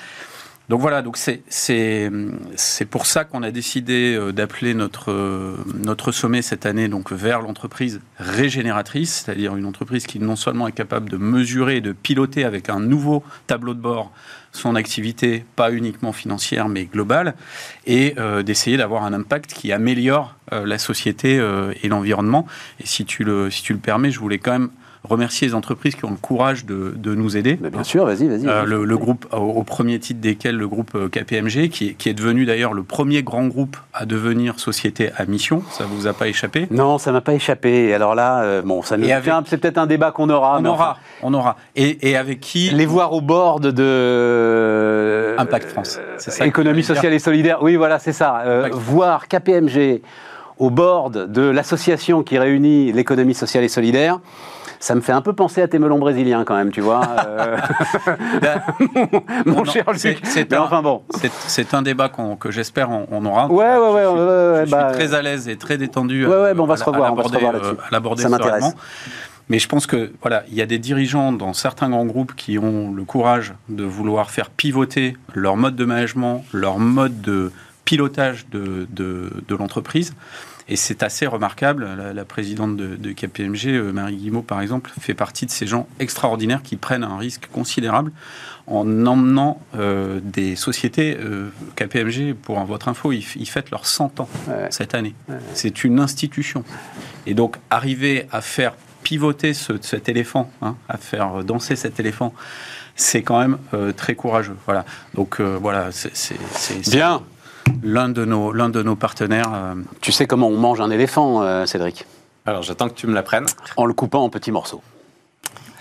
Donc 0.68 0.82
voilà, 0.82 1.00
donc 1.00 1.16
c'est 1.16 2.84
pour 2.90 3.06
ça 3.06 3.24
qu'on 3.24 3.42
a 3.42 3.50
décidé 3.50 4.14
euh, 4.14 4.32
d'appeler 4.32 4.74
notre, 4.74 5.10
euh, 5.10 5.56
notre 5.82 6.12
sommet 6.12 6.42
cette 6.42 6.66
année 6.66 6.88
donc 6.88 7.10
vers 7.10 7.40
l'entreprise 7.40 8.02
régénératrice, 8.18 9.24
c'est-à-dire 9.24 9.56
une 9.56 9.64
entreprise 9.64 10.06
qui 10.06 10.18
non 10.18 10.36
seulement 10.36 10.68
est 10.68 10.72
capable 10.72 11.08
de 11.08 11.16
mesurer 11.16 11.76
et 11.76 11.80
de 11.80 11.92
piloter 11.92 12.44
avec 12.44 12.68
un 12.68 12.80
nouveau 12.80 13.24
tableau 13.46 13.72
de 13.72 13.80
bord 13.80 14.12
son 14.52 14.74
activité, 14.74 15.44
pas 15.56 15.72
uniquement 15.72 16.12
financière 16.12 16.68
mais 16.68 16.84
globale, 16.84 17.34
et 17.86 18.14
euh, 18.18 18.42
d'essayer 18.42 18.76
d'avoir 18.76 19.04
un 19.04 19.14
impact 19.14 19.52
qui 19.52 19.72
améliore 19.72 20.34
la 20.50 20.78
société 20.78 21.34
et 21.82 21.88
l'environnement. 21.88 22.46
Et 22.80 22.86
si 22.86 23.04
tu, 23.04 23.22
le, 23.22 23.50
si 23.50 23.62
tu 23.62 23.74
le 23.74 23.78
permets, 23.78 24.10
je 24.10 24.18
voulais 24.18 24.38
quand 24.38 24.52
même 24.52 24.70
remercier 25.04 25.48
les 25.48 25.54
entreprises 25.54 25.94
qui 25.94 26.04
ont 26.04 26.10
le 26.10 26.16
courage 26.16 26.64
de, 26.64 27.14
nous 27.14 27.36
aider. 27.36 27.54
bien 27.54 27.84
sûr, 27.84 28.04
vas-y, 28.04 28.28
vas-y. 28.28 28.46
Euh, 28.46 28.64
le, 28.64 28.96
groupe, 28.96 29.26
au, 29.32 29.62
premier 29.62 29.98
titre 29.98 30.20
desquels 30.20 30.56
le 30.56 30.68
groupe 30.68 30.94
euh, 30.94 31.08
KPMG, 31.08 31.68
qui, 31.68 32.08
est 32.08 32.14
devenu 32.14 32.44
d'ailleurs 32.44 32.74
le 32.74 32.82
premier 32.82 33.22
grand 33.22 33.46
groupe 33.46 33.76
à 33.92 34.06
devenir 34.06 34.58
société 34.58 35.10
à 35.16 35.24
mission. 35.24 35.62
Ça 35.70 35.84
vous 35.88 36.06
a 36.06 36.12
pas 36.12 36.28
échappé? 36.28 36.68
Non, 36.70 36.98
ça 36.98 37.12
m'a 37.12 37.20
pas 37.20 37.34
échappé. 37.34 37.94
Alors 37.94 38.14
là, 38.14 38.42
euh, 38.42 38.62
bon, 38.62 38.82
ça 38.82 38.96
c'est 39.46 39.58
peut-être 39.58 39.78
un 39.78 39.86
débat 39.86 40.10
qu'on 40.10 40.28
aura. 40.30 40.58
On 40.60 40.64
aura, 40.64 40.98
on 41.22 41.34
aura. 41.34 41.56
Et, 41.76 42.16
avec 42.16 42.40
qui? 42.40 42.70
Les 42.70 42.86
voir 42.86 43.12
au 43.12 43.20
bord 43.20 43.60
de 43.60 45.34
Impact 45.38 45.70
France. 45.70 46.00
C'est 46.18 46.30
ça. 46.30 46.46
Économie 46.46 46.82
sociale 46.82 47.12
et 47.12 47.18
solidaire. 47.18 47.62
Oui, 47.62 47.76
voilà, 47.76 47.98
c'est 47.98 48.12
ça. 48.12 48.68
voir 48.72 49.28
KPMG 49.28 50.02
au 50.58 50.70
board 50.70 51.30
de 51.30 51.42
l'association 51.42 52.22
qui 52.22 52.38
réunit 52.38 52.92
l'économie 52.92 53.34
sociale 53.34 53.64
et 53.64 53.68
solidaire 53.68 54.20
ça 54.80 54.94
me 54.94 55.00
fait 55.00 55.12
un 55.12 55.20
peu 55.20 55.32
penser 55.32 55.62
à 55.62 55.68
tes 55.68 55.78
melons 55.78 55.98
brésiliens 55.98 56.44
quand 56.44 56.56
même, 56.56 56.70
tu 56.70 56.80
vois. 56.80 57.02
Euh. 57.26 57.56
Mon 59.46 59.64
cher 59.64 59.84
Luc. 59.92 60.20
C'est 60.24 60.52
un, 60.52 60.62
enfin 60.62 60.82
bon. 60.82 61.02
C'est 61.46 61.74
un 61.74 61.82
débat 61.82 62.08
que 62.08 62.50
j'espère 62.50 62.90
on, 62.90 63.24
aura. 63.24 63.46
Ouais, 63.48 63.76
ouais, 63.76 63.90
ouais. 63.90 64.60
Je, 64.60 64.62
suis, 64.64 64.70
bah, 64.70 64.92
très 64.92 65.14
à 65.14 65.22
l'aise 65.22 65.48
et 65.48 65.56
très 65.56 65.78
détendu. 65.78 66.26
Ouais, 66.26 66.42
ouais, 66.42 66.54
bon, 66.54 66.64
on 66.64 66.66
va 66.66 66.76
se 66.76 66.84
revoir, 66.84 67.14
là-dessus. 67.14 67.74
À 67.86 67.90
l'aborder 67.90 68.22
ça 68.22 68.28
m'intéresse. 68.28 68.74
Mais 69.50 69.58
je 69.58 69.68
pense 69.68 69.86
que 69.86 70.12
voilà, 70.20 70.44
il 70.48 70.54
y 70.54 70.62
a 70.62 70.66
des 70.66 70.78
dirigeants 70.78 71.32
dans 71.32 71.54
certains 71.54 71.88
grands 71.88 72.04
groupes 72.04 72.34
qui 72.36 72.58
ont 72.58 72.92
le 72.92 73.04
courage 73.04 73.54
de 73.70 73.82
vouloir 73.82 74.30
faire 74.30 74.50
pivoter 74.50 75.16
leur 75.32 75.56
mode 75.56 75.74
de 75.74 75.86
management, 75.86 76.44
leur 76.52 76.78
mode 76.78 77.22
de 77.22 77.50
pilotage 77.86 78.46
de, 78.50 78.86
de, 78.90 79.30
de 79.48 79.56
l'entreprise. 79.56 80.12
Et 80.68 80.76
c'est 80.76 81.02
assez 81.02 81.26
remarquable. 81.26 81.88
La, 82.14 82.24
présidente 82.24 82.76
de, 82.76 83.12
KPMG, 83.12 83.68
euh, 83.68 83.92
Marie 83.92 84.16
Guillemot, 84.16 84.42
par 84.42 84.60
exemple, 84.60 84.90
fait 85.00 85.14
partie 85.14 85.46
de 85.46 85.50
ces 85.50 85.66
gens 85.66 85.88
extraordinaires 85.98 86.62
qui 86.62 86.76
prennent 86.76 87.04
un 87.04 87.16
risque 87.16 87.48
considérable 87.50 88.12
en 88.66 89.06
emmenant 89.06 89.62
euh, 89.76 90.20
des 90.22 90.56
sociétés. 90.56 91.16
Euh, 91.18 91.48
KPMG, 91.76 92.34
pour 92.34 92.62
votre 92.64 92.88
info, 92.88 93.12
ils, 93.12 93.22
fêtent 93.22 93.70
leurs 93.70 93.86
100 93.86 94.20
ans 94.20 94.28
cette 94.68 94.94
année. 94.94 95.14
C'est 95.54 95.84
une 95.84 96.00
institution. 96.00 96.64
Et 97.26 97.32
donc, 97.32 97.56
arriver 97.70 98.26
à 98.30 98.42
faire 98.42 98.74
pivoter 99.02 99.54
cet 99.54 100.10
éléphant, 100.10 100.50
hein, 100.60 100.76
à 100.88 100.98
faire 100.98 101.44
danser 101.44 101.76
cet 101.76 101.98
éléphant, 101.98 102.34
c'est 102.94 103.22
quand 103.22 103.38
même 103.38 103.58
très 103.96 104.14
courageux. 104.14 104.56
Voilà. 104.66 104.84
Donc 105.14 105.40
voilà, 105.40 105.88
c'est 105.92 106.90
bien 106.90 107.22
l'un 107.82 108.08
de, 108.08 108.24
nos, 108.24 108.52
l'un 108.52 108.68
de 108.68 108.82
nos 108.82 108.96
partenaires. 108.96 109.50
Euh, 109.54 109.74
tu 110.00 110.12
sais 110.12 110.26
comment 110.26 110.48
on 110.48 110.56
mange 110.56 110.80
un 110.80 110.90
éléphant, 110.90 111.42
euh, 111.42 111.66
Cédric? 111.66 112.06
Alors 112.46 112.62
j'attends 112.62 112.88
que 112.88 112.94
tu 112.94 113.06
me 113.06 113.14
l'apprennes. 113.14 113.46
En 113.76 113.86
le 113.86 113.92
coupant 113.92 114.22
en 114.24 114.30
petits 114.30 114.52
morceaux. 114.52 114.82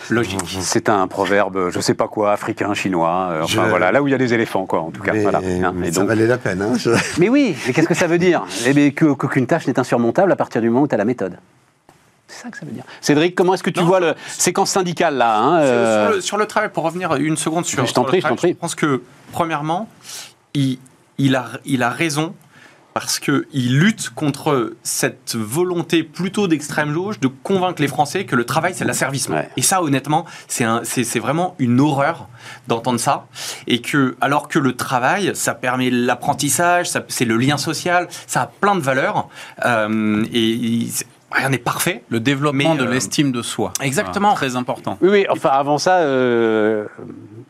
Logique. 0.09 0.39
C'est 0.61 0.89
un 0.89 1.07
proverbe, 1.07 1.69
je 1.69 1.79
sais 1.79 1.93
pas 1.93 2.07
quoi, 2.07 2.31
africain, 2.33 2.73
chinois, 2.73 3.29
euh, 3.31 3.43
enfin 3.43 3.67
voilà, 3.67 3.91
là 3.91 4.01
où 4.01 4.07
il 4.07 4.11
y 4.11 4.13
a 4.13 4.17
des 4.17 4.33
éléphants, 4.33 4.65
quoi, 4.65 4.81
en 4.81 4.91
tout 4.91 5.01
cas. 5.01 5.13
voilà. 5.13 5.39
Hein, 5.39 5.73
ça 5.91 6.03
valait 6.03 6.27
la 6.27 6.38
peine. 6.38 6.61
Hein, 6.61 6.73
mais 7.17 7.29
oui, 7.29 7.55
mais 7.65 7.73
qu'est-ce 7.73 7.88
que 7.88 7.93
ça 7.93 8.07
veut 8.07 8.19
dire? 8.19 8.45
Eh 8.65 8.73
bien, 8.73 8.91
Qu'aucune 8.91 9.47
tâche 9.47 9.67
n'est 9.67 9.79
insurmontable 9.79 10.31
à 10.31 10.35
partir 10.35 10.61
du 10.61 10.69
moment 10.69 10.83
où 10.83 10.88
tu 10.88 10.95
as 10.95 10.97
la 10.97 11.05
méthode. 11.05 11.38
C'est 12.27 12.43
ça 12.43 12.49
que 12.49 12.57
ça 12.57 12.65
veut 12.65 12.73
dire. 12.73 12.83
Cédric, 12.99 13.35
comment 13.35 13.53
est-ce 13.53 13.63
que 13.63 13.69
tu 13.69 13.81
vois 13.81 14.01
le 14.01 14.13
séquence 14.27 14.71
syndicale 14.71 15.15
là 15.15 15.39
hein, 15.39 16.19
sur, 16.19 16.38
le, 16.38 16.45
travail, 16.45 16.69
pour 16.73 16.83
revenir 16.83 17.15
une 17.15 17.38
seconde 17.38 17.65
sur. 17.65 17.85
Je 17.85 17.93
t'en 17.93 18.03
prie, 18.03 18.19
je 18.21 18.27
t'en 18.27 18.35
prie. 18.35 18.49
Je 18.49 18.57
pense 18.57 18.75
que, 18.75 19.01
premièrement, 19.31 19.88
il, 20.53 20.77
il 21.18 21.36
a, 21.36 21.51
il 21.65 21.84
a 21.84 21.89
raison 21.89 22.34
parce 22.97 23.20
qu'il 23.20 23.78
lutte 23.78 24.09
contre 24.09 24.74
cette 24.82 25.36
volonté 25.36 26.01
plutôt 26.01 26.47
d'extrême 26.47 26.91
gauche 26.93 27.20
de 27.20 27.28
convaincre 27.28 27.80
les 27.80 27.88
Français 27.88 28.26
que 28.26 28.36
le 28.36 28.43
travail, 28.43 28.74
c'est 28.76 28.86
l'asservissement. 28.86 29.43
Et 29.55 29.61
ça, 29.61 29.84
honnêtement, 29.84 30.26
c'est 30.47 31.20
vraiment 31.20 31.55
une 31.59 31.80
horreur 31.80 32.28
d'entendre 32.68 32.99
ça. 32.99 33.28
Et 33.68 33.82
que, 33.82 34.18
alors 34.20 34.47
que 34.47 34.57
le 34.57 34.76
travail, 34.76 35.30
ça 35.36 35.53
permet 35.53 35.91
l'apprentissage, 35.91 36.89
c'est 37.07 37.26
le 37.26 37.38
lien 37.38 37.57
social, 37.57 38.07
ça 38.26 38.41
a 38.41 38.47
plein 38.47 38.76
de 38.76 38.82
valeurs. 38.82 39.30
Euh, 39.63 40.26
et 40.34 40.88
rien 41.32 41.49
n'est 41.49 41.59
parfait. 41.59 42.03
Le 42.09 42.20
développement 42.20 42.74
de 42.74 42.84
euh, 42.84 42.89
l'estime 42.89 43.32
de 43.32 43.43
soi. 43.43 43.74
Exactement. 43.80 44.34
très 44.34 44.55
important. 44.55 44.97
Oui, 45.01 45.09
oui, 45.11 45.26
enfin 45.30 45.49
avant 45.49 45.78
ça, 45.78 45.97
euh, 45.97 46.88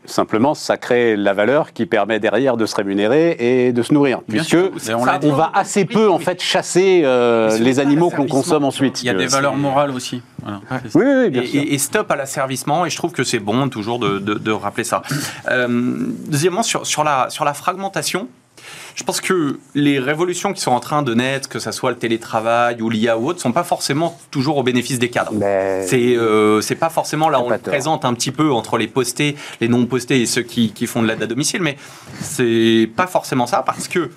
simplement, 0.08 0.54
ça 0.54 0.76
crée 0.76 1.16
la 1.16 1.32
valeur 1.32 1.72
qui 1.72 1.86
permet 1.86 2.20
derrière 2.20 2.56
de 2.56 2.66
se 2.66 2.74
rémunérer 2.74 3.36
et 3.38 3.72
de 3.72 3.82
se 3.82 3.92
nourrir. 3.92 4.20
puisque 4.28 4.56
on, 4.94 5.32
va 5.32 5.50
assez 5.54 5.84
peu 5.84 6.10
en 6.10 6.18
fait 6.18 6.42
chasser 6.42 7.02
euh, 7.04 7.58
les 7.58 7.80
animaux 7.80 8.10
qu'on 8.10 8.26
consomme 8.26 8.64
ensuite. 8.64 9.02
Il 9.02 9.06
y 9.06 9.10
a 9.10 9.14
des 9.14 9.26
valeurs 9.26 9.56
morales 9.56 9.90
aussi. 9.90 10.22
Oui, 10.94 11.04
oui, 11.04 11.30
bien 11.30 11.42
et, 11.42 11.46
sûr. 11.46 11.62
Et, 11.66 11.78
stop 11.78 12.10
à 12.10 12.16
l'asservissement, 12.16 12.86
et 12.86 12.90
je 12.90 12.96
trouve 12.96 13.12
que 13.12 13.24
c'est 13.24 13.38
bon 13.38 13.68
toujours 13.68 13.98
de, 13.98 14.18
de, 14.18 14.50
rappeler 14.50 14.84
ça. 14.84 15.02
deuxièmement, 15.48 16.62
sur, 16.62 16.86
sur, 16.86 17.04
la, 17.04 17.30
sur 17.30 17.44
la 17.44 17.54
fragmentation, 17.54 18.28
je 18.98 19.04
pense 19.04 19.20
que 19.20 19.60
les 19.76 20.00
révolutions 20.00 20.52
qui 20.52 20.60
sont 20.60 20.72
en 20.72 20.80
train 20.80 21.04
de 21.04 21.14
naître, 21.14 21.48
que 21.48 21.60
ce 21.60 21.70
soit 21.70 21.90
le 21.90 21.96
télétravail 21.96 22.82
ou 22.82 22.90
l'IA 22.90 23.16
ou 23.16 23.28
autre, 23.28 23.40
sont 23.40 23.52
pas 23.52 23.62
forcément 23.62 24.18
toujours 24.32 24.56
au 24.56 24.64
bénéfice 24.64 24.98
des 24.98 25.08
cadres. 25.08 25.30
C'est 25.86 26.16
euh, 26.16 26.60
pas 26.80 26.90
forcément 26.90 27.28
là 27.28 27.40
on 27.40 27.48
le 27.48 27.58
présente 27.58 28.04
un 28.04 28.12
petit 28.12 28.32
peu 28.32 28.50
entre 28.50 28.76
les 28.76 28.88
postés, 28.88 29.36
les 29.60 29.68
non 29.68 29.86
postés 29.86 30.20
et 30.20 30.26
ceux 30.26 30.42
qui, 30.42 30.72
qui 30.72 30.88
font 30.88 31.00
de 31.00 31.06
l'aide 31.06 31.22
à 31.22 31.28
domicile, 31.28 31.62
mais 31.62 31.76
c'est 32.20 32.90
pas 32.96 33.06
forcément 33.06 33.46
ça 33.46 33.62
parce 33.64 33.86
que 33.86 34.10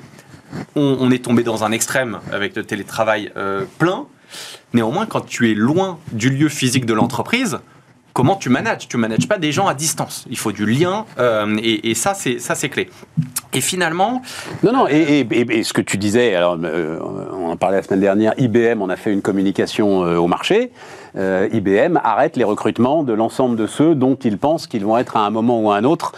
on, 0.75 1.11
est 1.11 1.23
tombé 1.23 1.43
dans 1.43 1.63
un 1.63 1.71
extrême 1.71 2.19
avec 2.31 2.55
le 2.55 2.63
télétravail 2.63 3.31
euh, 3.37 3.65
plein. 3.77 4.07
Néanmoins, 4.73 5.05
quand 5.05 5.21
tu 5.21 5.51
es 5.51 5.53
loin 5.53 5.99
du 6.11 6.31
lieu 6.31 6.49
physique 6.49 6.87
de 6.87 6.93
l'entreprise, 6.93 7.59
comment 8.13 8.35
tu 8.35 8.49
manages 8.49 8.87
Tu 8.87 8.97
manages 8.97 9.27
pas 9.27 9.37
des 9.37 9.51
gens 9.51 9.67
à 9.67 9.73
distance. 9.73 10.25
Il 10.29 10.37
faut 10.37 10.51
du 10.51 10.65
lien 10.65 11.05
euh, 11.19 11.57
et, 11.61 11.93
ça 11.95 12.13
c'est 12.13 12.39
ça 12.39 12.55
c'est 12.55 12.69
clé. 12.69 12.89
Et 13.53 13.61
finalement, 13.61 14.21
non 14.63 14.71
non 14.71 14.87
et, 14.87 15.25
ce 15.63 15.73
que 15.73 15.81
tu 15.81 15.97
disais, 15.97 16.35
alors 16.35 16.57
euh, 16.63 16.99
on 17.01 17.51
en 17.51 17.57
parlait 17.57 17.77
la 17.77 17.83
semaine 17.83 17.99
dernière, 17.99 18.33
IBM 18.37 18.81
on 18.81 18.89
a 18.89 18.95
fait 18.95 19.11
une 19.11 19.21
communication 19.21 20.03
euh, 20.03 20.17
au 20.17 20.27
marché. 20.27 20.71
IBM 21.15 21.99
arrête 22.03 22.35
les 22.37 22.43
recrutements 22.43 23.03
de 23.03 23.13
l'ensemble 23.13 23.55
de 23.55 23.67
ceux 23.67 23.95
dont 23.95 24.15
ils 24.15 24.37
pensent 24.37 24.67
qu'ils 24.67 24.85
vont 24.85 24.97
être 24.97 25.17
à 25.17 25.21
un 25.21 25.29
moment 25.29 25.61
ou 25.61 25.71
à 25.71 25.77
un 25.77 25.83
autre 25.83 26.13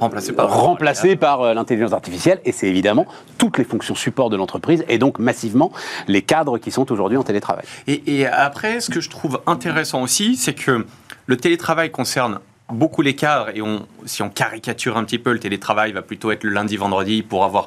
remplacés 0.00 0.32
par, 0.32 0.50
remplacés 0.52 1.16
par 1.16 1.54
l'intelligence 1.54 1.92
artificielle. 1.92 2.40
Et 2.44 2.52
c'est 2.52 2.68
évidemment 2.68 3.06
toutes 3.38 3.58
les 3.58 3.64
fonctions 3.64 3.94
support 3.94 4.30
de 4.30 4.36
l'entreprise 4.36 4.84
et 4.88 4.98
donc 4.98 5.18
massivement 5.18 5.72
les 6.08 6.22
cadres 6.22 6.58
qui 6.58 6.70
sont 6.70 6.90
aujourd'hui 6.90 7.18
en 7.18 7.22
télétravail. 7.22 7.64
et 7.86 8.26
après, 8.26 8.80
ce 8.80 8.90
que 8.90 9.00
je 9.00 9.10
trouve 9.10 9.40
intéressant 9.46 10.02
aussi, 10.02 10.36
c'est 10.36 10.54
que 10.54 10.84
le 11.26 11.36
télétravail 11.36 11.90
concerne 11.90 12.40
beaucoup 12.72 13.02
les 13.02 13.14
cadres 13.14 13.50
et 13.54 13.62
on, 13.62 13.86
si 14.06 14.22
on 14.22 14.30
caricature 14.30 14.96
un 14.96 15.04
petit 15.04 15.18
peu, 15.18 15.32
le 15.32 15.38
télétravail 15.38 15.92
va 15.92 16.02
plutôt 16.02 16.30
être 16.30 16.44
le 16.44 16.50
lundi, 16.50 16.76
vendredi 16.76 17.22
pour 17.22 17.44
avoir 17.44 17.66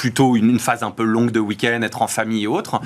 plutôt 0.00 0.34
une, 0.34 0.58
phase 0.58 0.82
un 0.82 0.90
peu 0.90 1.04
longue 1.04 1.30
de 1.30 1.40
week-end, 1.40 1.82
être 1.82 2.00
en 2.00 2.06
famille 2.06 2.44
et 2.44 2.46
autres, 2.46 2.80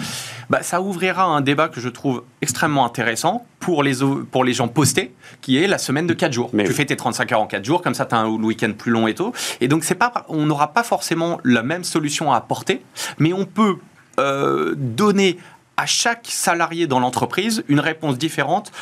bah, 0.51 0.65
ça 0.65 0.83
ouvrira 0.83 1.23
un 1.23 1.43
débat 1.43 1.69
que 1.69 1.81
je 1.81 1.89
trouve 1.89 2.25
extrêmement 2.43 2.85
intéressant 2.85 3.47
pour 3.61 3.85
les, 3.85 3.99
pour 4.33 4.43
les 4.43 4.53
gens 4.53 4.67
postés, 4.67 5.15
qui 5.41 5.57
est 5.59 5.69
la 5.69 5.79
semaine 5.79 6.09
de 6.09 6.13
4 6.13 6.33
jours. 6.33 6.51
tu 6.51 6.73
fais 6.73 6.85
tes 6.85 6.97
35 6.97 7.31
heures 7.31 7.41
en 7.41 7.47
4 7.47 7.65
jours, 7.65 7.83
comme 7.83 7.95
ça 7.95 8.05
tu 8.05 8.17
as 8.17 8.19
un 8.19 8.27
week-end 8.27 8.73
plus 8.77 8.91
long 8.91 9.07
et 9.07 9.15
tout. 9.15 9.33
Et 9.61 9.69
donc 9.69 9.85
c'est 9.85 9.95
pas, 9.95 10.27
on 10.29 10.45
n'aura 10.45 10.73
pas 10.73 10.83
forcément 10.83 11.39
la 11.45 11.63
même 11.63 11.85
solution 11.85 12.33
à 12.33 12.37
apporter, 12.37 12.83
mais 13.21 13.33
on 13.33 13.45
peut 13.45 13.77
euh, 14.19 14.75
donner 14.77 15.39
à 15.77 15.87
chaque 15.87 16.27
salarié 16.29 16.89
dans 16.89 16.99
l'entreprise 16.99 17.63
une 17.69 17.79
réponse 17.79 18.19
différente 18.19 18.73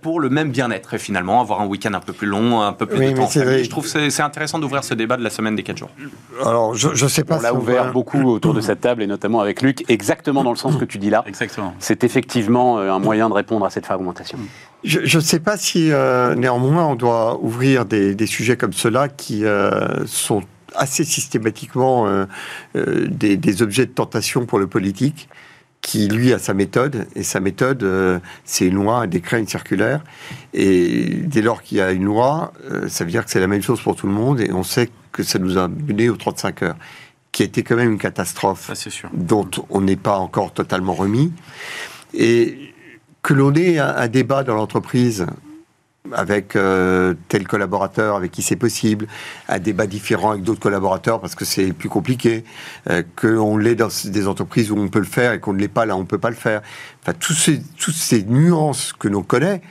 pour 0.00 0.20
le 0.20 0.30
même 0.30 0.52
bien-être 0.52 0.94
et 0.94 0.98
finalement 0.98 1.38
avoir 1.38 1.60
un 1.60 1.66
week-end 1.66 1.92
un 1.92 2.00
peu 2.00 2.14
plus 2.14 2.26
long, 2.26 2.62
un 2.62 2.72
peu 2.72 2.86
plus 2.86 3.12
de 3.12 3.14
temps. 3.14 3.28
Je 3.28 3.68
trouve 3.68 3.84
que 3.84 4.08
c'est 4.08 4.22
intéressant 4.22 4.58
d'ouvrir 4.58 4.82
ce 4.82 4.94
débat 4.94 5.18
de 5.18 5.22
la 5.22 5.28
semaine 5.28 5.54
des 5.54 5.62
4 5.62 5.76
jours. 5.76 5.90
Alors, 6.42 6.74
je 6.74 6.88
ne 6.88 7.08
sais 7.08 7.24
pas 7.24 7.36
on 7.36 7.42
l'a 7.42 7.52
ouvert 7.52 7.92
beaucoup 7.92 8.22
autour 8.22 8.54
de 8.54 8.62
cette 8.62 8.80
table 8.80 9.02
et 9.02 9.06
notamment 9.06 9.38
avec 9.40 9.60
Luc, 9.60 9.84
exactement 9.90 10.42
dans 10.44 10.50
le 10.50 10.56
sens 10.56 10.76
que 10.76 10.86
tu 10.86 10.96
dis 10.96 11.10
là. 11.10 11.22
Exactement. 11.26 11.74
C'est 11.78 12.04
effectivement 12.04 12.78
euh, 12.78 12.90
un 12.90 12.98
moyen 12.98 13.28
de 13.28 13.34
répondre 13.34 13.66
à 13.66 13.70
cette 13.70 13.84
fragmentation. 13.84 14.38
Je 14.82 15.14
ne 15.14 15.22
sais 15.22 15.40
pas 15.40 15.58
si 15.58 15.92
euh, 15.92 16.34
néanmoins 16.34 16.86
on 16.86 16.94
doit 16.94 17.38
ouvrir 17.42 17.84
des, 17.84 18.14
des 18.14 18.26
sujets 18.26 18.56
comme 18.56 18.72
cela 18.72 19.10
qui 19.10 19.44
sont 20.06 20.42
assez 20.74 21.04
systématiquement 21.04 22.06
des, 22.74 23.36
des, 23.36 23.62
objets 23.62 23.84
de 23.84 23.92
tentation 23.92 24.46
pour 24.46 24.58
le 24.58 24.66
politique 24.66 25.28
qui 25.80 26.08
lui 26.08 26.32
a 26.32 26.38
sa 26.38 26.52
méthode, 26.52 27.06
et 27.14 27.22
sa 27.22 27.38
méthode, 27.38 27.82
euh, 27.84 28.18
c'est 28.44 28.66
une 28.66 28.74
loi, 28.74 28.98
un 28.98 29.06
décret, 29.06 29.38
une 29.38 29.46
circulaire. 29.46 30.02
Et 30.52 31.04
dès 31.22 31.42
lors 31.42 31.62
qu'il 31.62 31.78
y 31.78 31.80
a 31.80 31.92
une 31.92 32.04
loi, 32.04 32.52
euh, 32.70 32.88
ça 32.88 33.04
veut 33.04 33.10
dire 33.10 33.24
que 33.24 33.30
c'est 33.30 33.40
la 33.40 33.46
même 33.46 33.62
chose 33.62 33.80
pour 33.80 33.94
tout 33.94 34.06
le 34.06 34.12
monde, 34.12 34.40
et 34.40 34.50
on 34.52 34.64
sait 34.64 34.90
que 35.12 35.22
ça 35.22 35.38
nous 35.38 35.58
a 35.58 35.68
mené 35.68 36.08
aux 36.08 36.16
35 36.16 36.62
heures, 36.62 36.76
qui 37.30 37.42
a 37.42 37.46
été 37.46 37.62
quand 37.62 37.76
même 37.76 37.92
une 37.92 37.98
catastrophe, 37.98 38.70
dont 39.12 39.48
on 39.70 39.80
n'est 39.80 39.96
pas 39.96 40.18
encore 40.18 40.52
totalement 40.52 40.94
remis. 40.94 41.32
Et 42.14 42.74
que 43.22 43.34
l'on 43.34 43.54
ait 43.54 43.78
un 43.78 44.08
débat 44.08 44.44
dans 44.44 44.54
l'entreprise 44.54 45.26
avec 46.12 46.56
euh, 46.56 47.14
tel 47.28 47.46
collaborateur 47.46 48.16
avec 48.16 48.32
qui 48.32 48.42
c'est 48.42 48.56
possible, 48.56 49.06
un 49.48 49.58
débat 49.58 49.86
différent 49.86 50.32
avec 50.32 50.42
d'autres 50.42 50.60
collaborateurs 50.60 51.20
parce 51.20 51.34
que 51.34 51.44
c'est 51.44 51.72
plus 51.72 51.88
compliqué, 51.88 52.44
euh, 52.90 53.02
qu'on 53.16 53.56
l'ait 53.56 53.74
dans 53.74 53.88
des 54.04 54.26
entreprises 54.26 54.70
où 54.70 54.76
on 54.76 54.88
peut 54.88 54.98
le 54.98 55.04
faire 55.04 55.32
et 55.32 55.40
qu'on 55.40 55.52
ne 55.52 55.58
l'est 55.58 55.68
pas 55.68 55.86
là, 55.86 55.96
on 55.96 56.00
ne 56.00 56.06
peut 56.06 56.18
pas 56.18 56.30
le 56.30 56.36
faire. 56.36 56.62
Enfin, 57.02 57.12
toutes 57.18 57.94
ces 57.94 58.22
nuances 58.24 58.92
que 58.92 59.08
l'on 59.08 59.22
connaît, 59.22 59.62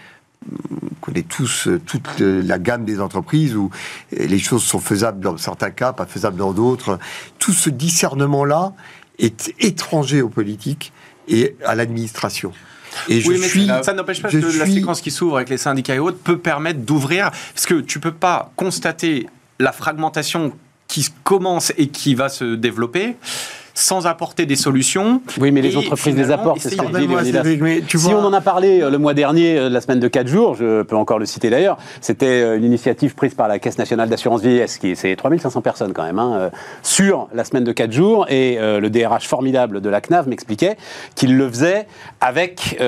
on 0.52 0.96
connaît 1.02 1.24
tous 1.24 1.68
euh, 1.68 1.80
toute 1.80 2.20
la 2.20 2.60
gamme 2.60 2.86
des 2.86 3.00
entreprises 3.02 3.56
où 3.56 3.70
les 4.12 4.40
choses 4.40 4.64
sont 4.64 4.80
faisables 4.80 5.20
dans 5.20 5.38
certains 5.38 5.72
cas, 5.72 5.94
pas 5.94 6.06
faisables 6.06 6.38
dans 6.38 6.54
d'autres. 6.54 7.00
Tout 7.40 7.54
ce 7.54 7.70
discernement-là 7.70 8.74
est 9.20 9.54
étranger 9.60 10.22
aux 10.22 10.30
politiques 10.30 10.92
et 11.28 11.56
à 11.66 11.76
l'administration. 11.76 12.52
Et 13.10 13.22
je 13.22 13.34
suis, 13.34 13.68
ça 13.84 13.94
n'empêche 13.94 14.22
pas 14.22 14.30
que 14.30 14.58
la 14.58 14.66
séquence 14.66 15.02
qui 15.02 15.12
s'ouvre 15.12 15.38
avec 15.38 15.50
les 15.50 15.58
syndicats 15.58 15.96
et 15.96 16.00
autres 16.00 16.18
peut 16.18 16.38
permettre 16.38 16.80
d'ouvrir, 16.80 17.32
parce 17.54 17.66
que 17.66 17.82
tu 17.82 18.00
peux 18.00 18.12
pas 18.12 18.52
constater 18.56 19.28
la 19.60 19.72
fragmentation 19.72 20.54
qui 20.88 21.08
commence 21.24 21.74
et 21.78 21.88
qui 21.88 22.16
va 22.16 22.30
se 22.30 22.56
développer 22.56 23.16
sans 23.76 24.08
apporter 24.08 24.46
des 24.46 24.56
solutions. 24.56 25.22
Oui, 25.38 25.52
mais 25.52 25.62
les 25.62 25.76
entreprises 25.78 26.16
les 26.16 26.32
apportent, 26.32 26.62
c'est 26.62 26.70
ce 26.70 26.78
que 26.78 27.98
Si 27.98 28.14
on 28.14 28.20
en 28.20 28.34
a 28.34 28.42
parlé 28.42 28.82
euh, 28.82 28.90
le 28.90 28.98
mois 28.98 29.14
dernier, 29.14 29.60
euh, 29.60 29.70
la 29.70 29.82
semaine 29.82 30.00
de 30.00 30.08
4 30.08 30.28
jours, 30.28 30.56
je 30.56 30.82
peux 30.84 30.96
encore 30.96 31.20
le 31.20 31.26
citer 31.26 31.50
d'ailleurs, 31.50 31.78
c'était 32.00 32.42
euh, 32.42 32.58
une 32.58 32.64
initiative 32.64 33.16
prise 33.16 33.34
par 33.34 33.50
la 33.50 33.60
Caisse 33.60 33.78
nationale 33.78 34.08
d'assurance 34.08 34.42
vieillesse, 34.42 34.78
qui 34.78 34.96
c'est 34.96 35.14
3500 35.16 35.62
personnes 35.62 35.94
quand 35.94 36.04
même, 36.04 36.20
hein, 36.20 36.50
sur 36.84 37.28
la 37.34 37.44
semaine 37.44 37.66
de 37.66 37.72
4 37.74 37.92
jours, 37.92 38.26
et 38.30 38.58
le 38.60 38.90
DRH 38.90 39.28
formidable 39.28 39.82
de 39.82 39.90
la 39.90 40.00
CNAV 40.00 40.30
m'expliquait 40.30 40.78
qu'il 41.16 41.36
le 41.38 41.50
faisait 41.50 41.88
avec 42.22 42.80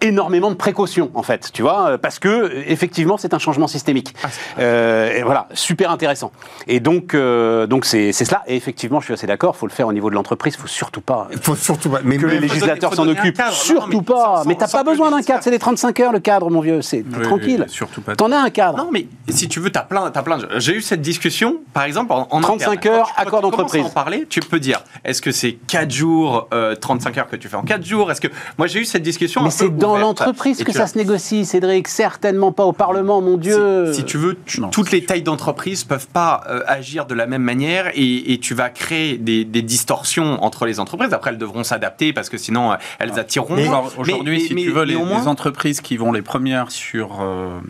énormément 0.00 0.50
de 0.50 0.56
précautions, 0.56 1.10
en 1.14 1.22
fait, 1.22 1.50
tu 1.52 1.62
vois, 1.62 1.96
parce 1.98 2.18
que 2.18 2.52
effectivement, 2.66 3.16
c'est 3.16 3.32
un 3.32 3.38
changement 3.38 3.66
systémique. 3.66 4.14
Ah, 4.58 5.08
et 5.14 5.22
voilà, 5.22 5.48
super 5.54 5.90
intéressant. 5.90 6.32
Et 6.66 6.80
donc, 6.80 7.16
donc 7.16 7.84
c'est 7.86 8.12
cela, 8.12 8.42
et 8.46 8.56
effectivement, 8.56 9.00
je 9.00 9.06
suis 9.06 9.14
assez 9.14 9.21
c'est 9.22 9.28
d'accord, 9.28 9.54
il 9.56 9.58
faut 9.60 9.68
le 9.68 9.72
faire 9.72 9.86
au 9.86 9.92
niveau 9.92 10.10
de 10.10 10.16
l'entreprise, 10.16 10.54
il 10.58 10.60
faut 10.60 10.66
surtout 10.66 11.00
pas 11.00 11.28
faut 11.42 11.54
surtout 11.54 11.90
pas. 11.90 12.00
Mais 12.02 12.16
que 12.16 12.26
les 12.26 12.40
législateurs 12.40 12.92
s'en 12.92 13.06
occupent. 13.06 13.40
surtout 13.52 14.02
pas. 14.02 14.42
mais 14.46 14.56
t'as 14.56 14.66
pas 14.66 14.82
besoin 14.82 15.12
d'un 15.12 15.22
cadre, 15.22 15.44
c'est 15.44 15.52
les 15.52 15.60
35 15.60 16.00
heures 16.00 16.12
le 16.12 16.18
cadre, 16.18 16.50
mon 16.50 16.60
vieux, 16.60 16.82
c'est 16.82 17.04
tranquille. 17.22 17.64
surtout 17.68 18.00
pas. 18.00 18.16
T'en 18.16 18.32
as 18.32 18.38
un 18.38 18.50
cadre. 18.50 18.78
Non, 18.78 18.88
mais 18.92 19.06
si 19.28 19.46
tu 19.46 19.60
veux, 19.60 19.70
t'as 19.70 19.82
plein, 19.82 20.10
as 20.12 20.22
plein. 20.22 20.38
J'ai 20.56 20.74
eu 20.74 20.80
cette 20.80 21.02
discussion, 21.02 21.58
par 21.72 21.84
exemple, 21.84 22.12
en, 22.12 22.40
35 22.40 22.86
heures, 22.86 23.12
accord 23.16 23.42
d'entreprise. 23.42 23.86
en 23.86 23.90
parler, 23.90 24.26
tu 24.28 24.40
peux 24.40 24.58
dire, 24.58 24.82
est-ce 25.04 25.22
que 25.22 25.30
c'est 25.30 25.52
4 25.68 25.88
jours, 25.88 26.48
35 26.80 27.16
euh, 27.16 27.20
heures 27.20 27.28
que 27.28 27.36
tu 27.36 27.46
fais 27.46 27.56
en 27.56 27.62
4 27.62 27.84
jours? 27.84 28.10
Est-ce 28.10 28.20
que 28.20 28.28
moi 28.58 28.66
j'ai 28.66 28.80
eu 28.80 28.84
cette 28.84 29.04
discussion 29.04 29.44
Mais 29.44 29.50
c'est 29.50 29.70
dans 29.70 29.96
l'entreprise 29.96 30.64
que 30.64 30.72
ça 30.72 30.88
se 30.88 30.98
négocie, 30.98 31.44
Cédric. 31.44 31.86
Certainement 31.86 32.50
pas 32.50 32.64
au 32.64 32.72
Parlement, 32.72 33.20
mon 33.20 33.36
Dieu. 33.36 33.92
Si, 33.92 34.04
tu 34.04 34.18
veux, 34.18 34.36
toutes 34.72 34.90
les 34.90 35.04
tailles 35.04 35.22
d'entreprise 35.22 35.84
peuvent 35.84 36.08
pas 36.08 36.42
euh, 36.48 36.62
agir 36.66 37.06
de 37.06 37.14
la 37.14 37.26
même 37.26 37.42
manière 37.42 37.90
et, 37.94 38.32
et 38.32 38.38
tu 38.38 38.54
vas 38.54 38.68
créer 38.70 39.11
des, 39.18 39.44
distorsions 39.44 40.42
entre 40.42 40.66
les 40.66 40.80
entreprises. 40.80 41.12
Après, 41.12 41.30
elles 41.30 41.38
devront 41.38 41.64
s'adapter 41.64 42.12
parce 42.12 42.28
que 42.28 42.38
sinon, 42.38 42.72
euh, 42.72 42.76
elles 42.98 43.18
attireront. 43.18 43.56
Aujourd'hui, 43.98 44.40
si 44.40 44.54
tu 44.54 44.70
veux, 44.70 44.84
les, 44.84 44.96
entreprises 44.96 45.80
qui 45.80 45.96
vont 45.96 46.12
les 46.12 46.22
premières 46.22 46.70
sur 46.70 47.20
euh, 47.20 47.60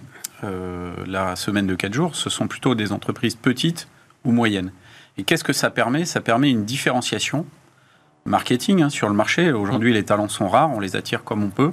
euh, 0.45 0.93
la 1.07 1.37
semaine 1.37 1.67
de 1.67 1.75
4 1.75 1.93
jours, 1.93 2.17
ce 2.17 2.31
sont 2.31 2.49
plutôt 2.49 2.75
des 2.75 2.93
entreprises 2.93 3.35
petites 3.35 3.89
ou 4.25 4.33
moyennes. 4.33 4.73
Et 5.19 5.25
qu'est-ce 5.25 5.45
que 5.45 5.53
ça 5.53 5.71
permet? 5.71 6.05
Ça 6.05 6.21
permet 6.21 6.51
une 6.51 6.65
différenciation 6.65 7.47
marketing 8.25 8.83
hein, 8.83 8.91
sur 8.91 9.09
le 9.09 9.15
marché. 9.15 9.53
Aujourd'hui, 9.53 9.93
les 9.93 10.05
talents 10.05 10.29
sont 10.29 10.49
rares, 10.49 10.71
on 10.71 10.81
les 10.81 10.97
attire 10.97 11.25
comme 11.25 11.43
on 11.43 11.51
peut. 11.51 11.73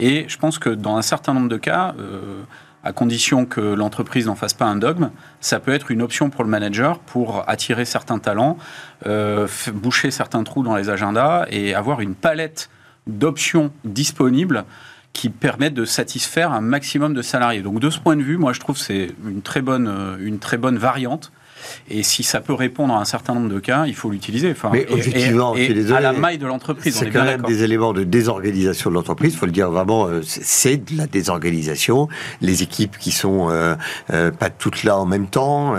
Et 0.00 0.26
je 0.28 0.36
pense 0.38 0.58
que 0.58 0.70
dans 0.70 0.96
un 0.96 1.02
certain 1.02 1.34
nombre 1.34 1.48
de 1.48 1.56
cas, 1.56 1.94
à 2.84 2.92
condition 2.92 3.46
que 3.46 3.60
l'entreprise 3.60 4.26
n'en 4.26 4.34
fasse 4.34 4.52
pas 4.52 4.66
un 4.66 4.76
dogme, 4.76 5.10
ça 5.40 5.58
peut 5.58 5.72
être 5.72 5.90
une 5.90 6.02
option 6.02 6.28
pour 6.28 6.44
le 6.44 6.50
manager 6.50 6.98
pour 6.98 7.48
attirer 7.48 7.86
certains 7.86 8.18
talents, 8.18 8.58
euh, 9.06 9.48
boucher 9.72 10.10
certains 10.10 10.44
trous 10.44 10.62
dans 10.62 10.76
les 10.76 10.90
agendas 10.90 11.46
et 11.50 11.74
avoir 11.74 12.02
une 12.02 12.14
palette 12.14 12.68
d'options 13.06 13.72
disponibles 13.84 14.64
qui 15.14 15.30
permettent 15.30 15.74
de 15.74 15.84
satisfaire 15.84 16.52
un 16.52 16.60
maximum 16.60 17.14
de 17.14 17.22
salariés. 17.22 17.62
Donc 17.62 17.80
de 17.80 17.88
ce 17.88 18.00
point 18.00 18.16
de 18.16 18.22
vue, 18.22 18.36
moi 18.36 18.52
je 18.52 18.60
trouve 18.60 18.76
que 18.76 18.82
c'est 18.82 19.12
une 19.26 19.42
très 19.42 19.62
bonne, 19.62 19.88
euh, 19.88 20.16
une 20.20 20.38
très 20.38 20.58
bonne 20.58 20.76
variante 20.76 21.32
et 21.90 22.02
si 22.02 22.22
ça 22.22 22.40
peut 22.40 22.54
répondre 22.54 22.94
à 22.94 22.98
un 22.98 23.04
certain 23.04 23.34
nombre 23.34 23.48
de 23.48 23.58
cas, 23.60 23.84
il 23.86 23.94
faut 23.94 24.10
l'utiliser. 24.10 24.50
Enfin, 24.50 24.70
mais 24.72 24.86
objectivement, 24.90 25.54
et, 25.56 25.92
à 25.92 26.00
la 26.00 26.12
maille 26.12 26.38
de 26.38 26.46
l'entreprise. 26.46 26.96
C'est 26.96 27.10
quand 27.10 27.24
même 27.24 27.42
des 27.42 27.62
éléments 27.62 27.92
de 27.92 28.04
désorganisation 28.04 28.90
de 28.90 28.94
l'entreprise. 28.94 29.34
Il 29.34 29.36
faut 29.36 29.46
le 29.46 29.52
dire 29.52 29.70
vraiment, 29.70 30.06
euh, 30.06 30.20
c'est 30.24 30.76
de 30.76 30.96
la 30.96 31.06
désorganisation. 31.06 32.08
Les 32.40 32.62
équipes 32.62 32.98
qui 32.98 33.12
sont 33.12 33.50
euh, 33.50 33.74
euh, 34.12 34.30
pas 34.30 34.50
toutes 34.50 34.84
là 34.84 34.96
en 34.96 35.06
même 35.06 35.26
temps. 35.26 35.74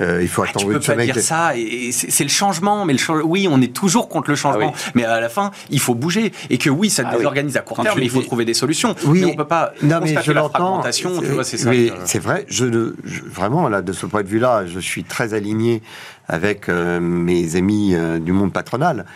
il 0.00 0.28
faut 0.28 0.42
attendre. 0.42 0.66
Tu 0.66 0.72
peux 0.72 0.94
pas 0.94 1.04
dire 1.04 1.18
ça. 1.18 1.56
Et 1.56 1.92
c'est 1.92 2.24
le 2.24 2.30
changement. 2.30 2.84
Mais 2.84 2.94
le 2.94 3.24
oui, 3.24 3.48
on 3.50 3.60
est 3.60 3.74
toujours 3.74 4.08
contre 4.08 4.30
le 4.30 4.36
changement. 4.36 4.72
Ah 4.74 4.90
mais 4.94 5.04
à 5.04 5.20
la 5.20 5.28
fin, 5.28 5.50
il 5.70 5.80
faut 5.80 5.94
bouger. 5.94 6.32
Et 6.48 6.58
que 6.58 6.70
oui, 6.70 6.90
ça 6.90 7.02
ah 7.06 7.16
désorganise 7.16 7.56
à 7.56 7.60
court 7.60 7.82
terme, 7.82 7.98
mais 7.98 8.04
il 8.04 8.10
faut 8.10 8.22
trouver 8.22 8.44
des 8.44 8.54
solutions. 8.54 8.94
Oui, 9.04 9.20
mais 9.20 9.32
on 9.32 9.36
peut 9.36 9.44
pas. 9.44 9.72
Non, 9.82 10.00
mais 10.02 10.16
je 10.22 10.32
l'entends. 10.32 10.82
C'est 10.90 12.18
vrai. 12.18 12.46
Je, 12.48 12.92
je, 13.04 13.22
vraiment 13.22 13.68
là, 13.68 13.82
de 13.82 13.92
ce 13.92 14.06
point 14.06 14.22
de 14.22 14.28
vue-là, 14.28 14.66
je 14.66 14.80
suis 14.80 15.04
très 15.04 15.19
aligné 15.22 15.82
avec 16.28 16.68
euh, 16.68 17.00
mes 17.00 17.56
amis 17.56 17.94
euh, 17.94 18.18
du 18.18 18.32
monde 18.32 18.52
patronal. 18.52 19.06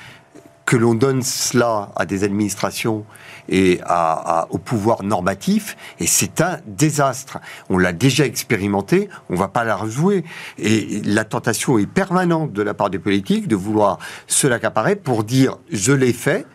Que 0.67 0.77
l'on 0.77 0.95
donne 0.95 1.23
cela 1.23 1.93
à 1.95 2.07
des 2.07 2.25
administrations 2.25 3.05
et 3.51 3.81
à, 3.85 4.47
au 4.49 4.57
pouvoir 4.57 5.03
normatif, 5.03 5.77
et 6.01 6.07
c'est 6.07 6.41
un 6.41 6.59
désastre. 6.67 7.39
On 7.69 7.77
l'a 7.77 7.93
déjà 7.93 8.25
expérimenté, 8.25 9.11
on 9.29 9.35
va 9.35 9.49
pas 9.49 9.65
la 9.65 9.77
rejouer. 9.77 10.25
Et 10.57 11.03
la 11.05 11.25
tentation 11.25 11.79
est 11.79 11.87
permanente 11.87 12.55
de 12.55 12.63
la 12.63 12.73
part 12.73 12.89
des 12.89 12.99
politiques 12.99 13.47
de 13.47 13.57
vouloir 13.57 13.99
se 14.27 14.47
l'accaparer 14.47 14.97
pour 14.97 15.25
dire 15.25 15.59
je 15.71 15.93
l'ai 15.93 16.15
fait, 16.15 16.47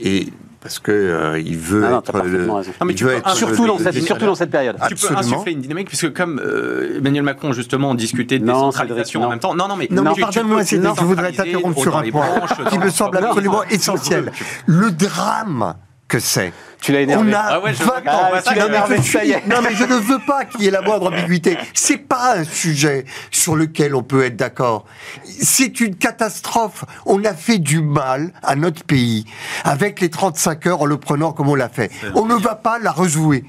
et 0.00 0.32
parce 0.62 0.78
que 0.78 0.92
euh, 0.92 1.40
il 1.40 1.58
veut 1.58 1.84
être 1.84 2.84
mais 2.84 2.94
tu 2.94 3.06
surtout, 3.34 3.66
dans 3.66 3.78
cette, 3.78 4.00
surtout 4.02 4.26
dans 4.26 4.34
cette 4.34 4.50
période. 4.50 4.76
Tu 4.88 4.94
peux 4.94 5.16
insuffler 5.16 5.52
une 5.52 5.60
dynamique 5.60 5.88
puisque 5.88 6.12
comme 6.12 6.40
euh, 6.44 6.98
Emmanuel 6.98 7.24
Macron 7.24 7.52
justement 7.52 7.94
discutait 7.94 8.38
de 8.38 8.46
décentralisation 8.46 9.24
en 9.24 9.30
même 9.30 9.40
temps. 9.40 9.54
Non, 9.54 9.68
non, 9.68 9.76
mais 9.76 9.88
non, 9.90 10.02
mais 10.02 10.20
pardonne-moi, 10.20 10.62
je 10.62 11.04
voudrais 11.04 11.32
t'interrompre 11.32 11.80
sur 11.80 11.96
un 11.96 12.10
point 12.10 12.26
qui 12.70 12.78
me 12.78 12.90
semble 12.90 13.18
absolument 13.18 13.64
essentiel. 13.64 14.32
Le 14.66 14.90
drame 14.90 15.74
que 16.08 16.18
c'est. 16.18 16.52
Tu 16.82 16.90
l'as 16.90 17.00
énervé. 17.02 17.30
On 17.30 17.32
a 17.32 17.38
ah 17.38 17.60
ouais, 17.60 17.72
je 17.72 17.82
20 17.82 17.90
ans. 17.90 18.30
Ah, 18.34 18.42
tu 18.42 18.54
l'as 18.54 18.66
énervé, 18.66 19.00
ça 19.00 19.24
y 19.24 19.30
est. 19.30 19.46
Non, 19.46 19.58
mais 19.62 19.74
je 19.74 19.84
ne 19.84 19.94
veux 19.94 20.18
pas 20.18 20.44
qu'il 20.44 20.62
y 20.62 20.66
ait 20.66 20.70
la 20.70 20.82
moindre 20.82 21.12
ambiguïté. 21.12 21.56
C'est 21.74 21.96
pas 21.96 22.36
un 22.36 22.44
sujet 22.44 23.04
sur 23.30 23.54
lequel 23.54 23.94
on 23.94 24.02
peut 24.02 24.24
être 24.24 24.36
d'accord. 24.36 24.84
C'est 25.24 25.80
une 25.80 25.94
catastrophe. 25.94 26.84
On 27.06 27.24
a 27.24 27.34
fait 27.34 27.58
du 27.58 27.80
mal 27.80 28.32
à 28.42 28.56
notre 28.56 28.82
pays 28.82 29.26
avec 29.62 30.00
les 30.00 30.10
35 30.10 30.66
heures 30.66 30.82
en 30.82 30.86
le 30.86 30.96
prenant 30.96 31.32
comme 31.32 31.48
on 31.48 31.54
l'a 31.54 31.68
fait. 31.68 31.90
On 32.16 32.26
ne 32.26 32.34
va 32.34 32.56
pas 32.56 32.80
la 32.80 32.90
rejouer. 32.90 33.44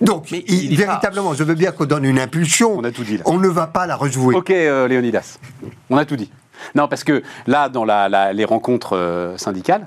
Donc, 0.00 0.30
véritablement, 0.30 1.34
je 1.34 1.44
veux 1.44 1.54
bien 1.54 1.70
qu'on 1.70 1.84
donne 1.84 2.04
une 2.04 2.18
impulsion. 2.18 2.76
On 2.76 2.84
a 2.84 2.90
tout 2.90 3.04
dit. 3.04 3.18
Là. 3.18 3.22
On 3.26 3.38
ne 3.38 3.48
va 3.48 3.68
pas 3.68 3.86
la 3.86 3.96
rejouer. 3.96 4.34
Ok, 4.34 4.50
euh, 4.50 4.88
Léonidas. 4.88 5.38
On 5.90 5.96
a 5.96 6.04
tout 6.04 6.16
dit. 6.16 6.30
Non, 6.74 6.88
parce 6.88 7.04
que 7.04 7.22
là, 7.46 7.68
dans 7.68 7.84
les 7.84 8.44
rencontres 8.44 8.96
euh, 8.96 9.36
syndicales, 9.36 9.86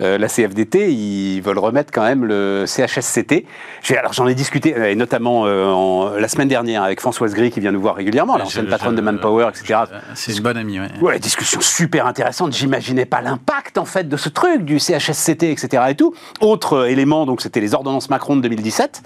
euh, 0.00 0.18
la 0.18 0.28
CFDT, 0.28 0.92
ils 0.92 1.40
veulent 1.40 1.58
remettre 1.58 1.92
quand 1.92 2.02
même 2.02 2.24
le 2.24 2.64
CHSCT. 2.66 3.46
Alors 3.90 4.12
j'en 4.12 4.26
ai 4.26 4.34
discuté, 4.34 4.76
euh, 4.76 4.90
et 4.90 4.94
notamment 4.94 5.42
en, 5.42 6.10
la 6.10 6.28
semaine 6.28 6.48
dernière 6.48 6.82
avec 6.82 7.00
Françoise 7.00 7.34
Gris 7.34 7.50
qui 7.50 7.60
vient 7.60 7.72
nous 7.72 7.80
voir 7.80 7.96
régulièrement, 7.96 8.36
l'ancienne 8.36 8.66
patronne 8.66 8.94
de 8.94 9.00
Manpower, 9.00 9.48
etc. 9.48 9.80
C'est 10.14 10.36
une 10.36 10.42
bonne 10.42 10.56
amie, 10.56 10.80
oui. 10.80 10.86
Ouais, 11.00 11.18
discussion 11.18 11.60
super 11.60 12.06
intéressante. 12.06 12.52
J'imaginais 12.52 13.04
pas 13.04 13.20
l'impact 13.20 13.78
en 13.78 13.84
fait 13.84 14.08
de 14.08 14.16
ce 14.16 14.28
truc 14.28 14.64
du 14.64 14.78
CHSCT, 14.78 15.50
etc. 15.50 15.82
Et 15.90 15.94
tout. 15.94 16.14
Autre 16.40 16.88
élément, 16.88 17.26
donc 17.26 17.40
c'était 17.40 17.60
les 17.60 17.74
ordonnances 17.74 18.10
Macron 18.10 18.36
de 18.36 18.42
2017, 18.42 19.02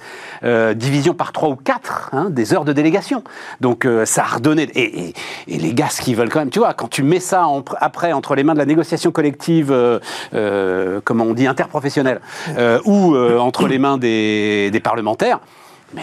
division 0.75 1.15
par 1.15 1.33
trois 1.33 1.49
ou 1.49 1.57
quatre 1.57 2.11
hein, 2.13 2.29
des 2.31 2.55
heures 2.55 2.65
de 2.65 2.73
délégation. 2.73 3.25
Donc 3.61 3.87
ça 4.05 4.23
a 4.23 4.37
redonné. 4.37 4.65
Et, 4.75 5.15
et, 5.49 5.59
les 5.59 5.75
gars, 5.75 5.89
ce 5.89 6.03
qu'ils 6.03 6.17
veulent 6.17 6.29
quand 6.29 6.41
même, 6.41 6.51
tu 6.51 6.59
vois, 6.59 6.75
quand 6.75 6.89
tu 6.89 7.03
mets 7.05 7.21
ça 7.21 7.47
après 7.81 8.13
entre 8.13 8.35
les 8.35 8.45
mains 8.45 8.55
de 8.55 8.59
la 8.59 8.67
négociation 8.67 9.13
collective, 9.13 9.71
euh, 9.71 9.99
euh, 10.35 11.01
comment 11.05 11.25
on 11.25 11.35
dit, 11.35 11.47
interprofessionnelle, 11.47 12.21
euh, 12.59 12.81
ou 12.85 13.17
entre 13.17 13.69
les 13.69 13.79
mains 13.79 13.99
des 13.99 14.81
parlementaires, 14.83 15.41
mais 15.95 16.03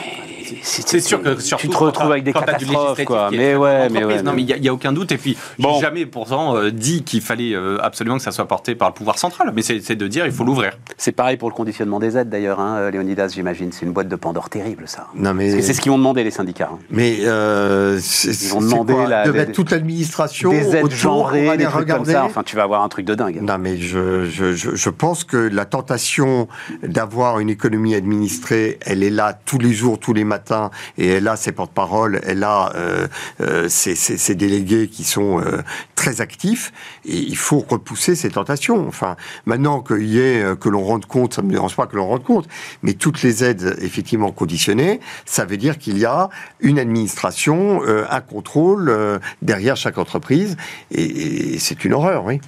c'est 0.64 1.00
sûr 1.00 1.22
que 1.22 1.40
surtout 1.40 1.68
tu 1.68 1.74
te 1.74 1.78
retrouves 1.78 2.12
avec 2.12 2.24
des 2.24 2.34
catastrophes, 2.34 3.04
quoi. 3.06 3.30
Mais 3.32 3.56
ouais, 3.56 3.90
mais 3.90 4.04
ouais. 4.04 4.22
Non, 4.22 4.34
mais 4.34 4.44
il 4.44 4.62
n'y 4.62 4.70
a, 4.70 4.74
aucun 4.74 4.94
doute. 4.94 5.12
Et 5.12 5.18
puis, 5.18 5.38
bon. 5.60 5.76
j'ai 5.76 5.82
jamais 5.82 6.06
pourtant 6.06 6.56
euh, 6.56 6.72
dit 6.72 7.04
qu'il 7.04 7.22
fallait 7.22 7.54
euh, 7.54 7.78
absolument 7.82 8.18
que 8.18 8.24
ça 8.24 8.32
soit 8.32 8.48
porté 8.48 8.76
par 8.76 8.90
le 8.90 8.94
pouvoir 8.94 9.18
central. 9.18 9.52
Mais 9.56 9.62
c'est 9.62 9.96
de 9.96 10.08
dire, 10.08 10.26
il 10.26 10.32
faut 10.32 10.44
l'ouvrir. 10.44 10.78
C'est 10.98 11.12
pareil 11.12 11.38
pour 11.38 11.50
le 11.50 11.56
conditionnement 11.56 12.00
des 12.00 12.18
aides, 12.18 12.30
d'ailleurs, 12.30 12.60
hein, 12.60 12.90
Léonidas, 12.90 13.30
j'imagine. 13.30 13.72
C'est 13.72 13.86
une 13.86 13.92
boîte 13.92 14.08
de 14.08 14.16
Pandore 14.16 14.50
terrible, 14.50 14.84
ça. 14.86 15.08
Non, 15.16 15.34
mais 15.34 15.62
c'est 15.62 15.74
ce 15.74 15.82
qu'ils 15.82 15.92
vont 15.92 15.98
demander 15.98 16.24
les 16.24 16.32
syndicats. 16.32 16.70
Hein. 16.74 16.80
Mais 16.90 17.20
euh, 17.22 18.00
ils 18.24 18.50
vont 18.50 18.62
demander 18.62 18.96
la, 19.08 19.26
de 19.26 19.32
mettre 19.32 19.52
toute 19.52 19.72
l'administration 19.72 20.52
des 20.52 20.76
aides 20.76 20.92
genrées, 20.92 21.58
des 21.58 21.66
trucs 21.66 21.88
comme 21.88 22.06
ça. 22.06 22.26
Enfin, 22.26 22.44
tu 22.44 22.56
vas 22.56 22.64
avoir 22.64 22.84
un 22.84 22.90
truc 22.90 23.06
de 23.06 23.16
dingue. 23.16 23.40
Non, 23.42 23.58
mais 23.58 23.78
je, 23.78 24.26
je, 24.26 24.54
je, 24.54 24.76
je 24.76 24.90
pense 24.90 25.24
que 25.24 25.38
la 25.38 25.66
tentation 25.66 26.48
d'avoir 26.84 27.40
une 27.40 27.50
économie 27.50 27.96
administrée, 27.96 28.78
elle 28.86 29.04
est 29.04 29.10
là 29.10 29.38
tous 29.46 29.58
les 29.58 29.74
jours, 29.74 29.81
tous 30.00 30.14
les 30.14 30.24
matins, 30.24 30.70
et 30.98 31.08
elle 31.08 31.28
a 31.28 31.36
ses 31.36 31.52
porte-paroles, 31.52 32.22
elle 32.24 32.44
a 32.44 32.72
euh, 32.76 33.08
euh, 33.42 33.68
ses, 33.70 34.36
délégués 34.36 34.88
qui 34.88 35.04
sont 35.04 35.40
euh, 35.40 35.62
très 35.96 36.22
actifs, 36.22 36.72
et 37.06 37.18
il 37.18 37.38
faut 37.38 37.60
repousser 37.60 38.16
ces 38.16 38.30
tentations. 38.30 38.88
Enfin, 38.88 39.16
maintenant 39.46 39.82
qu'il 39.82 40.08
y 40.08 40.20
ait, 40.20 40.44
que 40.60 40.70
l'on 40.70 40.84
rende 40.84 41.06
compte, 41.06 41.34
ça 41.34 41.42
ne 41.42 41.48
me 41.48 41.52
dérange 41.52 41.76
pas 41.76 41.88
que 41.88 41.96
l'on 41.96 42.08
rende 42.08 42.24
compte, 42.24 42.48
mais 42.84 42.94
toutes 42.94 43.22
les 43.24 43.44
aides 43.44 43.78
effectivement 43.82 44.32
conditionnées, 44.32 45.00
ça 45.26 45.46
veut 45.46 45.58
dire 45.58 45.78
qu'il 45.78 45.98
y 45.98 46.06
a 46.06 46.30
une 46.60 46.80
administration, 46.80 47.82
un 47.86 48.22
contrôle 48.22 49.20
derrière 49.42 49.76
chaque 49.76 49.98
entreprise, 49.98 50.58
et 50.92 51.58
c'est 51.60 51.84
une 51.86 51.94
horreur, 51.94 52.26
oui. 52.26 52.40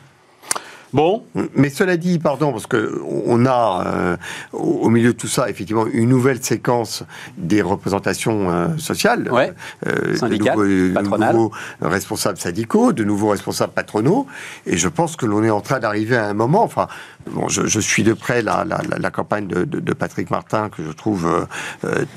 Bon. 0.94 1.24
Mais 1.56 1.70
cela 1.70 1.98
dit, 1.98 2.20
pardon, 2.20 2.52
parce 2.52 2.68
qu'on 2.68 3.46
a 3.48 3.84
euh, 3.88 4.18
au 4.54 4.90
milieu 4.90 5.14
de 5.14 5.18
tout 5.18 5.28
ça, 5.28 5.50
effectivement, 5.50 5.88
une 5.88 6.08
nouvelle 6.08 6.44
séquence 6.44 7.04
des 7.36 7.64
représentations 7.64 8.52
euh, 8.52 8.78
sociales. 8.78 9.28
Ouais. 9.32 9.54
Euh, 9.88 10.16
de, 10.20 11.02
nouveaux, 11.02 11.52
responsables 11.82 12.38
syndicaux, 12.38 12.94
de 12.94 13.04
nouveaux 13.04 13.30
responsables 13.30 13.74
patronaux. 13.74 14.28
Et 14.68 14.78
je 14.78 14.88
pense 14.88 15.16
que 15.16 15.26
l'on 15.26 15.44
est 15.44 15.50
en 15.50 15.62
train 15.62 15.80
d'arriver 15.80 16.16
à 16.16 16.28
un 16.28 16.36
moment, 16.36 16.64
enfin, 16.64 16.88
bon, 17.32 17.50
je, 17.50 17.80
suis 17.80 18.04
de 18.04 18.14
près 18.14 18.44
la, 18.44 18.64
la, 18.64 19.12
campagne 19.12 19.48
de, 19.48 19.64
de, 19.66 19.94
Patrick 19.94 20.30
Martin, 20.30 20.70
que 20.70 20.84
je 20.84 20.92
trouve 20.92 21.48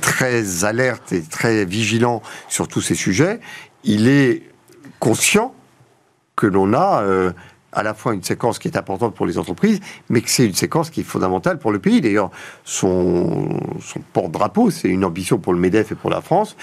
très 0.01 0.65
alerte 0.65 1.13
et 1.13 1.23
très 1.23 1.65
vigilant 1.65 2.23
sur 2.49 2.69
tous 2.69 2.83
ces 2.83 2.95
sujets. 2.95 3.41
Il 3.85 4.09
est 4.09 4.43
conscient 4.99 5.55
que 6.37 6.47
l'on 6.47 6.75
a 6.75 7.03
à 7.77 7.83
la 7.83 7.95
fois 7.95 8.15
une 8.15 8.23
séquence 8.23 8.59
qui 8.59 8.69
est 8.69 8.77
importante 8.77 9.15
pour 9.15 9.27
les 9.27 9.39
entreprises, 9.39 9.81
mais 10.09 10.23
que 10.23 10.31
c'est 10.31 10.47
une 10.47 10.55
séquence 10.55 10.89
qui 10.89 11.01
est 11.01 11.05
fondamentale 11.05 11.59
pour 11.59 11.71
le 11.71 11.79
pays. 11.79 12.01
D'ailleurs, 12.01 12.31
son, 12.65 13.51
son 13.81 14.01
porte-drapeau, 14.15 14.71
c'est 14.71 14.89
une 14.89 15.05
ambition 15.05 15.39
pour 15.39 15.53
le 15.53 15.61
MEDEF 15.61 15.93
et 15.93 15.95
pour 15.95 16.09
la 16.11 16.23
France. 16.23 16.57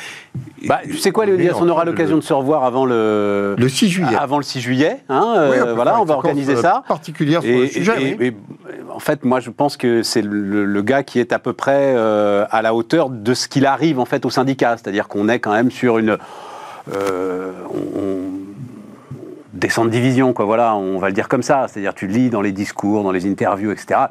Bah, 0.66 0.80
tu 0.84 0.98
sais 0.98 1.12
quoi, 1.12 1.28
Léonidas, 1.28 1.54
on 1.60 1.70
aura 1.70 1.86
l'occasion 1.86 2.18
de 2.18 2.22
se 2.22 2.34
revoir 2.34 2.64
avant 2.64 2.86
le, 2.86 3.56
le 3.58 3.70
6 3.70 3.90
juillet. 3.90 4.16
Avant 4.20 4.38
le 4.38 4.44
6 4.44 4.60
juillet. 4.60 5.04
Hein, 5.08 5.36
euh, 5.38 5.74
voilà, 5.76 6.02
on 6.02 6.06
va 6.06 6.16
organiser 6.16 6.56
ça. 6.56 6.84
Particulière 6.88 7.44
sur 7.44 7.60
le 7.60 7.68
sujet. 7.68 8.18
Et, 8.20 8.34
en 8.92 9.00
fait, 9.00 9.24
moi, 9.24 9.40
je 9.40 9.52
pense 9.52 9.78
que 9.78 10.02
c'est 10.02 10.24
le, 10.24 10.82
gars 10.82 11.04
qui 11.04 11.20
est 11.20 11.32
à 11.32 11.40
peu 11.40 11.54
près 11.54 11.94
euh, 11.96 12.46
à 12.50 12.64
la 12.64 12.74
hauteur 12.74 13.10
de 13.10 13.34
ce 13.36 13.48
qu'il 13.48 13.68
arrive 13.68 14.00
en 14.00 14.06
fait 14.06 14.26
au 14.26 14.30
syndicat. 14.32 14.78
C'est-à-dire 14.78 15.08
qu'on 15.08 15.30
est 15.30 15.40
quand 15.40 15.54
même 15.54 15.70
sur 15.70 16.00
une. 16.00 16.18
Euh, 16.94 17.52
on, 17.70 18.43
descente 19.54 19.90
division, 19.90 20.34
quoi. 20.34 20.46
Voilà, 20.46 20.76
on 20.76 20.98
va 20.98 21.08
le 21.08 21.14
dire 21.14 21.28
comme 21.28 21.44
ça. 21.44 21.68
C'est-à-dire, 21.68 21.94
tu 21.94 22.08
lis 22.08 22.30
dans 22.30 22.42
les 22.42 22.52
discours, 22.52 23.04
dans 23.04 23.12
les 23.12 23.26
interviews, 23.30 23.72
etc. 23.72 24.02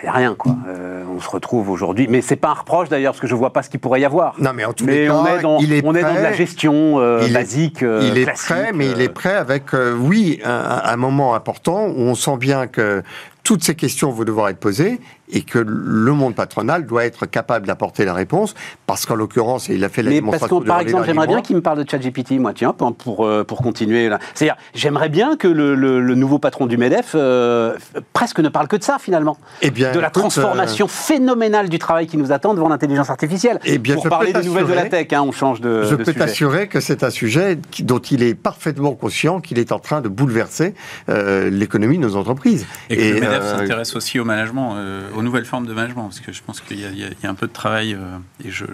Il 0.00 0.04
n'y 0.04 0.10
a 0.10 0.12
rien, 0.12 0.34
quoi. 0.36 0.54
Euh, 0.68 1.02
on 1.12 1.18
se 1.18 1.28
retrouve 1.28 1.70
aujourd'hui. 1.70 2.06
Mais 2.08 2.20
c'est 2.20 2.36
pas 2.36 2.50
un 2.50 2.54
reproche 2.54 2.88
d'ailleurs, 2.88 3.12
parce 3.12 3.20
que 3.20 3.26
je 3.26 3.34
vois 3.34 3.52
pas 3.52 3.64
ce 3.64 3.70
qu'il 3.70 3.80
pourrait 3.80 4.00
y 4.00 4.04
avoir. 4.04 4.34
Non, 4.38 4.52
mais 4.54 4.64
en 4.64 4.72
tous 4.72 4.86
les 4.86 5.06
cas, 5.06 5.14
on 5.14 5.26
est 5.26 5.40
dans, 5.40 5.58
il 5.58 5.72
est 5.72 5.84
on 5.84 5.90
prêt, 5.90 6.00
est 6.00 6.04
dans 6.04 6.14
de 6.14 6.20
la 6.20 6.32
gestion 6.32 7.00
euh, 7.00 7.26
basique. 7.32 7.82
Euh, 7.82 8.08
il 8.08 8.16
est 8.16 8.26
prêt, 8.26 8.70
mais 8.72 8.90
il 8.90 9.00
est 9.00 9.08
prêt 9.08 9.34
avec, 9.34 9.72
oui, 9.98 10.40
un, 10.44 10.82
un, 10.84 10.96
moment 10.96 11.34
important 11.34 11.86
où 11.86 12.00
on 12.02 12.14
sent 12.14 12.36
bien 12.36 12.68
que 12.68 13.02
toutes 13.48 13.64
ces 13.64 13.74
questions 13.74 14.10
vont 14.10 14.24
devoir 14.24 14.50
être 14.50 14.58
posées 14.58 15.00
et 15.30 15.40
que 15.40 15.58
le 15.58 16.12
monde 16.12 16.34
patronal 16.34 16.84
doit 16.84 17.06
être 17.06 17.24
capable 17.24 17.66
d'apporter 17.66 18.04
la 18.04 18.12
réponse, 18.12 18.54
parce 18.86 19.06
qu'en 19.06 19.14
l'occurrence, 19.14 19.70
et 19.70 19.74
il 19.74 19.84
a 19.84 19.88
fait 19.88 20.02
la 20.02 20.10
Mais 20.10 20.16
démonstration 20.16 20.56
parce 20.56 20.64
que, 20.64 20.68
par 20.68 20.80
exemple, 20.80 21.04
j'aimerais 21.06 21.26
bien 21.26 21.40
qu'il 21.40 21.56
me 21.56 21.62
parle 21.62 21.82
de 21.82 21.90
ChatGPT, 21.90 22.32
moi, 22.32 22.52
tiens, 22.54 22.74
pour, 22.74 22.94
pour, 22.94 23.26
euh, 23.26 23.44
pour 23.44 23.62
continuer. 23.62 24.10
C'est-à-dire, 24.34 24.56
j'aimerais 24.74 25.08
bien 25.08 25.36
que 25.36 25.48
le, 25.48 25.74
le, 25.74 26.14
nouveau 26.14 26.38
patron 26.38 26.66
du 26.66 26.76
MEDEF 26.76 27.12
euh, 27.14 27.76
presque 28.12 28.40
ne 28.40 28.48
parle 28.50 28.68
que 28.68 28.76
de 28.76 28.82
ça, 28.82 28.98
finalement. 28.98 29.38
Eh 29.62 29.70
bien, 29.70 29.92
de 29.92 30.00
la 30.00 30.10
transformation 30.10 30.86
euh, 30.86 30.88
phénoménale 30.88 31.70
du 31.70 31.78
travail 31.78 32.06
qui 32.06 32.18
nous 32.18 32.32
attend 32.32 32.52
devant 32.52 32.68
l'intelligence 32.68 33.08
artificielle. 33.08 33.60
Eh 33.64 33.78
bien, 33.78 33.94
pour 33.94 34.08
parler 34.08 34.32
des 34.34 34.42
nouvelles 34.42 34.66
de 34.66 34.74
la 34.74 34.86
tech, 34.86 35.08
hein, 35.12 35.22
on 35.26 35.32
change 35.32 35.60
de 35.62 35.84
Je 35.84 35.94
peux 35.94 36.12
t'assurer 36.12 36.68
que 36.68 36.80
c'est 36.80 37.02
un 37.02 37.10
sujet 37.10 37.58
dont 37.80 37.98
il 37.98 38.22
est 38.22 38.34
parfaitement 38.34 38.94
conscient 38.94 39.40
qu'il 39.40 39.58
est 39.58 39.72
en 39.72 39.78
train 39.78 40.00
de 40.00 40.08
bouleverser 40.08 40.74
l'économie 41.08 41.98
de 41.98 42.02
nos 42.02 42.16
entreprises. 42.16 42.66
Et 42.90 43.20
que 43.20 43.37
MEDEF 43.38 43.58
s'intéresse 43.58 43.96
aussi 43.96 44.18
au 44.18 44.24
management, 44.24 44.76
aux 45.14 45.22
nouvelles 45.22 45.44
formes 45.44 45.66
de 45.66 45.74
management, 45.74 46.04
parce 46.04 46.20
que 46.20 46.32
je 46.32 46.42
pense 46.42 46.60
qu'il 46.60 46.80
y, 46.80 47.26
a 47.26 47.30
un 47.30 47.34
peu 47.34 47.46
de 47.46 47.52
travail 47.52 47.94
euh, 47.94 48.18
et 48.44 48.50
je, 48.50 48.64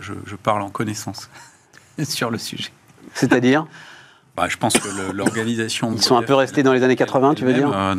parle 0.43 0.63
en 0.63 0.71
connaissance 0.71 1.31
sur 2.05 2.31
le 2.31 2.39
sujet. 2.39 2.71
C'est-à-dire 3.15 3.67
bah, 4.37 4.49
je 4.49 4.57
pense 4.57 4.75
que 4.75 5.13
l'organisation. 5.13 5.93
Ils 5.93 6.03
sont 6.03 6.17
un 6.17 6.23
peu 6.23 6.35
restés 6.35 6.65
dans 6.65 6.73
les 6.73 6.83
années 6.83 6.97
80, 6.97 7.35
tu 7.35 7.45
veux 7.45 7.55
dire 7.55 7.71
euh, 7.73 7.95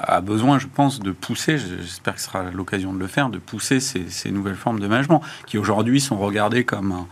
a, 0.00 0.20
besoin, 0.20 0.58
je 0.58 0.66
pense, 0.66 1.00
de 1.00 1.10
pousser, 1.10 1.58
j'espère 1.58 2.14
que 2.14 2.20
ce 2.20 2.26
sera 2.26 2.44
l'occasion 2.50 2.92
de 2.92 2.98
le 2.98 3.06
faire, 3.06 3.28
de 3.30 3.38
pousser 3.38 3.80
ces, 3.80 4.08
ces, 4.08 4.30
nouvelles 4.30 4.54
formes 4.54 4.80
de 4.80 4.86
management 4.86 5.22
qui 5.46 5.58
aujourd'hui 5.58 6.00
sont 6.00 6.18
regardées 6.18 6.64
comme 6.64 6.92
un, 6.92 7.06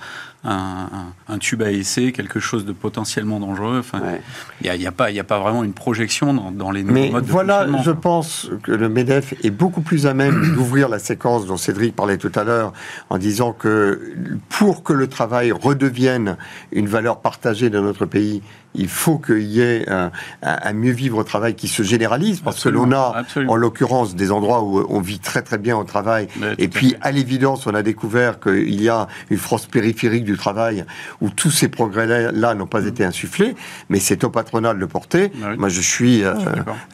un, 1.29 1.39
tube 1.39 1.63
à 1.63 1.73
essai, 1.73 2.13
quelque 2.13 2.41
chose 2.41 2.65
de 2.65 2.73
potentiellement 2.73 3.41
dangereux. 3.41 3.79
Enfin, 3.81 4.01
il 4.63 4.73
n'y 4.73 4.87
a, 4.87 4.93
pas, 4.93 5.07
a 5.07 5.25
pas 5.25 5.39
vraiment 5.39 5.65
une 5.65 5.73
projection 5.73 6.35
dans, 6.53 6.71
les 6.71 6.83
nouveaux 6.83 6.95
Mais 6.95 7.11
modes 7.11 7.25
voilà, 7.27 7.67
je 7.83 7.91
pense 7.91 8.49
que 8.63 8.73
le 8.73 8.89
MEDEF 8.89 9.35
est 9.45 9.51
beaucoup 9.51 9.81
plus 9.81 10.07
à 10.07 10.15
même 10.15 10.53
d'ouvrir 10.55 10.89
la 10.89 10.99
séquence 10.99 11.47
dont 11.47 11.57
Cédric 11.57 11.97
parlait 11.97 12.19
tout 12.19 12.33
à 12.35 12.45
l'heure, 12.45 12.73
en 13.11 13.19
disant 13.19 13.53
que 13.53 14.15
pour 14.49 14.83
que 14.83 14.93
le 14.93 15.09
travail 15.09 15.53
redevienne 15.53 16.37
une 16.73 16.87
valeur 16.87 17.21
partagée 17.21 17.71
dans 17.71 17.83
notre 17.83 18.07
pays, 18.07 18.43
il 18.77 18.89
faut 18.89 19.19
qu'il 19.19 19.43
y 19.43 19.61
ait 19.61 19.87
un, 19.89 20.73
mieux 20.73 20.93
vivre 20.93 21.19
au 21.19 21.25
travail 21.25 21.55
qui 21.55 21.69
se 21.69 21.83
généralise, 21.83 22.41
parce 22.41 22.63
que 22.63 22.69
l'on 22.69 22.93
a, 22.93 23.23
en 23.49 23.57
l'occurrence, 23.57 24.15
des 24.15 24.33
endroits 24.33 24.63
où 24.63 24.85
on 24.89 25.01
vit 25.01 25.19
très 25.19 25.43
très 25.43 25.59
bien 25.59 25.77
au 25.77 25.85
travail, 25.85 26.29
et 26.59 26.69
puis 26.69 26.97
à, 27.01 27.11
l'évidence, 27.11 27.67
on 27.67 27.75
a 27.75 27.83
découvert 27.83 28.41
qu'il 28.41 28.83
y 28.83 28.89
a 28.89 29.07
une 29.31 29.39
France 29.39 29.67
périphérique 29.67 30.25
du 30.25 30.37
travail 30.37 30.85
où 31.21 31.31
tous 31.31 31.51
ces 31.51 31.69
progrès-là 31.69 32.55
n'ont 32.55 32.67
pas 32.67 32.81
mmh. 32.81 32.89
été 32.89 33.05
insufflés, 33.05 33.55
mais 33.89 34.01
c'est 34.01 34.25
au 34.25 34.31
patronat 34.31 34.75
de 34.75 34.79
le 34.79 34.87
porter. 34.87 35.33
Moi, 35.59 35.69
je 35.69 35.81
suis 35.81 36.25
euh, 36.25 36.35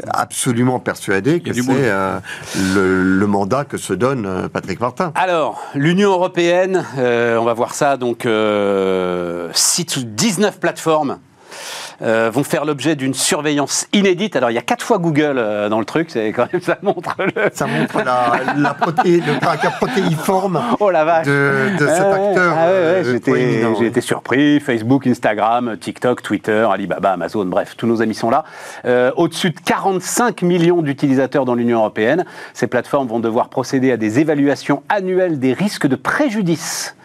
absolument 0.08 0.78
persuadé 0.78 1.40
que 1.40 1.52
c'est 1.52 1.62
euh, 1.70 2.18
le, 2.74 3.26
mandat 3.26 3.64
que 3.64 3.76
se 3.76 3.92
donne 3.92 4.26
euh, 4.26 4.48
Patrick 4.48 4.80
Martin. 4.80 5.12
Alors, 5.14 5.62
l'Union 5.74 6.10
européenne, 6.10 6.84
on 6.96 7.44
va 7.44 7.54
voir 7.54 7.74
ça, 7.74 7.96
donc, 7.96 8.26
site 9.54 9.98
19 10.14 10.60
plateformes 10.60 11.18
euh, 12.02 12.30
vont 12.32 12.42
faire 12.42 12.64
l'objet 12.64 12.96
d'une 12.96 13.14
surveillance 13.14 13.86
inédite. 13.92 14.34
Alors, 14.34 14.50
il 14.50 14.54
y 14.54 14.58
a 14.58 14.62
quatre 14.62 14.84
fois 14.84 14.98
Google 14.98 15.36
euh, 15.38 15.68
dans 15.68 15.78
le 15.78 15.84
truc, 15.84 16.10
c'est 16.10 16.32
quand 16.32 16.52
même 16.52 16.62
ça 16.62 16.78
montre 16.82 17.16
le... 17.18 17.50
Ça 17.52 17.66
montre 17.66 17.98
la, 17.98 18.40
la 18.56 18.76
le 19.04 19.40
caractère 19.40 19.76
protéiforme 19.76 20.60
oh, 20.80 20.90
la 20.90 21.04
vache. 21.04 21.26
de, 21.26 21.76
cet 21.78 21.88
acteur. 21.88 22.54
Ah, 22.58 22.66
ouais, 22.66 22.72
euh, 22.72 23.74
J'ai 23.78 23.86
été 23.86 24.00
surpris. 24.00 24.58
Facebook, 24.60 25.06
Instagram, 25.06 25.76
TikTok, 25.78 26.22
Twitter, 26.22 26.66
Alibaba, 26.72 27.12
Amazon, 27.12 27.44
bref, 27.44 27.74
tous 27.76 27.86
nos 27.86 28.02
amis 28.02 28.14
sont 28.14 28.30
là. 28.30 28.44
Au-dessus 29.16 29.50
de 29.50 29.60
45 29.60 30.42
millions 30.42 30.82
d'utilisateurs 30.82 31.44
dans 31.44 31.54
l'Union 31.54 31.78
européenne, 31.78 32.24
ces 32.52 32.66
plateformes 32.66 33.06
vont 33.06 33.20
devoir 33.20 33.48
procéder 33.48 33.92
à 33.92 33.96
des 33.96 34.18
évaluations 34.18 34.82
annuelles 34.88 35.38
des 35.38 35.52
risques 35.52 35.86
de 35.86 35.96
préjudice 35.96 36.96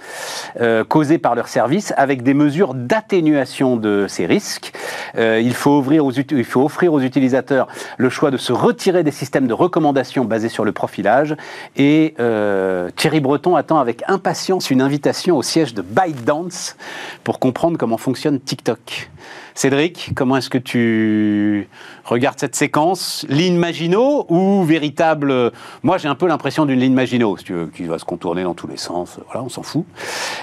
euh, 0.60 0.84
causés 0.84 1.18
par 1.18 1.36
leurs 1.36 1.48
services 1.48 1.94
avec 1.98 2.24
des 2.24 2.34
mesures 2.34 2.74
d'atténuation 2.74 3.78
de 3.78 4.06
ces 4.08 4.26
risques. 4.26 4.74
Euh, 5.18 5.42
il 5.44 5.54
faut 5.54 5.78
offrir 5.78 6.94
aux 6.94 7.02
utilisateurs 7.02 7.68
le 7.98 8.10
choix 8.10 8.32
de 8.32 8.38
se 8.38 8.54
retirer 8.54 9.04
des 9.04 9.12
systèmes 9.12 9.48
de 9.48 9.54
recommandation 9.54 10.26
basés 10.26 10.50
sur 10.50 10.66
le 10.66 10.72
profilage. 10.72 11.36
Et 11.76 12.16
euh, 12.20 12.90
Thierry 12.96 13.20
Breton 13.20 13.56
attend 13.56 13.80
avec 13.80 14.04
impatience 14.08 14.72
une 14.72 14.82
invitation 14.82 15.38
au 15.38 15.44
siège 15.44 15.74
de 15.74 15.82
ByteDance 15.82 16.76
pour 17.24 17.40
comprendre 17.40 17.78
comment 17.78 17.98
fonctionne 17.98 18.40
TikTok. 18.40 19.10
Cédric, 19.58 20.12
comment 20.16 20.38
est-ce 20.38 20.52
que 20.52 20.60
tu 20.60 21.68
regardes 22.06 22.40
cette 22.40 22.56
séquence 22.56 23.26
Ligne 23.28 23.58
Maginot 23.58 24.28
ou 24.30 24.64
véritable 24.64 25.52
Moi, 25.82 25.98
j'ai 25.98 26.08
un 26.08 26.14
peu 26.14 26.28
l'impression 26.28 26.68
d'une 26.68 26.80
ligne 26.80 26.94
Maginot, 26.94 27.38
qui 27.74 27.84
va 27.86 27.98
se 27.98 28.06
contourner 28.06 28.44
dans 28.44 28.54
tous 28.54 28.68
les 28.68 28.78
sens. 28.78 29.18
Voilà, 29.26 29.42
on 29.42 29.50
s'en 29.50 29.64
fout. 29.64 29.84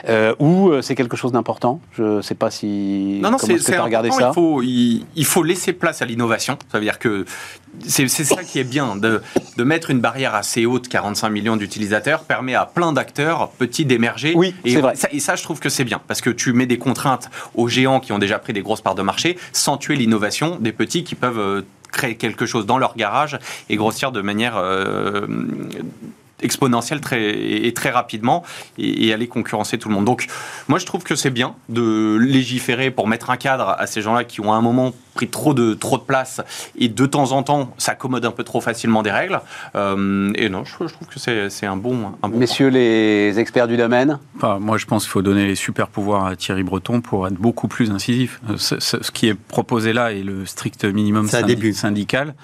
Euh, 0.09 0.35
ou 0.41 0.71
euh, 0.71 0.83
c'est 0.83 0.97
quelque 0.97 1.17
chose 1.17 1.31
d'important? 1.31 1.81
Je 1.93 2.17
ne 2.17 2.23
sais 2.23 2.35
pas 2.35 2.51
si. 2.51 3.21
Non, 3.23 3.31
non, 3.31 3.39
c'est 3.39 3.57
ça? 3.59 3.87
Il 4.03 4.33
faut, 4.35 4.63
il 4.63 5.25
faut 5.25 5.45
laisser 5.45 5.73
place 5.73 6.03
à 6.03 6.07
l'innovation. 6.07 6.59
Ça 6.73 6.79
veut 6.79 6.85
dire 6.85 6.99
que 6.99 7.25
c'est 7.87 8.09
ça 8.09 8.43
qui 8.43 8.59
est 8.59 8.65
bien, 8.65 8.97
de, 8.97 9.23
de, 9.57 9.65
mettre 9.65 9.91
une 9.91 10.01
barrière 10.01 10.35
assez 10.35 10.67
haute, 10.67 10.89
45 10.89 11.29
millions 11.31 11.57
d'utilisateurs, 11.57 12.25
permet 12.25 12.55
à 12.55 12.67
plein 12.67 12.93
d'acteurs 12.93 13.51
petits 13.51 13.85
d'émerger. 13.85 14.33
Oui, 14.35 14.55
c'est 14.65 14.81
vrai. 14.81 14.97
Ça, 14.97 15.09
et 15.13 15.21
ça, 15.21 15.37
je 15.37 15.43
trouve 15.43 15.61
que 15.61 15.69
c'est 15.69 15.85
bien, 15.85 16.01
parce 16.07 16.21
que 16.21 16.31
tu 16.31 16.53
mets 16.53 16.67
des 16.67 16.79
contraintes 16.79 17.31
aux 17.55 17.69
géants 17.69 18.01
qui 18.01 18.13
ont 18.13 18.19
déjà 18.19 18.39
pris 18.39 18.53
des 18.53 18.63
grosses 18.63 18.81
parts 18.81 18.95
de 18.95 19.03
marché, 19.05 19.39
sans 19.53 19.77
tuer 19.77 19.97
l'innovation 19.97 20.57
des 20.57 20.73
petits 20.73 21.05
qui 21.05 21.15
peuvent 21.15 21.39
euh, 21.39 21.63
créer 21.93 22.17
quelque 22.17 22.47
chose 22.47 22.67
dans 22.67 22.79
leur 22.79 22.97
garage 22.97 23.39
et 23.69 23.77
grossir 23.77 24.13
de 24.13 24.21
manière 24.21 24.57
euh, 24.57 25.27
exponentielle 26.45 27.01
très, 27.01 27.67
et 27.67 27.73
très 27.75 27.91
rapidement 27.91 28.45
et, 28.79 29.13
aller 29.13 29.27
concurrencer 29.27 29.79
tout 29.79 29.89
le 29.89 29.95
monde. 29.95 30.05
Donc 30.05 30.27
moi 30.69 30.79
je 30.79 30.87
trouve 30.87 31.03
que 31.03 31.15
c'est 31.15 31.31
bien 31.31 31.55
de 31.69 32.17
légiférer 32.21 32.91
pour 32.91 33.09
mettre 33.09 33.31
un 33.31 33.37
cadre 33.37 33.75
à 33.79 33.87
ces 33.87 34.03
gens-là 34.03 34.25
qui 34.25 34.41
ont 34.41 34.53
à 34.53 34.57
un 34.57 34.61
moment 34.61 34.93
pris 35.15 35.29
trop 35.29 35.55
de, 35.55 35.75
trop 35.75 35.97
de 35.97 36.03
place 36.03 36.41
et 36.77 36.89
de 36.89 37.07
temps 37.07 37.33
en 37.33 37.45
temps 37.45 37.73
s'accommodent 37.79 38.27
un 38.27 38.33
peu 38.33 38.43
trop 38.43 38.61
facilement 38.61 39.03
des 39.03 39.13
règles. 39.13 39.41
Euh, 39.77 40.33
et 40.35 40.49
non, 40.49 40.65
je, 40.65 40.73
trouve 40.75 41.09
que 41.09 41.19
c'est 41.49 41.67
un 41.67 41.77
bon, 41.77 42.13
un 42.23 42.29
bon 42.29 42.39
Messieurs 42.39 42.69
les 42.69 43.39
experts 43.39 43.69
du 43.69 43.77
domaine 43.77 44.19
enfin, 44.37 44.59
Moi 44.59 44.77
je 44.77 44.87
pense 44.87 45.05
qu'il 45.05 45.13
faut 45.13 45.23
donner 45.23 45.47
les 45.47 45.55
super 45.55 45.89
pouvoirs 45.89 46.27
à 46.27 46.37
Thierry 46.37 46.65
Breton 46.65 47.01
pour 47.01 47.27
être 47.29 47.35
beaucoup 47.35 47.69
plus 47.69 47.91
incisif. 47.91 48.41
Ce, 48.57 48.81
ce, 48.81 49.11
qui 49.11 49.29
est 49.29 49.35
proposé 49.35 49.93
là 49.93 50.13
est 50.13 50.23
le 50.23 50.47
strict 50.47 50.85
minimum 50.85 51.29
syndical. 51.29 52.35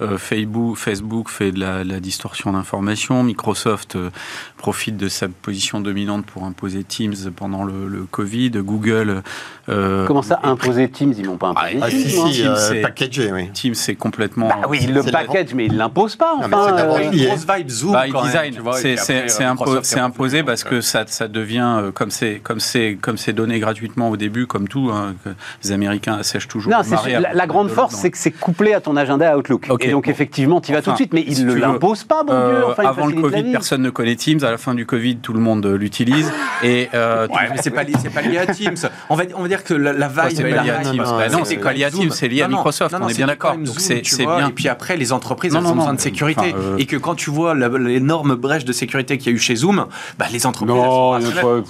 Euh, 0.00 0.18
Facebook, 0.18 0.76
Facebook 0.76 1.28
fait 1.28 1.52
de 1.52 1.60
la, 1.60 2.00
distorsion 2.00 2.52
d'information. 2.52 3.22
Microsoft 3.22 3.96
euh, 3.96 4.10
profite 4.56 4.96
de 4.96 5.08
sa 5.08 5.28
position 5.28 5.80
dominante 5.80 6.24
pour 6.24 6.44
imposer 6.44 6.84
Teams 6.84 7.14
pendant 7.34 7.64
le, 7.64 8.06
Covid. 8.10 8.50
Google. 8.50 9.22
Euh, 9.68 10.06
Comment 10.06 10.22
ça, 10.22 10.40
imposer 10.42 10.88
Teams? 10.88 11.14
Ils 11.18 11.26
n'ont 11.26 11.36
pas 11.36 11.48
imposé. 11.48 11.78
Ah, 11.82 11.90
si, 11.90 12.10
si, 12.10 12.42
Teams, 12.42 12.82
packagé, 12.82 13.32
oui. 13.32 13.50
Teams, 13.52 13.74
c'est 13.74 13.94
complètement. 13.94 14.48
Bah 14.48 14.66
oui, 14.68 14.78
ils 14.82 14.94
le 14.94 15.02
package, 15.02 15.54
mais 15.54 15.66
ils 15.66 15.72
ne 15.72 15.78
l'imposent 15.78 16.16
pas. 16.16 16.34
Enfin, 16.38 16.76
c'est 16.76 17.06
une 17.06 17.26
grosse 17.26 17.46
vibe 17.46 17.68
Zoom. 17.68 17.96
By 18.02 18.12
design. 18.22 19.82
C'est 19.82 20.00
imposé 20.00 20.42
parce 20.42 20.64
que 20.64 20.80
ça, 20.80 21.04
ça 21.06 21.28
devient, 21.28 21.90
comme 21.94 22.10
c'est 22.10 22.40
comme 22.40 22.60
c'est 22.60 23.32
donné 23.32 23.58
gratuitement 23.60 24.10
au 24.10 24.16
début, 24.16 24.46
comme 24.46 24.68
tout, 24.68 24.90
hein, 24.92 25.14
les 25.62 25.72
Américains 25.72 26.14
assèchent 26.14 26.48
toujours. 26.48 26.72
Non, 26.72 26.78
la, 27.06 27.34
la, 27.34 27.46
grande 27.46 27.70
force, 27.70 27.94
c'est 27.94 28.10
que 28.10 28.18
c'est 28.18 28.30
couplé 28.30 28.72
à 28.72 28.80
ton 28.80 28.96
agenda 28.96 29.36
Outlook. 29.36 29.68
Et 29.89 29.89
donc, 29.90 30.08
effectivement, 30.08 30.60
tu 30.60 30.72
y 30.72 30.74
vas 30.74 30.82
tout 30.82 30.90
de 30.90 30.96
suite, 30.96 31.12
mais 31.12 31.24
ils 31.26 31.46
ne 31.46 31.54
l'imposent 31.54 32.04
pas, 32.04 32.22
bon 32.22 32.32
Dieu. 32.32 32.64
Enfin, 32.66 32.84
avant 32.84 33.06
le 33.06 33.20
Covid, 33.20 33.52
personne 33.52 33.82
ne 33.82 33.90
connaît 33.90 34.16
Teams. 34.16 34.42
À 34.42 34.50
la 34.50 34.58
fin 34.58 34.74
du 34.74 34.86
Covid, 34.86 35.16
tout 35.16 35.32
le 35.32 35.40
monde 35.40 35.66
l'utilise. 35.66 36.32
Et 36.62 36.88
euh, 36.94 37.26
mais 37.30 37.56
c'est 37.62 37.70
pas, 37.70 37.84
pas 37.84 38.22
lié 38.22 38.38
à 38.38 38.46
Teams. 38.46 38.76
On 39.08 39.14
va, 39.14 39.24
on 39.34 39.42
va 39.42 39.48
dire 39.48 39.64
que 39.64 39.74
la, 39.74 39.92
la 39.92 40.08
vibe. 40.08 40.36
c'est 40.36 40.42
pas 40.42 40.62
lié 40.62 40.70
à 40.70 40.78
Teams. 40.78 41.04
non, 41.32 41.44
c'est 41.44 41.56
pas 41.56 41.72
lié 41.72 41.84
à 41.84 41.90
Teams, 41.90 42.10
c'est 42.10 42.28
lié 42.28 42.42
à 42.42 42.48
Microsoft. 42.48 42.94
On 43.00 43.08
est 43.08 43.16
bien 43.16 43.26
d'accord. 43.26 43.56
Donc 43.56 43.78
c'est 43.78 44.02
bien. 44.18 44.48
Et 44.48 44.52
puis 44.52 44.68
après, 44.68 44.96
les 44.96 45.12
entreprises 45.12 45.54
ont 45.56 45.62
besoin 45.62 45.94
de 45.94 46.00
sécurité. 46.00 46.54
Euh, 46.56 46.76
et 46.78 46.86
que 46.86 46.96
quand 46.96 47.14
tu 47.14 47.30
vois 47.30 47.54
l'énorme 47.54 48.34
brèche 48.34 48.64
de 48.64 48.72
sécurité 48.72 49.18
qu'il 49.18 49.30
y 49.30 49.34
a 49.34 49.36
eu 49.36 49.38
chez 49.38 49.56
Zoom, 49.56 49.86
bah, 50.18 50.26
les 50.32 50.46
entreprises. 50.46 50.74
Non, 50.74 51.18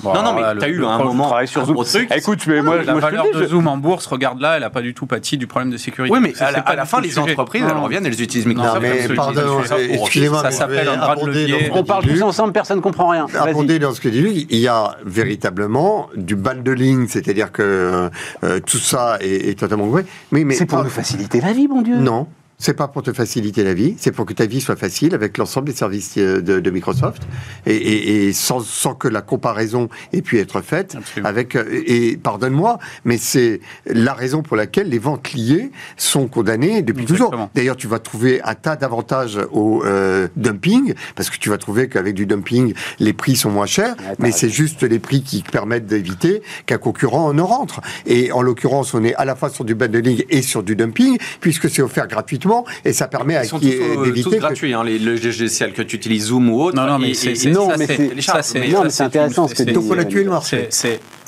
non, 0.04 0.34
mais 0.34 0.58
tu 0.58 0.64
as 0.64 0.68
eu 0.68 0.84
un 0.84 0.98
moment. 0.98 1.34
sur 1.46 1.66
Zoom. 1.66 1.84
Écoute, 2.14 2.46
mais 2.46 2.62
moi, 2.62 2.82
la 2.82 2.94
valeur 2.94 3.26
de 3.32 3.46
Zoom 3.46 3.66
en 3.66 3.76
bourse, 3.76 4.06
regarde 4.06 4.40
là, 4.40 4.56
elle 4.56 4.62
n'a 4.62 4.70
pas 4.70 4.82
du 4.82 4.94
tout 4.94 5.06
pâti 5.06 5.36
du 5.36 5.46
problème 5.46 5.70
de 5.70 5.76
sécurité. 5.76 6.14
Oui, 6.14 6.20
mais 6.20 6.34
à 6.40 6.74
la 6.74 6.84
fin, 6.84 7.00
les 7.00 7.18
entreprises, 7.18 7.64
elles 7.68 7.76
reviennent, 7.76 8.09
elles 8.10 8.22
utilisent 8.22 8.46
Microsoft. 8.46 8.80
mais 8.82 9.14
pardon, 9.14 9.62
excusez-moi, 9.78 10.42
ça 10.42 10.50
s'appelle 10.50 10.88
un 10.88 10.96
bras 10.96 11.16
de 11.16 11.26
levier. 11.26 11.70
On 11.72 11.84
parle 11.84 12.04
tous 12.04 12.22
ensemble, 12.22 12.52
personne 12.52 12.78
ne 12.78 12.82
comprend 12.82 13.08
rien. 13.08 13.26
Abonder 13.38 13.78
dans 13.78 13.92
ce 13.92 14.00
que 14.00 14.08
dit 14.08 14.46
il 14.50 14.58
y 14.58 14.68
a 14.68 14.96
véritablement 15.04 16.08
du 16.16 16.36
bundling, 16.36 17.08
c'est-à-dire 17.08 17.52
que 17.52 18.10
euh, 18.44 18.60
tout 18.60 18.78
ça 18.78 19.18
est, 19.20 19.58
totalement 19.58 19.86
vrai. 19.86 20.04
Mais, 20.30 20.44
mais 20.44 20.54
c'est 20.54 20.66
pour 20.66 20.82
nous 20.82 20.90
faciliter 20.90 21.40
la 21.40 21.52
vie, 21.52 21.68
mon 21.68 21.82
Dieu. 21.82 21.96
Non. 21.96 22.26
C'est 22.60 22.74
pas 22.74 22.88
pour 22.88 23.02
te 23.02 23.14
faciliter 23.14 23.64
la 23.64 23.72
vie, 23.72 23.94
c'est 23.96 24.12
pour 24.12 24.26
que 24.26 24.34
ta 24.34 24.44
vie 24.44 24.60
soit 24.60 24.76
facile 24.76 25.14
avec 25.14 25.38
l'ensemble 25.38 25.68
des 25.68 25.74
services 25.74 26.16
euh, 26.18 26.42
de, 26.42 26.70
Microsoft 26.70 27.22
et, 27.64 28.32
sans, 28.34 28.60
que 28.94 29.08
la 29.08 29.22
comparaison 29.22 29.88
ait 30.12 30.20
pu 30.20 30.38
être 30.38 30.60
faite 30.60 30.98
avec. 31.24 31.56
Euh, 31.56 31.64
et 31.86 32.18
pardonne-moi, 32.18 32.78
mais 33.06 33.16
c'est 33.16 33.60
la 33.86 34.12
raison 34.12 34.42
pour 34.42 34.58
laquelle 34.58 34.90
les 34.90 34.98
ventes 34.98 35.32
liées 35.32 35.70
sont 35.96 36.28
condamnées 36.28 36.82
depuis 36.82 37.06
toujours. 37.06 37.34
D'ailleurs, 37.54 37.78
tu 37.78 37.86
vas 37.86 37.98
trouver 37.98 38.42
un 38.42 38.54
tas 38.54 38.76
d'avantages 38.76 39.38
au 39.52 39.82
euh, 39.86 40.28
dumping 40.36 40.92
parce 41.16 41.30
que 41.30 41.38
tu 41.38 41.48
vas 41.48 41.56
trouver 41.56 41.88
qu'avec 41.88 42.14
du 42.14 42.26
dumping, 42.26 42.74
les 42.98 43.14
prix 43.14 43.36
sont 43.36 43.50
moins 43.50 43.64
chers, 43.64 43.96
mais 44.18 44.32
c'est 44.32 44.50
juste 44.50 44.82
les 44.82 44.98
prix 44.98 45.22
qui 45.22 45.42
permettent 45.42 45.86
d'éviter 45.86 46.42
qu'un 46.66 46.76
concurrent 46.76 47.32
ne 47.32 47.42
rentre. 47.42 47.80
Et 48.04 48.32
en 48.32 48.42
l'occurrence, 48.42 48.92
on 48.92 49.02
est 49.02 49.14
à 49.14 49.24
la 49.24 49.34
fois 49.34 49.48
sur 49.48 49.64
du 49.64 49.74
bundling 49.74 50.24
et 50.28 50.42
sur 50.42 50.62
du 50.62 50.76
dumping 50.76 51.16
puisque 51.40 51.70
c'est 51.70 51.80
offert 51.80 52.06
gratuitement 52.06 52.49
et 52.84 52.92
ça 52.92 53.08
permet 53.08 53.36
à 53.36 53.44
qui 53.44 53.78
euh, 53.80 54.04
d'éviter. 54.04 54.30
C'est 54.30 54.38
gratuit, 54.38 54.74
hein, 54.74 54.84
les 54.84 54.98
logiciels 54.98 55.72
que 55.72 55.82
tu 55.82 55.96
utilises 55.96 56.26
Zoom 56.26 56.50
ou 56.50 56.62
autre. 56.62 56.76
Non, 56.76 56.86
non, 56.86 56.98
mais 56.98 57.14
c'est 57.14 57.34
c'est 57.34 59.02
intéressant. 59.02 59.46
Donc 59.46 59.84
on 59.90 59.98
a 59.98 60.04
tué 60.04 60.24
le 60.24 60.30
marché. 60.30 60.68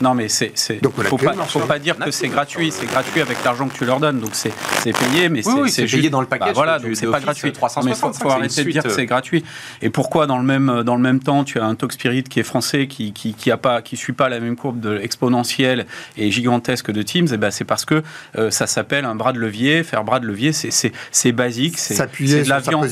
Non, 0.01 0.15
mais 0.15 0.29
c'est. 0.29 0.53
Faut 1.05 1.17
pas, 1.17 1.35
faut 1.47 1.61
pas 1.61 1.79
dire 1.79 1.97
que 1.97 2.11
c'est 2.11 2.29
gratuit. 2.29 2.73
C'est 2.73 2.87
gratuit 2.87 3.21
avec 3.21 3.43
l'argent 3.45 3.69
que 3.69 3.75
tu 3.77 3.85
leur 3.85 4.01
donnes. 4.01 4.21
Donc 4.21 4.31
c'est 4.35 4.53
payé, 4.85 5.29
mais 5.29 5.43
c'est 5.69 5.87
payé 5.87 6.11
dans 6.11 6.21
le 6.21 6.27
paquet. 6.27 6.47
Bah, 6.47 6.53
voilà, 6.55 6.79
donc 6.79 6.97
c'est 6.97 7.07
pas 7.07 7.21
gratuit. 7.21 7.53
Mais 7.85 7.93
il 7.93 7.95
faut 7.95 8.31
arrêter 8.31 8.65
de 8.65 8.71
dire 8.71 8.83
que 8.83 8.91
c'est 8.91 9.07
gratuit. 9.07 9.45
Et 9.81 9.91
pourquoi 9.91 10.27
dans 10.27 10.39
le 10.39 10.45
même 10.45 10.83
dans 10.83 10.97
le 10.97 11.03
même 11.03 11.21
temps, 11.21 11.45
tu 11.45 11.59
as 11.59 11.65
un 11.65 11.75
Talk 11.75 11.93
Spirit 11.93 12.25
qui 12.25 12.41
est 12.41 12.45
français, 12.45 12.87
qui 12.87 13.13
qui 13.13 13.35
qui 13.35 13.51
a 13.51 13.57
pas, 13.57 13.83
qui 13.83 13.97
suit 13.97 14.13
pas 14.13 14.29
la 14.29 14.41
même 14.41 14.57
courbe 14.57 14.81
de 14.81 14.99
exponentielle 14.99 15.87
et 16.17 16.31
gigantesque 16.31 16.91
de 16.91 17.03
Teams. 17.03 17.29
Et 17.33 17.37
ben 17.37 17.51
c'est 17.51 17.65
parce 17.65 17.85
que 17.85 18.03
euh, 18.37 18.51
ça 18.51 18.67
s'appelle 18.67 19.05
un 19.05 19.15
bras 19.15 19.33
de 19.33 19.39
levier. 19.39 19.83
Faire 19.85 20.05
bras 20.05 20.21
de 20.21 20.27
levier, 20.27 20.53
c'est 20.53 20.93
c'est 21.13 21.33
basique, 21.33 21.79
c'est 21.79 21.95
de 21.95 22.49
la 22.49 22.61
viande. 22.61 22.89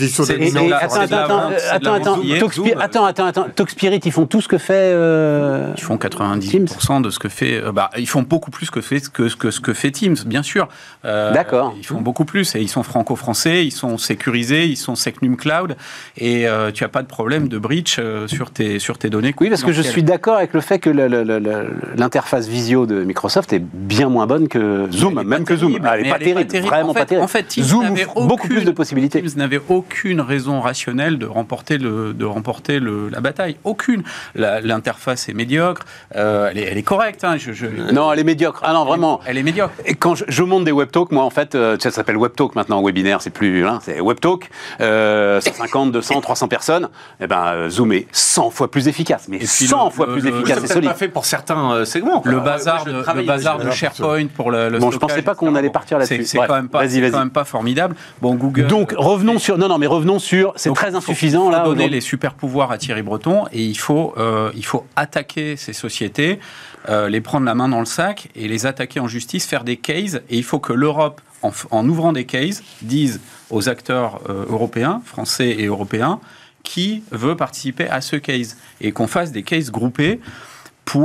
Attends, 1.71 3.05
attends, 3.05 3.05
attends, 3.05 3.25
attends, 3.25 3.47
Talkspirit, 3.55 4.01
ils 4.05 4.13
font 4.13 4.27
tout 4.27 4.41
ce 4.41 4.49
que 4.49 4.59
fait. 4.59 4.93
Euh, 4.93 5.73
ils 5.77 5.83
font 5.83 5.97
90% 5.97 7.01
de 7.01 7.11
ce 7.11 7.19
que 7.19 7.29
fait. 7.29 7.55
Euh, 7.55 7.73
bah, 7.73 7.91
ils 7.97 8.09
font 8.09 8.23
beaucoup 8.23 8.51
plus 8.51 8.71
que, 8.71 8.81
fait, 8.81 9.09
que, 9.09 9.35
que 9.35 9.51
ce 9.51 9.61
que 9.61 9.73
fait 9.73 9.91
Teams, 9.91 10.17
bien 10.27 10.43
sûr. 10.43 10.69
Euh, 11.05 11.33
D'accord. 11.33 11.75
Ils 11.79 11.87
font 11.87 12.03
beaucoup 12.03 12.27
plus 12.27 12.55
et 12.55 12.61
ils 12.61 12.69
sont 12.69 12.83
franco-français, 12.83 13.65
ils 13.65 13.73
sont 13.73 13.97
sécurisés, 13.97 14.67
ils 14.67 14.77
sont 14.77 14.95
Secnum 14.95 15.37
Cloud 15.37 15.77
et 16.19 16.47
tu 16.75 16.85
n'as 16.85 16.89
pas 16.89 17.03
de 17.03 17.09
problème 17.09 17.49
de 17.49 17.59
breach 17.59 17.99
sur 18.27 18.51
tes 18.51 18.79
sur 18.79 18.99
tes 18.99 19.09
données. 19.09 19.35
Oui, 19.41 19.49
parce 19.49 19.65
que 19.65 19.73
je 19.73 19.83
suis 19.83 20.03
d'accord 20.03 20.37
avec 20.37 20.53
le 20.53 20.61
fait 20.61 20.79
que 20.79 20.91
l'interface 20.91 22.47
visio 22.49 22.85
de 22.85 23.03
Microsoft 23.03 23.53
est 23.55 23.63
bien 23.63 24.09
moins 24.09 24.27
bonne 24.27 24.49
que 24.49 24.89
Zoom, 24.93 25.23
même 25.23 25.45
que 25.45 25.57
Zoom. 25.57 25.79
Elle 25.93 26.03
n'est 26.03 26.11
pas, 26.11 26.19
terrible, 26.19 26.67
vraiment 26.67 26.95
pas 26.95 27.07
terrible. 27.07 27.25
En 27.25 27.29
fait, 27.29 27.51
Zoom 27.61 27.95
beaucoup 28.15 28.49
plus 28.49 28.65
de 28.65 28.71
possibilités. 28.71 29.21
Teams 29.21 29.31
n'avait 29.37 29.61
aucune 29.69 30.21
raison 30.21 30.61
rationnelle 30.61 31.19
de 31.19 31.27
remporter, 31.27 31.79
le, 31.79 32.13
de 32.13 32.25
remporter 32.25 32.79
le, 32.79 33.09
la 33.09 33.21
bataille. 33.21 33.57
Aucune. 33.65 34.03
L'interface 34.35 35.29
est 35.29 35.35
médiocre. 35.35 35.83
Euh, 36.17 36.49
elle, 36.51 36.59
est, 36.59 36.63
elle, 36.63 36.79
est, 36.79 36.83
correcte. 36.83 37.25
Hein, 37.25 37.37
je, 37.37 37.67
Non, 37.93 38.13
elle 38.13 38.21
est 38.21 38.25
médiocre. 38.25 38.61
Ah 38.63 38.73
non, 38.73 38.85
vraiment. 38.85 39.21
Elle 39.27 39.39
est 39.39 39.43
médiocre. 39.43 39.75
Et 39.85 39.95
quand 39.95 40.15
je, 40.15 40.43
monte 40.43 40.65
des 40.65 40.73
webtalks, 40.73 41.13
moi, 41.13 41.25
en 41.25 41.31
fait, 41.31 41.55
euh, 41.55 41.77
ça 41.79 41.91
s'appelle 41.91 42.17
webtalk 42.17 42.55
maintenant, 42.55 42.83
webinaire, 42.83 43.23
c'est 43.23 43.31
plus. 43.31 43.67
Hein, 43.67 43.79
c'est 43.83 44.01
webtalk. 44.01 44.51
Euh, 44.81 45.41
150, 45.41 45.93
200, 45.93 46.21
300 46.21 46.49
personnes. 46.49 46.89
Eh 47.21 47.27
ben, 47.27 47.47
euh, 47.47 47.69
Zoom 47.69 47.93
est 47.93 48.07
100 48.13 48.51
fois 48.51 48.71
plus 48.71 48.89
efficace. 48.89 49.27
Mais 49.29 49.45
100 49.45 49.91
fois 49.91 50.07
plus 50.13 50.27
efficace. 50.27 50.61
C'est 50.67 50.81
pas 50.81 50.95
fait 50.95 51.09
pour 51.09 51.25
certains 51.25 51.73
euh, 51.73 51.85
segments. 51.85 52.23
Le 52.25 52.41
bazar, 52.41 52.85
de, 52.85 52.93
le 52.93 53.23
bazar 53.23 53.59
de 53.59 53.71
SharePoint 53.71 54.27
pour 54.27 54.51
le, 54.51 54.79
Bon, 54.79 54.91
je 54.91 54.99
pensais 54.99 55.23
pas 55.23 55.35
qu'on 55.35 55.55
allait 55.55 55.71
partir 55.71 55.99
là-dessus. 55.99 56.25
C'est 56.25 56.39
quand, 56.39 56.55
même 56.55 57.31
pas 57.31 57.45
formidable. 57.45 57.95
Bon, 58.21 58.35
Google. 58.35 58.67
Donc 58.67 58.95
revenons 58.97 59.39
sur. 59.39 59.59
Non, 59.59 59.69
non, 59.69 59.79
mais 59.79 59.87
revenons 59.87 60.19
sur. 60.19 60.53
C'est 60.57 60.73
très 60.73 60.95
insuffisant 60.95 61.45
il 61.45 61.53
faut 61.53 61.59
là. 61.59 61.65
donner 61.65 61.89
les 61.89 62.01
super 62.01 62.35
pouvoirs 62.35 62.71
à 62.71 62.79
Thierry 62.79 63.03
Breton 63.03 63.45
et 63.53 63.63
il 63.63 63.79
faut, 63.79 64.15
euh, 64.19 64.51
il 64.55 64.65
faut 64.65 64.87
attaquer 64.97 65.57
ces 65.57 65.73
sociétés, 65.73 66.41
euh, 66.89 67.09
les 67.09 67.21
prendre 67.21 67.47
la 67.47 67.55
main 67.55 67.69
dans 67.69 67.81
le 67.81 67.87
sac 67.87 68.29
et 68.35 68.49
les 68.49 68.67
attaquer 68.67 69.01
en 69.01 69.09
justice, 69.09 69.47
faire 69.47 69.65
des 69.65 69.77
cases. 69.77 70.17
Et 70.29 70.37
il 70.37 70.45
faut 70.45 70.59
que 70.59 70.73
l'Europe, 70.73 71.21
en, 71.43 71.89
ouvrant 71.89 72.13
des 72.13 72.25
cases, 72.25 72.63
dise 72.83 73.21
aux 73.51 73.69
acteurs 73.69 74.21
euh, 74.29 74.45
européens, 74.49 75.03
français 75.05 75.57
et 75.59 75.67
européens, 75.67 76.21
qui 76.63 77.03
veut 77.11 77.37
participer 77.37 77.89
à 77.89 78.01
ce 78.01 78.17
case 78.17 78.57
et 78.81 78.93
qu'on 78.93 79.07
fasse 79.07 79.33
des 79.33 79.43
cases 79.43 79.71
groupés 79.71 80.21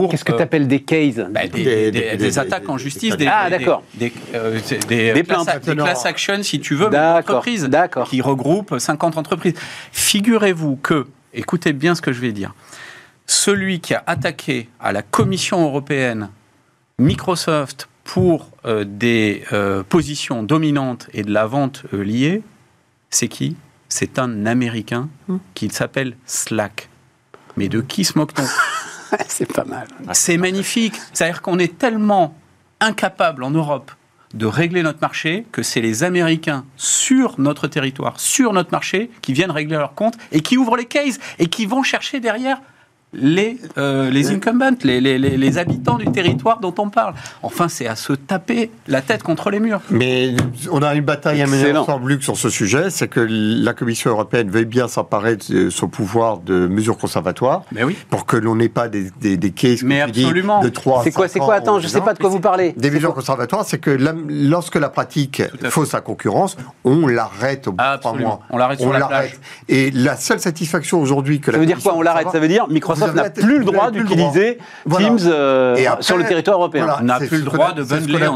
Qu'est-ce 0.10 0.26
que 0.26 0.32
tu 0.32 0.42
appelles 0.42 0.68
des 0.68 0.82
cases? 0.82 1.16
Bah, 1.30 1.48
des, 1.48 2.40
attaques 2.40 2.68
en 2.70 2.78
justice, 2.78 3.16
des, 3.18 3.28
ah, 3.28 3.50
d'accord. 3.50 3.84
des, 3.94 4.12
euh, 4.34 4.60
des, 4.88 5.24
plaintes. 5.24 5.48
des 5.64 5.76
class 5.76 6.06
actions, 6.06 6.42
si 6.44 6.60
tu 6.60 6.76
veux, 6.76 6.90
d'entreprises 6.90 7.70
qui 8.10 8.22
regroupent 8.22 8.78
50 8.78 9.18
entreprises. 9.18 9.54
Figurez-vous 9.92 10.78
que, 10.78 11.08
écoutez 11.34 11.74
bien 11.74 11.96
ce 11.96 12.02
que 12.02 12.12
je 12.12 12.20
vais 12.20 12.32
dire, 12.32 12.54
celui 13.28 13.80
qui 13.80 13.94
a 13.94 14.04
attaqué 14.08 14.70
à 14.80 14.92
la 14.92 15.02
Commission 15.02 15.64
européenne 15.64 16.30
Microsoft 16.98 17.88
pour 18.04 18.50
euh, 18.66 18.86
des 18.88 19.44
euh, 19.52 19.84
positions 19.84 20.44
dominantes 20.44 21.08
et 21.14 21.24
de 21.24 21.32
la 21.32 21.46
vente 21.46 21.84
liée, 21.92 22.44
c'est 23.10 23.28
qui? 23.28 23.56
C'est 23.90 24.20
un 24.20 24.46
Américain 24.46 25.10
hmm. 25.28 25.38
qui 25.54 25.70
s'appelle 25.70 26.16
Slack. 26.26 26.90
Mais 27.58 27.70
de 27.70 27.82
qui 27.82 28.04
se 28.04 28.18
moque-t-on? 28.18 28.46
c'est 29.28 29.52
pas 29.52 29.66
mal. 29.66 29.88
C'est 30.14 30.38
magnifique. 30.38 30.96
C'est-à-dire 31.14 31.42
qu'on 31.42 31.60
est 31.60 31.78
tellement 31.78 32.36
incapable 32.80 33.44
en 33.44 33.52
Europe 33.52 33.92
de 34.34 34.46
régler 34.46 34.84
notre 34.84 35.00
marché 35.02 35.46
que 35.52 35.64
c'est 35.64 35.82
les 35.82 36.04
Américains 36.04 36.66
sur 36.76 37.40
notre 37.40 37.68
territoire, 37.68 38.20
sur 38.20 38.52
notre 38.54 38.72
marché, 38.72 39.10
qui 39.22 39.34
viennent 39.34 39.52
régler 39.52 39.78
leurs 39.78 39.96
comptes 39.96 40.18
et 40.32 40.42
qui 40.42 40.58
ouvrent 40.58 40.76
les 40.76 40.86
cases 40.86 41.20
et 41.40 41.48
qui 41.48 41.66
vont 41.66 41.84
chercher 41.84 42.20
derrière 42.20 42.60
les, 43.18 43.58
euh, 43.78 44.10
les 44.10 44.32
incumbents, 44.32 44.78
les, 44.84 45.00
les, 45.02 45.18
les, 45.18 45.58
habitants 45.58 45.98
du 45.98 46.06
territoire 46.12 46.60
dont 46.60 46.74
on 46.78 46.90
parle. 46.90 47.14
Enfin, 47.44 47.68
c'est 47.68 47.88
à 47.88 47.96
se 47.96 48.14
taper 48.14 48.72
la 48.88 49.02
tête 49.02 49.24
contre 49.24 49.50
les 49.50 49.60
murs. 49.60 49.82
Mais 49.90 50.36
on 50.72 50.82
a 50.82 50.94
une 50.96 51.04
bataille 51.04 51.42
à 51.42 51.48
mener 51.48 51.76
ensemble, 51.78 52.10
Luc, 52.10 52.24
sur 52.24 52.38
ce 52.38 52.50
sujet. 52.50 52.90
C'est 52.90 53.08
que 53.08 53.26
la 53.30 53.74
Commission 53.74 54.12
européenne 54.12 54.50
veuille 54.50 54.66
bien 54.66 54.88
s'emparer 54.88 55.38
de 55.38 55.70
son 55.70 55.88
pouvoir 55.88 56.40
de 56.40 56.68
mesures 56.68 56.98
conservatoires. 56.98 57.64
Mais 57.72 57.84
oui. 57.84 57.96
Pour 58.10 58.26
que 58.26 58.38
l'on 58.38 58.56
n'ait 58.56 58.70
pas 58.70 58.88
des, 58.88 59.10
des, 59.22 59.38
des 59.38 59.52
cases 59.52 59.84
Mais 59.84 60.02
absolument. 60.02 60.62
de 60.62 60.70
3 60.70 61.04
C'est 61.04 61.12
quoi, 61.12 61.28
c'est 61.28 61.40
quoi? 61.40 61.56
Attends, 61.56 61.80
je 61.80 61.86
ne 61.86 61.90
sais 61.90 62.02
pas 62.02 62.14
de 62.14 62.20
quoi 62.20 62.30
vous 62.30 62.40
parlez. 62.40 62.74
Des 62.78 62.92
mesures 62.92 63.14
conservatoires, 63.14 63.66
c'est 63.66 63.80
que 63.80 63.92
lorsque 64.28 64.76
la 64.76 64.90
pratique 64.90 65.42
fausse 65.70 65.90
sa 65.90 66.02
concurrence, 66.02 66.58
on 66.84 67.08
l'arrête 67.08 67.68
au 67.68 67.72
bout 67.72 67.84
de 67.84 68.00
3 68.00 68.14
mois. 68.18 68.40
On 68.50 68.58
l'arrête 68.58 68.80
sur 68.80 68.92
la 68.92 69.06
plage. 69.06 69.36
Et 69.70 69.92
la 69.92 70.18
seule 70.18 70.40
satisfaction 70.40 71.00
aujourd'hui 71.00 71.40
que 71.40 71.52
ça 71.52 71.58
veut 71.58 71.66
dire 71.66 71.80
quoi 71.82 71.96
On 71.96 72.02
l'arrête? 72.02 72.28
Ça 72.32 72.40
veut 72.40 72.48
dire 72.48 72.68
Microsoft 72.70 73.05
n'a 73.14 73.30
plus 73.30 73.60
le 73.60 73.66
droit 73.66 73.92
d'utiliser 73.92 74.58
Teams 74.98 75.20
euh, 75.26 75.76
sur 76.00 76.18
le 76.18 76.26
territoire 76.26 76.58
européen. 76.58 76.88
on 77.00 77.04
n'a 77.04 77.20
plus 77.20 77.38
le 77.38 77.44
droit 77.44 77.74
de 77.74 77.84
bundler. 77.84 78.28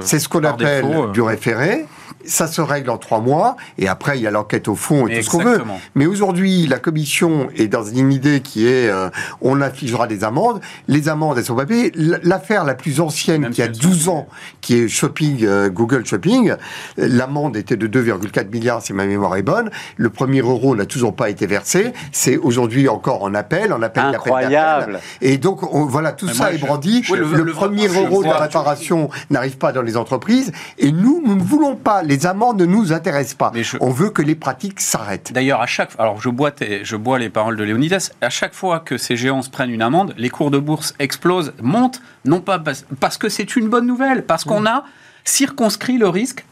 C'est 0.00 0.18
ce 0.18 0.28
qu'on 0.28 0.44
appelle, 0.44 0.84
du 1.12 1.22
référé. 1.22 1.86
Ça 2.26 2.46
se 2.46 2.60
règle 2.60 2.90
en 2.90 2.98
trois 2.98 3.20
mois, 3.20 3.56
et 3.78 3.88
après, 3.88 4.18
il 4.18 4.22
y 4.22 4.26
a 4.26 4.30
l'enquête 4.30 4.68
au 4.68 4.74
fond 4.74 5.06
et 5.06 5.18
tout 5.18 5.22
ce 5.22 5.30
qu'on 5.30 5.42
veut. 5.42 5.62
Mais 5.94 6.06
aujourd'hui, 6.06 6.66
la 6.66 6.78
Commission 6.78 7.48
est 7.56 7.68
dans 7.68 7.84
une 7.84 8.12
idée 8.12 8.40
qui 8.40 8.66
est, 8.66 8.88
euh, 8.88 9.08
on 9.40 9.60
affligera 9.60 10.06
des 10.06 10.24
amendes. 10.24 10.60
Les 10.88 11.08
amendes, 11.08 11.38
elles 11.38 11.44
sont 11.44 11.56
pas 11.56 11.66
payées. 11.66 11.92
L'affaire 11.94 12.64
la 12.64 12.74
plus 12.74 13.00
ancienne, 13.00 13.50
qui 13.50 13.62
a 13.62 13.68
12 13.68 14.08
ans, 14.08 14.28
qui 14.60 14.76
est 14.76 14.88
Shopping, 14.88 15.44
euh, 15.44 15.68
Google 15.68 16.06
Shopping, 16.06 16.54
l'amende 16.96 17.56
était 17.56 17.76
de 17.76 17.86
2,4 17.86 18.50
milliards, 18.50 18.82
si 18.82 18.92
ma 18.92 19.06
mémoire 19.06 19.36
est 19.36 19.42
bonne. 19.42 19.70
Le 19.96 20.10
premier 20.10 20.40
euro 20.40 20.76
n'a 20.76 20.86
toujours 20.86 21.14
pas 21.14 21.30
été 21.30 21.46
versé. 21.46 21.92
C'est 22.12 22.36
aujourd'hui 22.36 22.88
encore 22.88 23.22
en 23.22 23.34
appel, 23.34 23.72
en 23.72 23.82
appel 23.82 24.04
Incroyable. 24.04 25.00
Et 25.20 25.38
donc, 25.38 25.60
voilà, 25.62 26.12
tout 26.12 26.28
ça 26.28 26.52
est 26.52 26.58
brandi. 26.58 27.02
le, 27.12 27.52
premier 27.52 27.86
euro 27.86 28.22
de 28.22 28.28
la 28.28 28.38
réparation 28.38 29.10
n'arrive 29.30 29.58
pas 29.58 29.72
dans 29.72 29.82
les 29.82 29.96
entreprises. 29.96 30.52
Et 30.78 30.92
nous, 30.92 31.22
nous 31.24 31.34
ne 31.34 31.42
voulons 31.42 31.76
pas 31.76 32.02
les 32.02 32.11
amendes 32.26 32.60
ne 32.60 32.66
nous 32.66 32.92
intéressent 32.92 33.34
pas. 33.34 33.52
On 33.80 33.90
veut 33.90 34.10
que 34.10 34.22
les 34.22 34.34
pratiques 34.34 34.80
s'arrêtent. 34.80 35.32
D'ailleurs, 35.32 35.60
à 35.60 35.66
chaque 35.66 35.90
alors 35.98 36.20
je 36.20 36.28
bois, 36.28 36.50
je 36.82 36.96
bois 36.96 37.18
les 37.18 37.28
paroles 37.28 37.56
de 37.56 37.64
Léonidas, 37.64 38.12
à 38.20 38.30
chaque 38.30 38.54
fois 38.54 38.80
que 38.80 38.96
ces 38.96 39.16
géants 39.16 39.42
se 39.42 39.50
prennent 39.50 39.70
une 39.70 39.82
amende, 39.82 40.14
les 40.16 40.30
cours 40.30 40.50
de 40.50 40.58
bourse 40.58 40.94
explosent, 40.98 41.52
montent, 41.60 42.00
non 42.24 42.40
pas 42.40 42.62
parce 43.00 43.18
que 43.18 43.28
c'est 43.28 43.56
une 43.56 43.68
bonne 43.68 43.86
nouvelle, 43.86 44.24
parce 44.24 44.44
qu'on 44.44 44.66
a 44.66 44.84
circonscrit 45.24 45.98
le 45.98 46.08
risque 46.08 46.44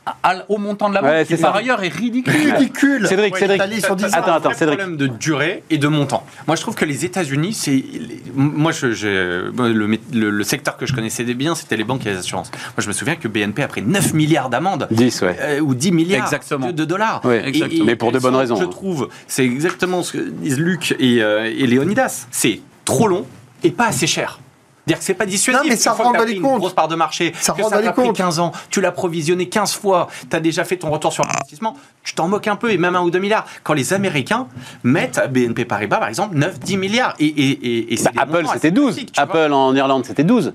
au 0.49 0.59
montant 0.59 0.89
de 0.89 0.95
la 0.95 1.03
banque, 1.03 1.27
qui 1.27 1.37
par 1.37 1.57
ailleurs 1.57 1.83
est 1.83 1.89
ridicule. 1.89 2.55
ridicule. 2.55 3.07
Cédric, 3.07 3.37
Cédric. 3.37 3.63
Attends, 3.63 4.33
attends, 4.33 4.53
Cédric. 4.55 4.79
problème 4.79 4.97
de 4.97 5.07
durée 5.07 5.63
et 5.71 5.79
de 5.79 5.89
montant. 5.89 6.25
Moi, 6.47 6.57
je 6.57 6.63
trouve 6.63 6.75
que 6.75 6.85
les 6.85 7.05
États-Unis, 7.05 7.55
c'est. 7.55 7.83
Moi, 8.35 8.73
je, 8.73 8.87
le, 10.13 10.43
secteur 10.45 10.77
que 10.77 10.87
je 10.87 10.95
connaissais 10.95 11.25
bien, 11.25 11.55
c'était 11.55 11.77
les 11.77 11.85
banques 11.85 12.07
et 12.07 12.11
les 12.11 12.19
assurances. 12.19 12.51
Moi, 12.53 12.75
je 12.79 12.89
me 12.89 12.93
souviens 12.93 13.17
que 13.17 13.29
BNP 13.29 13.63
a 13.63 13.69
pris 13.69 13.83
9 13.83 14.15
milliards 14.15 14.51
d'amendes. 14.51 14.89
10, 14.91 15.23
ouais. 15.23 15.37
Euh, 15.41 15.61
ou 15.61 15.75
10 15.75 15.93
milliards 15.93 16.25
exactement. 16.25 16.73
De, 16.73 16.85
dollars. 16.85 17.23
exactement. 17.45 17.85
Mais 17.85 17.97
pour 17.97 18.13
de 18.13 18.19
bonnes 18.19 18.37
raisons. 18.37 18.57
Je 18.57 18.65
hein. 18.65 18.69
trouve, 18.69 19.09
c'est 19.27 19.45
exactement 19.45 20.03
ce 20.03 20.13
que 20.13 20.19
disent 20.19 20.59
Luc 20.59 20.95
et, 20.99 21.23
euh, 21.23 21.45
et 21.45 21.67
Léonidas. 21.67 22.27
C'est 22.31 22.61
trop 22.85 23.09
long 23.09 23.27
et 23.63 23.71
pas 23.71 23.87
assez 23.87 24.07
cher 24.07 24.41
dire 24.87 24.99
que 24.99 25.05
c'est 25.05 25.15
pas 25.15 25.27
dissuasif. 25.27 25.63
Non, 25.63 25.69
mais 25.69 25.77
ça 25.77 25.93
rend 25.93 26.13
une 26.25 26.41
grosse 26.41 26.73
part 26.75 26.89
de 26.89 26.97
marché, 26.97 27.33
ça 27.41 27.53
que 27.53 27.63
ça 27.63 27.83
t'a 27.83 27.93
pris 27.93 28.13
15 28.13 28.39
ans, 28.39 28.53
tu 28.71 28.81
l'as 28.81 28.93
provisionné 28.93 29.49
15 29.49 29.75
fois, 29.75 30.09
tu 30.29 30.37
as 30.37 30.41
déjà 30.41 30.65
fait 30.65 30.77
ton 30.77 30.91
retour 30.91 31.13
sur 31.13 31.25
investissement, 31.25 31.77
tu 32.03 32.15
t'en 32.15 32.29
moques 32.29 32.49
un 32.49 32.57
peu, 32.57 32.71
et 32.71 32.79
même 32.79 32.97
un 32.97 33.03
ou 33.03 33.11
deux 33.11 33.19
milliards. 33.19 33.47
Quand 33.63 33.75
les 33.75 33.93
Américains 33.93 34.47
mettent 34.83 35.19
à 35.19 35.27
BNP 35.27 35.65
Paribas, 35.65 35.99
par 35.99 36.09
exemple, 36.09 36.37
9-10 36.37 36.79
milliards. 36.79 37.15
Et, 37.19 37.27
et, 37.27 37.95
et, 37.95 38.03
bah, 38.03 38.11
Apple, 38.17 38.47
c'était 38.53 38.71
12. 38.71 39.07
Apple 39.17 39.53
en 39.53 39.75
Irlande, 39.75 40.05
c'était 40.07 40.25
12. 40.25 40.53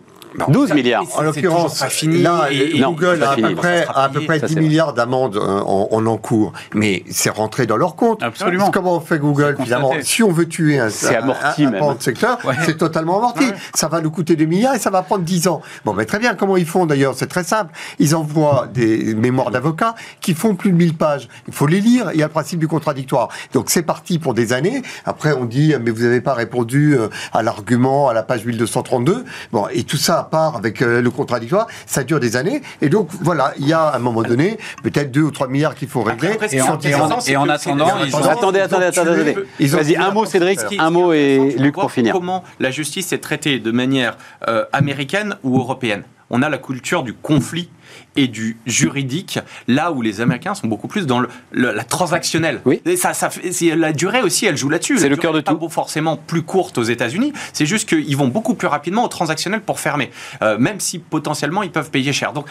12 0.50 0.74
milliards. 0.74 1.06
En 1.16 1.22
l'occurrence, 1.22 1.84
là, 2.04 2.50
Google 2.80 3.24
a 3.24 3.32
à 3.32 3.36
peu 3.36 3.56
près, 3.56 3.86
à 3.94 4.10
peu 4.10 4.22
près 4.22 4.40
10 4.40 4.56
milliards 4.58 4.94
d'amendes 4.94 5.38
euh, 5.38 5.62
en, 5.62 5.88
en, 5.92 6.06
encours. 6.06 6.54
Mais 6.74 7.04
c'est 7.10 7.30
rentré 7.30 7.66
dans 7.66 7.78
leur 7.78 7.96
compte. 7.96 8.22
Absolument. 8.24 8.72
Comment 8.72 8.96
on 8.96 9.00
fait 9.00 9.20
Google, 9.20 9.58
finalement 9.62 9.94
Si 10.02 10.24
on 10.24 10.32
veut 10.32 10.48
tuer 10.48 10.80
un, 10.80 10.90
amorti, 11.18 11.66
un, 11.66 11.74
un, 11.74 11.96
secteur, 12.00 12.40
c'est 12.66 12.78
totalement 12.78 13.18
amorti. 13.18 13.46
Ça 13.74 13.88
va 13.88 14.02
nous 14.02 14.12
coûter 14.12 14.36
des 14.36 14.46
milliards 14.46 14.76
et 14.76 14.80
ça 14.80 14.90
va 14.90 15.02
prendre 15.02 15.24
10 15.24 15.48
ans. 15.48 15.62
Bon, 15.84 15.94
mais 15.94 16.06
très 16.06 16.20
bien. 16.20 16.36
Comment 16.36 16.58
ils 16.58 16.66
font 16.66 16.86
d'ailleurs? 16.86 17.14
C'est 17.16 17.28
très 17.28 17.44
simple. 17.44 17.74
Ils 18.00 18.16
envoient 18.16 18.68
des 18.74 19.16
mémoires 19.16 19.52
d'avocats 19.52 19.96
qui 20.22 20.34
font 20.34 20.56
plus 20.56 20.72
de 20.72 20.78
1000 20.78 20.96
pages. 20.96 21.28
Il 21.48 21.54
faut 21.54 21.68
les 21.68 21.82
lire. 21.82 22.12
Il 22.14 22.20
y 22.20 22.24
a 22.24 22.28
le 22.28 22.32
principe 22.32 22.60
du 22.60 22.68
contradictoire. 22.68 23.30
Donc 23.54 23.70
c'est 23.70 23.84
parti 23.84 24.20
pour 24.20 24.34
des 24.34 24.54
années. 24.54 24.82
Après, 25.06 25.34
on 25.34 25.46
dit, 25.46 25.74
mais 25.82 25.92
vous 25.92 26.04
n'avez 26.04 26.22
pas 26.22 26.34
répondu 26.34 26.96
euh, 26.96 27.08
à 27.34 27.44
l'argument 27.44 28.10
à 28.10 28.14
la 28.14 28.24
page 28.24 28.46
1232. 28.46 29.26
Bon, 29.52 29.68
et 29.72 29.84
tout 29.84 29.98
ça 29.98 30.25
part 30.26 30.56
avec 30.56 30.82
euh, 30.82 31.02
le 31.02 31.12
contradictoire, 31.12 31.68
ça 31.86 32.04
dure 32.04 32.20
des 32.20 32.36
années. 32.36 32.62
Et 32.82 32.90
donc, 32.90 33.10
voilà, 33.22 33.54
il 33.58 33.68
y 33.68 33.74
a 33.74 33.82
à 33.82 33.96
un 33.96 34.00
moment 34.00 34.24
donné, 34.24 34.58
peut-être 34.84 35.12
2 35.12 35.22
ou 35.22 35.32
3 35.32 35.48
milliards 35.48 35.76
qu'il 35.76 35.88
faut 35.88 36.04
régler. 36.04 36.38
et, 36.52 36.62
en, 36.62 37.50
attendant, 37.50 37.88
attendez, 37.88 38.60
attendez, 38.60 38.86
attendez. 38.86 39.36
Vas-y, 39.60 39.96
un 39.96 40.12
mot, 40.12 40.26
Cédric, 40.26 40.60
un 40.78 40.90
mot 40.90 41.14
et 41.14 41.56
Luc 41.58 41.76
pour 41.76 41.92
finir. 41.92 42.14
Comment 42.14 42.44
la 42.60 42.72
justice 42.72 43.14
est 43.14 43.20
traitée 43.20 43.60
de 43.60 43.72
manière 43.72 44.18
euh, 44.48 44.66
américaine 44.74 45.36
ou 45.44 45.60
européenne 45.60 46.04
on 46.30 46.42
a 46.42 46.50
la 46.50 46.58
culture 46.58 47.04
du 47.04 47.14
conflit 47.14 47.70
et 48.16 48.28
du 48.28 48.58
juridique, 48.66 49.40
là 49.68 49.92
où 49.92 50.02
les 50.02 50.22
Américains 50.22 50.54
sont 50.54 50.68
beaucoup 50.68 50.88
plus 50.88 51.06
dans 51.06 51.20
le, 51.20 51.30
la 51.52 51.84
transactionnelle. 51.84 52.62
Oui. 52.66 52.82
ça, 52.96 53.14
ça, 53.14 53.30
la 53.76 53.94
durée 53.94 54.22
aussi, 54.22 54.46
elle 54.46 54.58
joue 54.58 54.70
là-dessus. 54.70 54.98
C'est 55.00 55.10
le 55.10 55.18
cœur 55.18 55.34
de 55.34 55.42
tout. 55.42 55.58
Pas 55.58 55.70
forcément 55.70 56.18
plus 56.18 56.44
courte 56.44 56.78
aux 56.78 56.84
États-Unis. 56.84 57.34
C'est 57.54 57.66
juste 57.66 57.90
qu'ils 57.90 58.18
vont 58.18 58.28
beaucoup 58.28 58.56
plus 58.56 58.68
rapidement 58.68 59.04
au 59.04 59.08
transactionnel 59.08 59.62
pour 59.62 59.80
fermer, 59.80 60.12
euh, 60.42 60.58
même 60.58 60.80
si 60.80 61.00
potentiellement 61.00 61.64
ils 61.64 61.72
peuvent 61.72 61.92
payer 61.92 62.14
cher. 62.14 62.34
Donc 62.34 62.48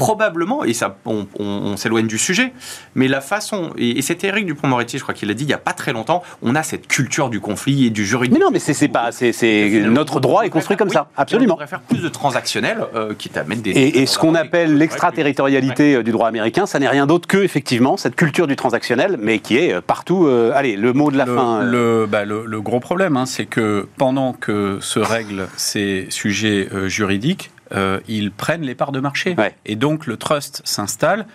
probablement, 0.00 0.64
et 0.64 0.72
ça, 0.72 0.96
on, 1.04 1.76
s'éloigne 1.76 2.06
du 2.06 2.16
sujet, 2.16 2.54
mais 2.94 3.06
la 3.06 3.20
façon, 3.20 3.72
et, 3.76 4.00
c'était 4.00 4.28
Eric 4.28 4.46
Dupont-Moretti, 4.46 4.96
je 4.96 5.02
crois 5.02 5.14
qu'il 5.14 5.28
l'a 5.28 5.34
dit 5.34 5.44
il 5.44 5.48
n'y 5.48 5.52
a 5.52 5.58
pas 5.58 5.74
très 5.74 5.92
longtemps, 5.92 6.22
on 6.40 6.54
a 6.54 6.62
cette 6.62 6.88
culture 6.88 7.28
du 7.28 7.38
conflit 7.38 7.86
et 7.86 7.90
du 7.90 8.06
juridique. 8.06 8.38
Mais 8.38 8.42
non, 8.42 8.50
mais 8.50 8.60
c'est 8.60 8.88
pas, 8.88 9.12
c'est 9.12 9.82
notre 9.84 10.20
droit 10.20 10.44
est 10.44 10.48
construit 10.48 10.78
comme 10.78 10.88
ça, 10.88 11.10
absolument. 11.18 11.52
On 11.52 11.58
préfère 11.58 11.82
plus 11.82 12.00
de 12.00 12.08
transactionnel 12.08 12.78
euh, 12.94 13.12
qui 13.14 13.28
t'amène 13.28 13.60
des. 13.60 13.72
Et, 13.72 14.00
et 14.00 14.06
ce 14.06 14.18
qu'on 14.18 14.34
appelle 14.34 14.69
l'extraterritorialité 14.76 15.96
euh, 15.96 16.02
du 16.02 16.12
droit 16.12 16.28
américain, 16.28 16.66
ça 16.66 16.78
n'est 16.78 16.88
rien 16.88 17.06
d'autre 17.06 17.28
que 17.28 17.38
effectivement 17.38 17.96
cette 17.96 18.16
culture 18.16 18.46
du 18.46 18.56
transactionnel, 18.56 19.16
mais 19.20 19.38
qui 19.38 19.56
est 19.58 19.74
euh, 19.74 19.80
partout. 19.80 20.26
allez, 20.54 20.76
le 20.76 20.92
mot 20.92 21.10
de 21.10 21.16
la 21.16 21.26
fin. 21.26 21.62
Le, 21.62 22.06
bah, 22.06 22.24
le, 22.24 22.60
gros 22.60 22.80
problème, 22.80 23.16
hein, 23.16 23.26
c'est 23.26 23.46
que 23.46 23.88
pendant 23.96 24.32
que 24.32 24.78
se 24.80 24.98
règlent 24.98 25.48
ces 25.56 26.06
sujets 26.10 26.68
juridiques, 26.86 27.50
euh, 27.72 28.00
ils 28.08 28.32
prennent 28.32 28.62
les 28.62 28.74
parts 28.74 28.92
de 28.92 29.00
marché. 29.00 29.36
Et 29.66 29.76
donc 29.76 30.06
le 30.06 30.16
trust 30.16 30.62
s'installe. 30.64 31.26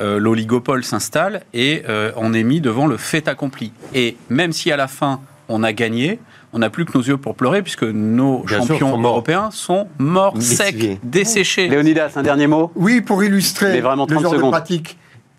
Euh, 0.00 0.18
l'oligopole 0.18 0.82
s'installe 0.82 1.42
et 1.52 1.84
euh, 1.88 2.10
on 2.16 2.34
est 2.34 2.42
mis 2.42 2.60
devant 2.60 2.88
le 2.88 2.96
fait 2.96 3.28
accompli. 3.28 3.72
Et 3.94 4.16
même 4.28 4.52
si 4.52 4.72
à 4.72 4.76
la 4.76 4.88
fin 4.88 5.20
on 5.48 5.62
a 5.62 5.72
gagné, 5.72 6.18
on 6.54 6.60
n'a 6.60 6.70
plus 6.70 6.84
que 6.84 6.96
nos 6.96 7.04
yeux 7.04 7.16
pour 7.16 7.34
pleurer 7.34 7.62
puisque 7.62 7.82
nos 7.82 8.46
champions 8.46 8.98
européens 9.02 9.50
sont 9.50 9.88
morts 9.98 10.40
secs, 10.40 10.98
desséchés. 11.02 11.68
Léonidas, 11.68 12.12
un 12.14 12.22
dernier 12.22 12.46
mot? 12.46 12.70
Oui, 12.76 13.00
pour 13.00 13.22
illustrer 13.24 13.80
vraiment 13.80 14.06
le 14.08 14.18
genre 14.18 14.34
de 14.34 14.40
pratique. 14.40 14.96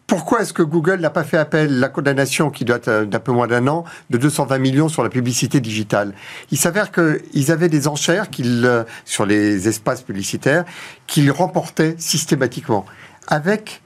Pourquoi 0.07 0.41
est-ce 0.41 0.53
que 0.53 0.61
Google 0.61 0.99
n'a 0.99 1.09
pas 1.09 1.23
fait 1.23 1.37
appel 1.37 1.77
à 1.77 1.79
la 1.79 1.89
condamnation 1.89 2.51
qui 2.51 2.63
doit 2.63 2.75
être 2.75 3.05
d'un 3.05 3.19
peu 3.19 3.31
moins 3.31 3.47
d'un 3.47 3.65
an 3.67 3.85
de 4.11 4.19
220 4.19 4.59
millions 4.59 4.87
sur 4.87 5.01
la 5.01 5.09
publicité 5.09 5.61
digitale? 5.61 6.13
Il 6.51 6.59
s'avère 6.59 6.91
qu'ils 6.91 7.51
avaient 7.51 7.69
des 7.69 7.87
enchères 7.87 8.27
euh, 8.39 8.83
sur 9.03 9.25
les 9.25 9.67
espaces 9.67 10.03
publicitaires 10.03 10.65
qu'ils 11.07 11.31
remportaient 11.31 11.95
systématiquement. 11.97 12.85
Avec 13.27 13.81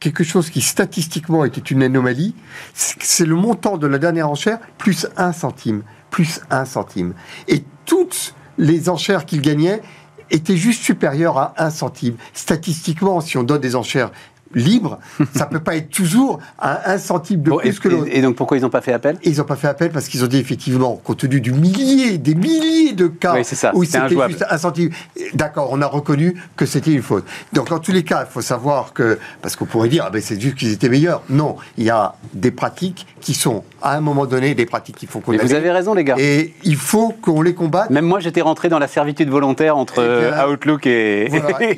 quelque 0.00 0.24
chose 0.24 0.48
qui 0.48 0.62
statistiquement 0.62 1.44
était 1.44 1.60
une 1.60 1.82
anomalie, 1.82 2.34
c'est 2.72 3.26
le 3.26 3.34
montant 3.34 3.76
de 3.76 3.86
la 3.86 3.98
dernière 3.98 4.30
enchère 4.30 4.60
plus 4.78 5.06
un 5.16 5.32
centime, 5.32 5.82
plus 6.10 6.40
un 6.50 6.64
centime. 6.64 7.14
Et 7.46 7.64
toutes 7.84 8.34
les 8.58 8.88
enchères 8.88 9.24
qu'ils 9.24 9.42
gagnaient 9.42 9.82
étaient 10.30 10.56
juste 10.56 10.82
supérieures 10.82 11.38
à 11.38 11.54
un 11.58 11.70
centime. 11.70 12.16
Statistiquement, 12.34 13.20
si 13.20 13.38
on 13.38 13.42
donne 13.42 13.60
des 13.60 13.76
enchères 13.76 14.10
libre, 14.54 14.98
ça 15.34 15.46
peut 15.46 15.60
pas 15.60 15.76
être 15.76 15.90
toujours 15.90 16.38
à 16.58 16.90
un 16.92 16.98
centime 16.98 17.42
de 17.42 17.50
plus 17.50 17.78
que 17.80 17.88
l'autre. 17.88 18.08
Et 18.10 18.22
donc 18.22 18.36
pourquoi 18.36 18.56
ils 18.56 18.62
n'ont 18.62 18.70
pas 18.70 18.80
fait 18.80 18.92
appel? 18.92 19.18
Ils 19.24 19.38
n'ont 19.38 19.44
pas 19.44 19.56
fait 19.56 19.68
appel 19.68 19.90
parce 19.90 20.08
qu'ils 20.08 20.24
ont 20.24 20.28
dit 20.28 20.38
effectivement, 20.38 21.00
compte 21.02 21.18
tenu 21.18 21.40
du 21.40 21.52
millier, 21.52 22.18
des 22.18 22.34
milliers 22.34 22.92
de 22.92 23.06
cas 23.06 23.36
où 23.74 23.84
c'était 23.84 24.28
juste 24.28 24.44
un 24.48 24.58
centime, 24.58 24.90
d'accord, 25.34 25.68
on 25.72 25.82
a 25.82 25.86
reconnu 25.86 26.40
que 26.56 26.66
c'était 26.66 26.92
une 26.92 27.02
faute. 27.02 27.24
Donc 27.52 27.70
dans 27.70 27.78
tous 27.78 27.92
les 27.92 28.02
cas, 28.02 28.24
il 28.28 28.32
faut 28.32 28.42
savoir 28.42 28.92
que, 28.92 29.18
parce 29.42 29.56
qu'on 29.56 29.66
pourrait 29.66 29.88
dire, 29.88 30.04
ah 30.06 30.10
ben 30.10 30.22
c'est 30.22 30.40
juste 30.40 30.56
qu'ils 30.56 30.72
étaient 30.72 30.88
meilleurs. 30.88 31.22
Non, 31.28 31.56
il 31.76 31.84
y 31.84 31.90
a 31.90 32.14
des 32.34 32.50
pratiques 32.50 33.06
qui 33.20 33.34
sont 33.34 33.64
à 33.82 33.96
un 33.96 34.00
moment 34.00 34.26
donné 34.26 34.54
des 34.54 34.66
pratiques 34.66 34.96
qui 34.96 35.06
font 35.06 35.22
Mais 35.28 35.38
vous 35.38 35.54
avez 35.54 35.70
raison 35.70 35.94
les 35.94 36.04
gars. 36.04 36.16
Et 36.18 36.54
il 36.64 36.76
faut 36.76 37.14
qu'on 37.22 37.42
les 37.42 37.54
combatte. 37.54 37.90
Même 37.90 38.04
moi 38.04 38.20
j'étais 38.20 38.40
rentré 38.40 38.68
dans 38.68 38.78
la 38.78 38.88
servitude 38.88 39.28
volontaire 39.28 39.76
entre 39.76 40.02
eh 40.02 40.50
Outlook 40.50 40.86
et, 40.86 41.28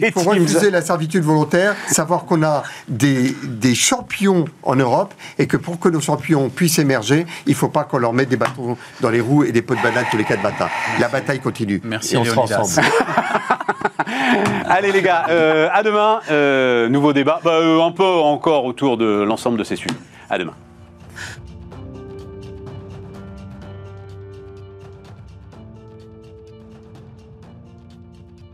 il 0.03 0.13
faut 0.13 0.21
refuser 0.21 0.71
la 0.71 0.83
servitude 0.83 1.23
volontaire, 1.23 1.75
savoir 1.89 2.25
qu'on 2.25 2.43
a 2.43 2.60
des, 2.89 3.35
des, 3.45 3.75
champions 3.75 4.45
en 4.63 4.77
Europe 4.77 5.15
et 5.39 5.47
que 5.47 5.57
pour 5.57 5.79
que 5.79 5.89
nos 5.89 6.01
champions 6.01 6.49
puissent 6.49 6.79
émerger, 6.79 7.27
il 7.47 7.51
ne 7.51 7.57
faut 7.57 7.69
pas 7.69 7.85
qu'on 7.85 7.99
leur 7.99 8.13
mette 8.13 8.29
des 8.29 8.37
bâtons 8.37 8.77
dans 9.01 9.11
les 9.11 9.21
roues 9.21 9.45
et 9.45 9.53
des 9.53 9.63
pots 9.63 9.75
de 9.75 9.83
banane 9.83 10.05
tous 10.11 10.17
les 10.17 10.25
quatre 10.25 10.43
matins. 10.43 10.69
La 10.99 11.09
bataille 11.09 11.41
continue. 11.41 11.81
Merci. 11.85 12.15
Et 12.15 12.19
on 12.19 12.25
sera 12.25 12.43
ensemble. 12.43 12.87
Allez 14.69 14.93
les 14.93 15.03
gars, 15.03 15.27
euh, 15.29 15.69
à 15.73 15.83
demain. 15.83 16.21
Euh, 16.31 16.89
nouveau 16.89 17.13
débat, 17.13 17.41
bah, 17.43 17.55
euh, 17.55 17.83
un 17.83 17.93
peu 17.93 18.05
encore 18.05 18.65
autour 18.65 18.97
de 18.97 19.23
l'ensemble 19.23 19.59
de 19.59 19.65
ces 19.65 19.77
sujets. 19.77 19.95
À 20.29 20.39
demain. 20.39 20.55